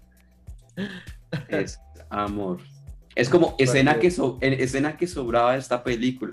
Es 1.49 1.79
amor. 2.09 2.61
Es 3.15 3.29
como 3.29 3.55
escena 3.59 3.99
que, 3.99 4.11
so- 4.11 4.39
en- 4.41 4.55
escena 4.61 4.97
que 4.97 5.07
sobraba 5.07 5.53
de 5.53 5.59
esta 5.59 5.83
película. 5.83 6.33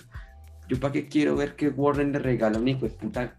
Yo 0.69 0.79
para 0.79 0.93
qué 0.93 1.07
quiero 1.07 1.35
ver 1.35 1.55
que 1.55 1.69
Warren 1.69 2.11
le 2.11 2.19
regala 2.19 2.59
un 2.59 2.67
hijo 2.67 2.81
de 2.81 2.89
puta 2.91 3.35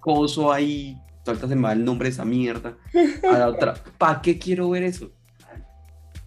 coso 0.00 0.52
ahí. 0.52 1.00
Ahorita 1.30 1.48
se 1.48 1.56
me 1.56 1.62
va 1.62 1.72
el 1.72 1.84
nombre 1.84 2.08
de 2.08 2.12
esa 2.12 2.24
mierda. 2.24 2.76
A 3.30 3.38
la 3.38 3.48
otra. 3.48 3.74
¿Para 3.98 4.20
qué 4.22 4.38
quiero 4.38 4.70
ver 4.70 4.82
eso? 4.84 5.10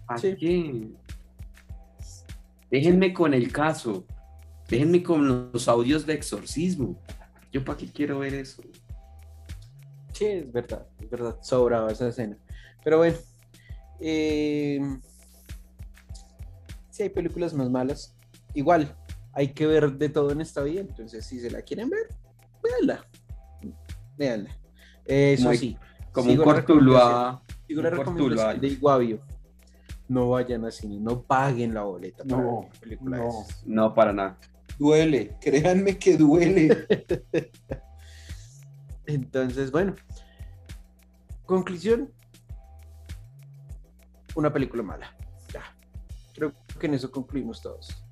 ¿Para 0.06 0.18
Sí. 0.20 0.36
qué? 0.38 0.88
Déjenme 2.70 3.12
con 3.12 3.34
el 3.34 3.52
caso. 3.52 4.06
Déjenme 4.68 5.02
con 5.02 5.50
los 5.52 5.68
audios 5.68 6.06
de 6.06 6.14
exorcismo. 6.14 6.98
Yo 7.52 7.64
para 7.64 7.76
qué 7.78 7.86
quiero 7.92 8.20
ver 8.20 8.34
eso. 8.34 8.62
Sí, 10.12 10.24
es 10.26 10.52
verdad, 10.52 10.86
es 11.00 11.10
verdad, 11.10 11.36
sobraba 11.42 11.90
esa 11.90 12.08
escena. 12.08 12.36
Pero 12.84 12.98
bueno, 12.98 13.16
eh, 14.00 14.80
sí 16.90 17.02
hay 17.02 17.08
películas 17.10 17.52
más 17.54 17.68
malas. 17.70 18.14
Igual, 18.54 18.96
hay 19.32 19.48
que 19.52 19.66
ver 19.66 19.92
de 19.92 20.08
todo 20.08 20.30
en 20.30 20.40
esta 20.40 20.62
vida, 20.62 20.80
entonces 20.80 21.24
si 21.26 21.40
se 21.40 21.50
la 21.50 21.62
quieren 21.62 21.88
ver, 21.90 22.08
véanla. 22.62 23.06
Véanla. 24.16 24.50
Eso 25.06 25.44
Como 25.44 25.56
sí, 25.56 25.76
Como 26.12 26.30
Sigo 26.30 26.44
un 26.44 26.50
cortuluá. 26.52 27.42
sigo 27.66 27.82
la 27.82 27.90
recomendación 27.90 28.28
cortuluá. 28.36 28.54
de 28.54 28.66
Iguavio. 28.68 29.20
No 30.08 30.28
vayan 30.30 30.64
al 30.64 30.72
cine, 30.72 30.98
no 31.00 31.22
paguen 31.22 31.72
la 31.74 31.82
boleta 31.84 32.24
para 32.24 32.42
No, 32.42 32.68
película 32.80 33.16
no. 33.18 33.30
No, 33.64 33.94
para 33.94 34.12
nada. 34.12 34.38
Duele, 34.78 35.36
créanme 35.40 35.98
que 35.98 36.16
duele. 36.16 36.86
Entonces, 39.06 39.70
bueno. 39.70 39.94
Conclusión. 41.46 42.10
Una 44.34 44.52
película 44.52 44.82
mala. 44.82 45.14
Ya. 45.52 45.62
Creo 46.34 46.52
que 46.78 46.86
en 46.86 46.94
eso 46.94 47.10
concluimos 47.10 47.60
todos. 47.60 48.02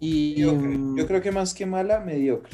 Y 0.00 0.34
Mediocre. 0.38 0.68
mm, 0.78 0.96
Yo 0.96 1.06
creo 1.06 1.20
que 1.22 1.32
más 1.32 1.54
que 1.54 1.66
mala, 1.66 2.00
mediocre. 2.00 2.52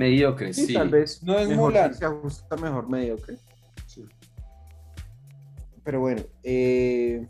Mediocre, 0.00 0.54
sí, 0.54 0.68
sí. 0.68 0.72
tal 0.72 0.88
vez 0.88 1.22
No 1.22 1.38
es 1.38 1.46
mejor 1.46 1.72
Mulan. 1.72 1.92
si 1.92 1.98
se 1.98 2.06
ajusta 2.06 2.56
mejor 2.56 2.88
mediocre. 2.88 3.36
Sí. 3.86 4.02
Pero 5.84 6.00
bueno, 6.00 6.22
eh, 6.42 7.28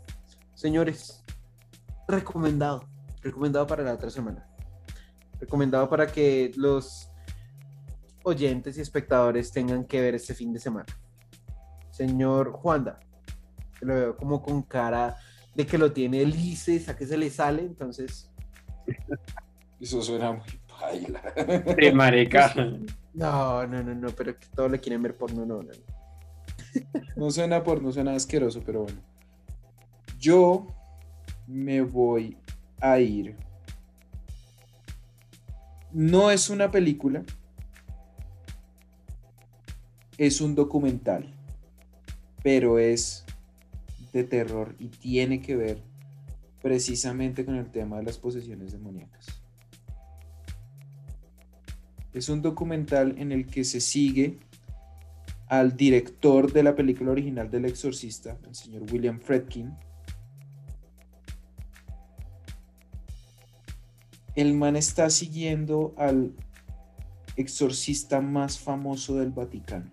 señores, 0.53 1.21
recomendado. 2.07 2.87
Recomendado 3.21 3.67
para 3.67 3.83
la 3.83 3.93
otra 3.93 4.09
semana. 4.09 4.47
Recomendado 5.37 5.89
para 5.89 6.07
que 6.07 6.53
los 6.55 7.11
oyentes 8.23 8.77
y 8.77 8.81
espectadores 8.81 9.51
tengan 9.51 9.83
que 9.83 9.99
ver 9.99 10.15
este 10.15 10.33
fin 10.33 10.53
de 10.53 10.59
semana. 10.59 10.87
Señor 11.89 12.53
Juanda, 12.53 13.01
lo 13.81 13.93
veo 13.93 14.15
como 14.15 14.41
con 14.41 14.61
cara 14.61 15.17
de 15.55 15.65
que 15.65 15.77
lo 15.77 15.91
tiene 15.91 16.23
lice, 16.25 16.81
a 16.87 16.95
que 16.95 17.05
se 17.05 17.17
le 17.17 17.29
sale, 17.29 17.63
entonces. 17.63 18.31
Eso 19.77 20.01
suena 20.01 20.31
muy 20.31 20.60
De 21.75 21.91
marica. 21.93 22.53
No, 23.13 23.67
no, 23.67 23.83
no, 23.83 23.93
no, 23.93 24.09
pero 24.09 24.37
que 24.37 24.47
todos 24.55 24.71
le 24.71 24.79
quieren 24.79 25.01
ver 25.01 25.15
porno, 25.15 25.45
no, 25.45 25.57
no. 25.57 25.63
no. 25.63 26.01
No 27.15 27.29
suena 27.31 27.63
por, 27.63 27.81
no 27.81 27.91
suena 27.91 28.15
asqueroso, 28.15 28.61
pero 28.65 28.83
bueno. 28.83 29.01
Yo 30.19 30.67
me 31.47 31.81
voy 31.81 32.37
a 32.79 32.99
ir. 32.99 33.35
No 35.91 36.31
es 36.31 36.49
una 36.49 36.71
película. 36.71 37.23
Es 40.17 40.39
un 40.41 40.55
documental. 40.55 41.33
Pero 42.43 42.79
es 42.79 43.25
de 44.13 44.23
terror 44.23 44.75
y 44.79 44.87
tiene 44.87 45.41
que 45.41 45.55
ver 45.55 45.81
precisamente 46.61 47.45
con 47.45 47.55
el 47.55 47.69
tema 47.71 47.97
de 47.97 48.03
las 48.03 48.17
posesiones 48.17 48.71
demoníacas. 48.71 49.40
Es 52.13 52.29
un 52.29 52.41
documental 52.41 53.15
en 53.17 53.31
el 53.31 53.47
que 53.47 53.63
se 53.63 53.79
sigue 53.79 54.39
al 55.47 55.75
director 55.75 56.51
de 56.51 56.63
la 56.63 56.75
película 56.75 57.11
original 57.11 57.51
del 57.51 57.65
exorcista, 57.65 58.37
el 58.47 58.55
señor 58.55 58.83
William 58.91 59.19
Fredkin. 59.19 59.73
El 64.35 64.53
man 64.53 64.77
está 64.77 65.09
siguiendo 65.09 65.93
al 65.97 66.33
exorcista 67.35 68.21
más 68.21 68.59
famoso 68.59 69.15
del 69.15 69.31
Vaticano, 69.31 69.91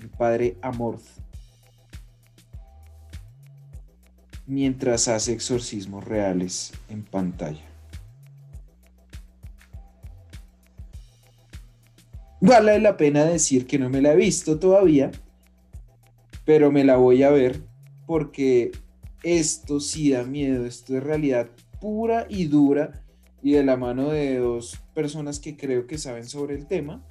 el 0.00 0.08
padre 0.08 0.56
Amorth, 0.62 1.04
mientras 4.46 5.08
hace 5.08 5.32
exorcismos 5.32 6.04
reales 6.04 6.72
en 6.88 7.02
pantalla. 7.02 7.75
Vale 12.40 12.78
la 12.80 12.96
pena 12.96 13.24
decir 13.24 13.66
que 13.66 13.78
no 13.78 13.88
me 13.88 14.02
la 14.02 14.12
he 14.12 14.16
visto 14.16 14.58
todavía, 14.58 15.10
pero 16.44 16.70
me 16.70 16.84
la 16.84 16.96
voy 16.96 17.22
a 17.22 17.30
ver 17.30 17.62
porque 18.06 18.72
esto 19.22 19.80
sí 19.80 20.10
da 20.10 20.22
miedo, 20.24 20.66
esto 20.66 20.96
es 20.96 21.02
realidad 21.02 21.48
pura 21.80 22.26
y 22.28 22.46
dura 22.46 23.02
y 23.42 23.52
de 23.52 23.64
la 23.64 23.76
mano 23.76 24.10
de 24.10 24.38
dos 24.38 24.80
personas 24.94 25.40
que 25.40 25.56
creo 25.56 25.86
que 25.86 25.98
saben 25.98 26.26
sobre 26.26 26.54
el 26.54 26.66
tema, 26.66 27.06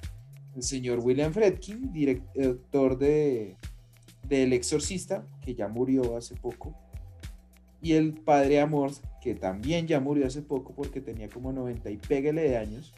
el 0.54 0.62
señor 0.62 1.00
William 1.00 1.32
Fredkin, 1.32 1.92
director 1.92 2.98
de, 2.98 3.56
El 4.28 4.52
Exorcista, 4.52 5.26
que 5.42 5.54
ya 5.54 5.68
murió 5.68 6.16
hace 6.16 6.34
poco, 6.34 6.74
y 7.80 7.92
el 7.92 8.14
padre 8.14 8.60
Amorth, 8.60 9.02
que 9.20 9.34
también 9.34 9.86
ya 9.86 10.00
murió 10.00 10.26
hace 10.26 10.42
poco 10.42 10.74
porque 10.74 11.00
tenía 11.00 11.28
como 11.28 11.52
90 11.52 11.90
y 11.90 11.96
pégale 11.96 12.42
de 12.42 12.56
años. 12.56 12.94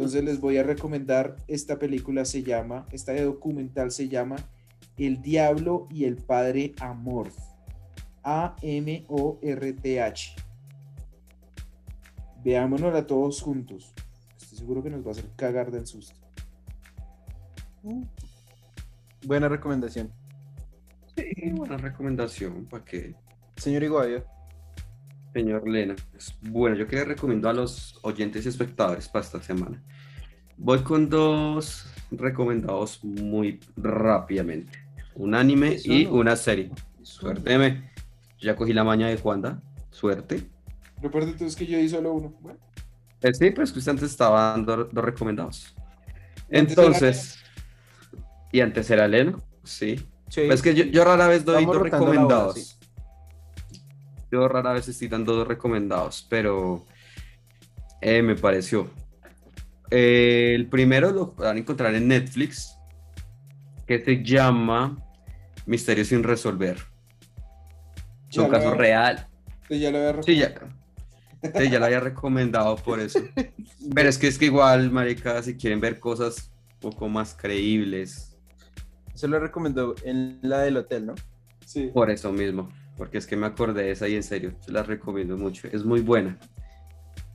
Entonces 0.00 0.24
les 0.24 0.40
voy 0.40 0.56
a 0.56 0.62
recomendar 0.62 1.36
esta 1.46 1.78
película, 1.78 2.24
se 2.24 2.42
llama, 2.42 2.86
esta 2.90 3.12
documental 3.22 3.90
se 3.90 4.08
llama 4.08 4.36
El 4.96 5.20
Diablo 5.20 5.88
y 5.90 6.06
el 6.06 6.16
Padre 6.16 6.72
Amorth. 6.80 7.36
A-M-O-R-T-H. 8.22 8.76
Veámonosla 12.42 13.06
todos 13.06 13.42
juntos. 13.42 13.92
Estoy 14.40 14.56
seguro 14.56 14.82
que 14.82 14.88
nos 14.88 15.04
va 15.04 15.08
a 15.08 15.10
hacer 15.10 15.28
cagar 15.36 15.70
del 15.70 15.86
susto. 15.86 16.18
Buena 19.26 19.50
recomendación. 19.50 20.10
Sí, 21.14 21.50
buena 21.50 21.76
recomendación. 21.76 22.64
¿Para 22.70 22.86
qué? 22.86 23.14
Señor 23.56 23.82
Iguavio. 23.82 24.24
Señor 25.32 25.68
Lena. 25.68 25.94
Pues, 26.10 26.34
Bueno, 26.42 26.76
yo 26.76 26.86
que 26.86 26.96
le 26.96 27.04
recomiendo 27.04 27.48
a 27.48 27.52
los 27.52 27.98
oyentes 28.02 28.44
y 28.44 28.48
espectadores 28.48 29.08
para 29.08 29.24
esta 29.24 29.42
semana. 29.42 29.82
Voy 30.56 30.80
con 30.80 31.08
dos 31.08 31.86
recomendados 32.10 33.02
muy 33.02 33.60
rápidamente. 33.76 34.78
Un 35.14 35.34
anime 35.34 35.74
Eso 35.74 35.92
y 35.92 36.04
no. 36.04 36.12
una 36.12 36.36
serie. 36.36 36.70
Suérteme. 37.02 37.90
Yo 38.38 38.46
ya 38.46 38.56
cogí 38.56 38.72
la 38.72 38.84
maña 38.84 39.08
de 39.08 39.16
Juanda. 39.16 39.62
Suerte. 39.90 40.48
Lo 41.02 41.10
peor 41.10 41.26
de 41.26 41.46
es 41.46 41.56
que 41.56 41.66
yo 41.66 41.78
di 41.78 41.88
solo 41.88 42.12
uno. 42.12 42.34
Bueno, 42.40 42.58
Eh, 43.22 43.34
sí, 43.34 43.50
pero 43.50 43.64
es 43.64 43.72
que 43.72 43.78
usted 43.78 43.90
antes 43.92 44.10
estaba 44.10 44.50
dando 44.52 44.84
dos 44.84 45.04
recomendados. 45.04 45.74
Antes 46.52 46.76
Entonces, 46.78 47.38
y 48.52 48.60
antes 48.60 48.90
era 48.90 49.06
Leno, 49.06 49.42
sí. 49.62 49.96
Sí. 50.28 50.42
Pues 50.46 50.60
es 50.60 50.62
que 50.62 50.74
yo, 50.74 50.84
yo 50.84 51.04
rara 51.04 51.26
vez 51.28 51.44
doy 51.44 51.56
Estamos 51.56 51.74
dos 51.74 51.82
recomendados. 51.84 52.78
Yo 54.30 54.48
rara 54.48 54.72
vez 54.72 54.86
estoy 54.88 55.08
dando 55.08 55.34
dos 55.34 55.46
recomendados, 55.48 56.26
pero 56.28 56.84
eh, 58.00 58.22
me 58.22 58.36
pareció 58.36 58.90
Eh, 59.92 60.52
el 60.54 60.68
primero 60.68 61.10
lo 61.10 61.32
van 61.32 61.56
a 61.56 61.58
encontrar 61.58 61.92
en 61.96 62.06
Netflix, 62.06 62.76
que 63.88 63.98
se 64.04 64.22
llama 64.22 64.96
Misterio 65.66 66.04
sin 66.04 66.22
resolver. 66.22 66.76
Es 68.30 68.38
un 68.38 68.48
caso 68.48 68.68
había- 68.68 68.78
real. 68.80 69.26
Sí, 69.68 69.80
ya 69.80 69.90
lo 69.90 69.98
había 69.98 70.22
Sí, 70.22 70.40
recomendado. 70.40 70.66
ya. 71.42 71.60
Sí, 71.60 71.70
ya 71.70 71.78
lo 71.80 71.84
había 71.86 71.98
recomendado 72.00 72.76
por 72.76 73.00
eso. 73.00 73.18
Pero 73.92 74.08
es 74.08 74.16
que 74.18 74.28
es 74.28 74.38
que 74.38 74.44
igual, 74.44 74.92
marica, 74.92 75.42
si 75.42 75.56
quieren 75.56 75.80
ver 75.80 75.98
cosas 75.98 76.52
un 76.74 76.90
poco 76.90 77.08
más 77.08 77.34
creíbles, 77.34 78.28
Se 79.14 79.26
lo 79.28 79.38
recomendó 79.40 79.96
en 80.04 80.38
la 80.42 80.60
del 80.60 80.76
hotel, 80.76 81.06
¿no? 81.06 81.14
Sí. 81.66 81.90
por 81.92 82.10
eso 82.12 82.30
mismo. 82.32 82.68
Porque 83.00 83.16
es 83.16 83.26
que 83.26 83.34
me 83.34 83.46
acordé 83.46 83.84
de 83.84 83.92
esa 83.92 84.06
y 84.08 84.14
en 84.14 84.22
serio, 84.22 84.52
se 84.60 84.70
la 84.72 84.82
recomiendo 84.82 85.38
mucho. 85.38 85.68
Es 85.72 85.86
muy 85.86 86.02
buena. 86.02 86.36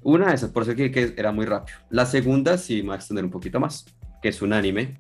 Una 0.04 0.28
de 0.28 0.36
esas, 0.36 0.52
por 0.52 0.62
eso 0.62 0.76
que, 0.76 0.92
que 0.92 1.16
era 1.18 1.32
muy 1.32 1.48
rápido. 1.48 1.76
La 1.90 2.06
segunda 2.06 2.60
sí 2.60 2.84
me 2.84 2.90
va 2.90 2.94
a 2.94 2.98
extender 2.98 3.26
un 3.26 3.32
poquito 3.32 3.60
más, 3.60 3.84
que 4.22 4.30
es 4.30 4.44
un 4.44 4.54
anime, 4.54 5.00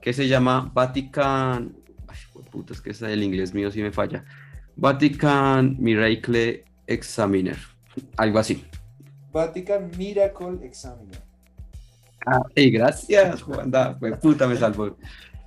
que 0.00 0.14
se 0.14 0.26
llama 0.26 0.70
Vatican... 0.72 1.76
Ay, 2.08 2.16
puta, 2.50 2.72
es 2.72 2.80
que 2.80 2.92
esa- 2.92 3.10
el 3.10 3.22
inglés 3.22 3.52
mío 3.52 3.70
sí 3.70 3.82
me 3.82 3.92
falla. 3.92 4.24
Vatican 4.74 5.76
Miracle 5.78 6.64
Examiner. 6.86 7.58
Algo 8.16 8.38
así. 8.38 8.64
Vatican 9.34 9.90
Miracle 9.98 10.64
Examiner. 10.64 11.20
Ay, 12.56 12.70
gracias, 12.70 13.42
Juanda. 13.42 13.94
Fue 13.98 14.16
puta, 14.16 14.46
me 14.48 14.56
salvó. 14.56 14.96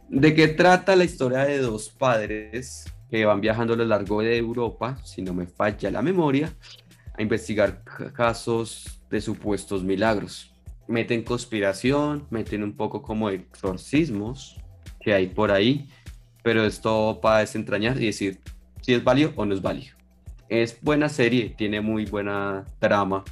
¿De 0.07 0.35
qué 0.35 0.49
trata 0.49 0.95
la 0.95 1.05
historia 1.05 1.39
de 1.39 1.57
dos 1.57 1.89
padres 1.89 2.85
que 3.09 3.25
van 3.25 3.41
viajando 3.41 3.73
a 3.73 3.77
lo 3.77 3.85
largo 3.85 4.21
de 4.21 4.37
Europa, 4.37 4.97
si 5.03 5.21
no 5.21 5.33
me 5.33 5.47
falla 5.47 5.89
la 5.91 6.01
memoria, 6.01 6.53
a 7.17 7.21
investigar 7.21 7.83
ca- 7.83 8.13
casos 8.13 9.01
de 9.09 9.21
supuestos 9.21 9.83
milagros? 9.83 10.53
Meten 10.87 11.23
conspiración, 11.23 12.25
meten 12.29 12.63
un 12.63 12.73
poco 12.73 13.01
como 13.01 13.29
exorcismos 13.29 14.59
que 14.99 15.13
hay 15.13 15.27
por 15.27 15.51
ahí, 15.51 15.89
pero 16.43 16.63
esto 16.63 17.19
para 17.21 17.39
desentrañar 17.39 18.01
y 18.01 18.07
decir 18.07 18.39
si 18.81 18.93
es 18.93 19.03
válido 19.03 19.33
o 19.35 19.45
no 19.45 19.53
es 19.53 19.61
válido. 19.61 19.95
Es 20.47 20.79
buena 20.81 21.09
serie, 21.09 21.53
tiene 21.57 21.79
muy 21.81 22.05
buena 22.05 22.65
trama, 22.79 23.23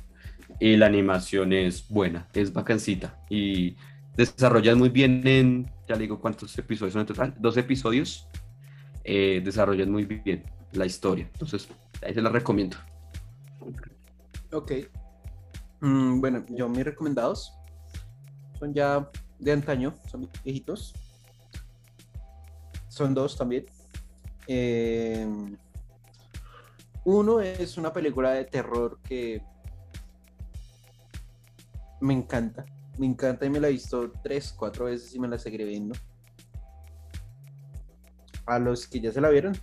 y 0.60 0.76
la 0.76 0.88
animación 0.88 1.54
es 1.54 1.88
buena, 1.88 2.28
es 2.34 2.52
bacancita 2.52 3.20
y 3.30 3.76
desarrollan 4.16 4.78
muy 4.78 4.90
bien 4.90 5.22
en, 5.28 5.72
ya 5.88 5.96
le 5.96 6.02
digo 6.02 6.20
cuántos 6.20 6.58
episodios 6.58 6.94
son 6.94 7.02
en 7.02 7.06
total, 7.08 7.36
dos 7.38 7.58
episodios, 7.58 8.28
eh, 9.10 9.42
desarrollan 9.42 9.90
muy 9.90 10.04
bien 10.04 10.44
la 10.74 10.86
historia, 10.86 11.30
entonces 11.32 11.70
ahí 12.06 12.14
se 12.14 12.22
la 12.22 12.30
recomiendo. 12.30 12.76
Ok. 14.52 14.72
Mm, 15.80 16.20
bueno, 16.20 16.46
yo 16.50 16.68
mis 16.68 16.84
recomendados 16.84 17.54
son 18.60 18.74
ya 18.74 19.10
de 19.40 19.52
antaño, 19.54 19.96
son 20.10 20.30
viejitos. 20.44 20.94
Son 22.90 23.14
dos 23.14 23.38
también. 23.38 23.66
Eh, 24.46 25.26
uno 27.06 27.40
es 27.40 27.78
una 27.78 27.94
película 27.94 28.32
de 28.32 28.44
terror 28.44 29.00
que 29.04 29.42
me 32.02 32.14
encanta. 32.14 32.66
Me 32.98 33.06
encanta 33.06 33.46
y 33.46 33.50
me 33.50 33.62
la 33.62 33.70
he 33.70 33.72
visto 33.72 34.12
tres, 34.22 34.52
cuatro 34.52 34.86
veces 34.86 35.16
y 35.16 35.20
me 35.20 35.30
la 35.30 35.40
seguiré 35.40 35.64
viendo. 35.64 35.96
A 38.48 38.60
los 38.60 38.88
que 38.88 39.00
ya 39.00 39.12
se 39.12 39.22
la 39.22 39.30
vieron, 39.30 39.54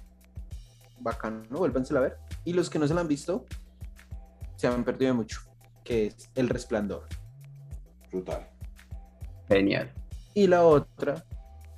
bacano, 1.01 1.45
vuélvansela 1.51 2.01
a 2.01 2.03
ver. 2.03 2.17
Y 2.45 2.53
los 2.53 2.71
que 2.71 2.79
no 2.79 2.87
se 2.87 2.95
la 2.95 3.01
han 3.01 3.09
visto, 3.09 3.45
se 4.57 4.67
han 4.67 4.85
perdido 4.85 5.13
de 5.13 5.17
mucho, 5.17 5.41
que 5.83 6.07
es 6.07 6.31
El 6.35 6.49
Resplandor. 6.49 7.07
Brutal. 8.11 8.49
Genial. 9.49 9.93
Y 10.35 10.47
la 10.47 10.65
otra 10.65 11.25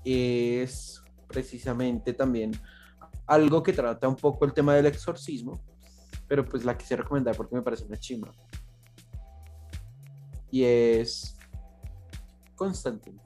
es 0.04 1.02
precisamente 1.28 2.12
también 2.12 2.52
algo 3.26 3.62
que 3.62 3.72
trata 3.72 4.08
un 4.08 4.16
poco 4.16 4.44
el 4.44 4.52
tema 4.52 4.74
del 4.74 4.86
exorcismo, 4.86 5.60
pero 6.28 6.44
pues 6.44 6.64
la 6.64 6.76
quise 6.76 6.96
recomendar 6.96 7.36
porque 7.36 7.56
me 7.56 7.62
parece 7.62 7.84
una 7.84 7.98
chimba. 7.98 8.32
Y 10.50 10.64
es 10.64 11.36
Constantine. 12.54 13.20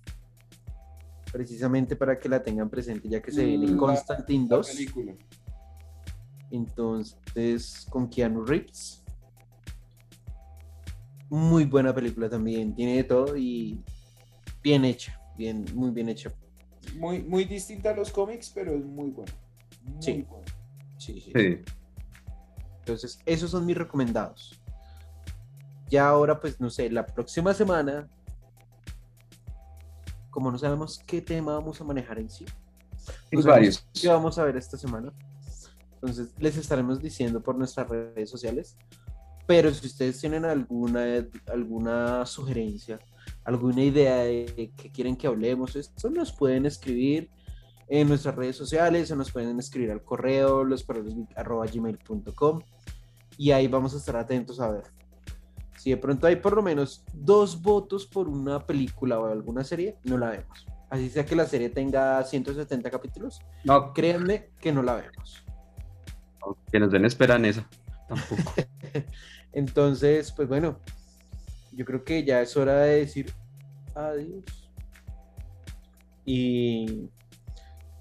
Precisamente 1.33 1.95
para 1.97 2.19
que 2.19 2.29
la 2.29 2.43
tengan 2.43 2.69
presente, 2.69 3.09
ya 3.09 3.23
que 3.23 3.31
se 3.31 3.45
viene 3.45 3.69
La- 3.69 3.77
Constantine 3.77 4.47
La 4.49 4.57
2. 4.57 4.71
película. 4.71 5.15
Entonces, 6.51 7.87
con 7.89 8.09
Keanu 8.09 8.45
Reeves. 8.45 9.05
Muy 11.29 11.65
buena 11.65 11.95
película 11.95 12.29
también. 12.29 12.75
Tiene 12.75 12.97
de 12.97 13.05
todo 13.05 13.37
y 13.37 13.81
bien 14.63 14.85
hecha. 14.85 15.21
Bien, 15.37 15.65
muy 15.75 15.91
bien 15.91 16.09
hecha. 16.09 16.33
Muy, 16.97 17.23
muy 17.23 17.45
distinta 17.45 17.91
a 17.91 17.95
los 17.95 18.11
cómics, 18.11 18.51
pero 18.53 18.75
es 18.75 18.85
muy 18.85 19.11
buena. 19.11 19.33
Muy 19.85 20.03
Sí. 20.03 20.27
buena. 20.29 20.47
Sí, 20.99 21.21
sí. 21.21 21.33
Sí. 21.35 21.59
Entonces, 22.81 23.21
esos 23.25 23.53
son 23.53 23.65
mis 23.65 23.77
recomendados. 23.79 24.61
Ya 25.89 26.09
ahora, 26.09 26.41
pues, 26.41 26.61
no 26.61 26.69
sé, 26.69 26.91
la 26.91 27.07
próxima 27.07 27.55
semana, 27.55 28.09
como 30.31 30.51
no 30.51 30.59
sabemos 30.59 31.01
qué 31.07 31.21
tema 31.21 31.55
vamos 31.55 31.81
a 31.81 31.85
manejar 31.85 32.19
en 32.19 32.31
sí, 32.31 32.47
sabemos 33.31 33.45
varios. 33.45 33.87
qué 34.01 34.09
vamos 34.09 34.39
a 34.39 34.45
ver 34.45 34.57
esta 34.57 34.77
semana. 34.77 35.13
Entonces, 35.95 36.33
les 36.39 36.57
estaremos 36.57 37.01
diciendo 37.01 37.43
por 37.43 37.57
nuestras 37.57 37.89
redes 37.89 38.31
sociales. 38.31 38.77
Pero 39.47 39.75
si 39.75 39.87
ustedes 39.87 40.19
tienen 40.21 40.45
alguna, 40.45 41.27
alguna 41.53 42.25
sugerencia, 42.25 43.01
alguna 43.45 43.83
idea 43.83 44.19
de 44.19 44.73
que 44.77 44.93
quieren 44.93 45.17
que 45.17 45.27
hablemos, 45.27 45.75
esto 45.77 46.09
nos 46.09 46.33
pueden 46.33 46.67
escribir 46.67 47.31
en 47.89 48.09
nuestras 48.09 48.37
redes 48.37 48.57
sociales 48.57 49.11
o 49.11 49.17
nos 49.17 49.33
pueden 49.33 49.59
escribir 49.59 49.91
al 49.91 50.05
correo 50.05 50.63
losperrosgeek@gmail.com 50.65 52.61
y 53.37 53.51
ahí 53.51 53.67
vamos 53.67 53.93
a 53.95 53.97
estar 53.97 54.17
atentos 54.17 54.61
a 54.61 54.71
ver. 54.71 54.85
Si 55.81 55.89
de 55.89 55.97
pronto 55.97 56.27
hay 56.27 56.37
por 56.37 56.55
lo 56.55 56.61
menos 56.63 57.03
dos 57.15 57.63
votos 57.63 58.05
por 58.07 58.29
una 58.29 58.67
película 58.67 59.19
o 59.19 59.33
alguna 59.33 59.65
serie, 59.65 59.97
no 60.05 60.19
la 60.19 60.29
vemos. 60.29 60.67
Así 60.91 61.09
sea 61.09 61.25
que 61.25 61.35
la 61.35 61.47
serie 61.47 61.71
tenga 61.71 62.23
170 62.23 62.91
capítulos, 62.91 63.41
No, 63.65 63.95
créanme 63.95 64.51
que 64.61 64.73
no 64.73 64.83
la 64.83 64.97
vemos. 64.97 65.43
que 66.71 66.79
nos 66.79 66.91
den 66.91 67.07
espera 67.07 67.37
en 67.37 67.47
esa. 67.47 67.67
Tampoco. 68.07 68.53
Entonces, 69.55 70.31
pues 70.33 70.49
bueno, 70.49 70.79
yo 71.73 71.87
creo 71.87 72.05
que 72.05 72.25
ya 72.25 72.43
es 72.43 72.55
hora 72.59 72.81
de 72.81 72.97
decir 72.97 73.33
adiós. 73.95 74.71
Y 76.27 77.09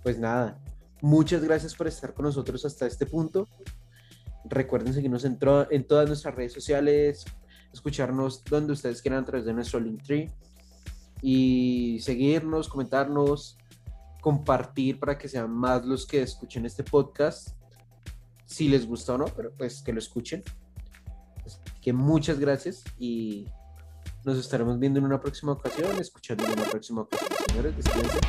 pues 0.04 0.20
nada, 0.20 0.60
muchas 1.00 1.42
gracias 1.46 1.74
por 1.76 1.88
estar 1.88 2.14
con 2.14 2.26
nosotros 2.26 2.66
hasta 2.66 2.86
este 2.88 3.06
punto. 3.06 3.48
Recuerden 4.50 4.94
seguirnos 4.94 5.24
en 5.24 5.38
todas 5.38 6.08
nuestras 6.10 6.36
redes 6.36 6.52
sociales, 6.52 7.24
escucharnos 7.74 8.44
donde 8.44 8.74
ustedes 8.74 9.02
quieran 9.02 9.24
a 9.24 9.26
través 9.26 9.46
de 9.46 9.54
nuestro 9.54 9.80
Linktree 9.80 10.32
y 11.22 12.00
seguirnos, 12.02 12.68
comentarnos, 12.68 13.58
compartir 14.22 15.00
para 15.00 15.18
que 15.18 15.28
sean 15.28 15.52
más 15.52 15.86
los 15.86 16.06
que 16.06 16.22
escuchen 16.22 16.66
este 16.66 16.84
podcast, 16.84 17.50
si 18.46 18.68
les 18.68 18.86
gusta 18.88 19.14
o 19.14 19.18
no, 19.18 19.26
pero 19.26 19.52
pues 19.58 19.82
que 19.82 19.94
lo 19.94 20.00
escuchen. 20.00 20.44
Así 21.46 21.60
que 21.82 21.94
muchas 21.94 22.40
gracias 22.40 22.84
y 22.98 23.46
nos 24.26 24.38
estaremos 24.38 24.78
viendo 24.80 25.00
en 25.00 25.06
una 25.06 25.20
próxima 25.20 25.54
ocasión, 25.54 25.98
escuchando 26.00 26.46
en 26.46 26.52
una 26.54 26.64
próxima 26.64 27.02
ocasión. 27.02 27.30
Señores, 27.48 27.76
despídense. 27.76 28.20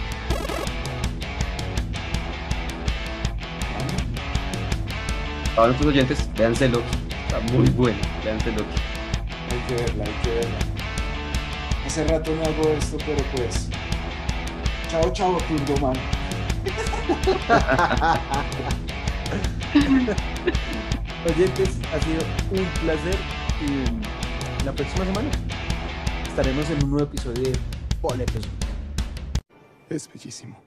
A 5.57 5.67
nuestros 5.67 5.89
oyentes, 5.89 6.29
véanselo. 6.37 6.81
Está 7.27 7.41
muy 7.53 7.69
bueno. 7.71 7.99
Véanselo. 8.25 9.00
Hay 9.51 9.59
que 9.67 9.75
verla, 9.75 10.05
hay 10.05 10.13
que 10.23 10.31
verla. 10.31 10.59
Hace 11.85 12.07
rato 12.07 12.35
no 12.35 12.43
hago 12.43 12.71
esto, 12.71 12.97
pero 13.05 13.23
pues. 13.35 13.69
Chao, 14.89 15.13
chao, 15.13 15.37
Turboman. 15.49 15.95
Oyentes, 21.27 21.79
ha 21.93 22.01
sido 22.01 22.23
un 22.51 22.65
placer 22.81 23.17
y 23.61 24.65
la 24.65 24.73
próxima 24.73 25.05
semana 25.05 25.31
estaremos 26.29 26.71
en 26.71 26.83
un 26.85 26.91
nuevo 26.91 27.07
episodio 27.07 27.43
de 27.43 27.53
Boletos. 28.01 28.49
Es 29.89 30.09
bellísimo. 30.13 30.61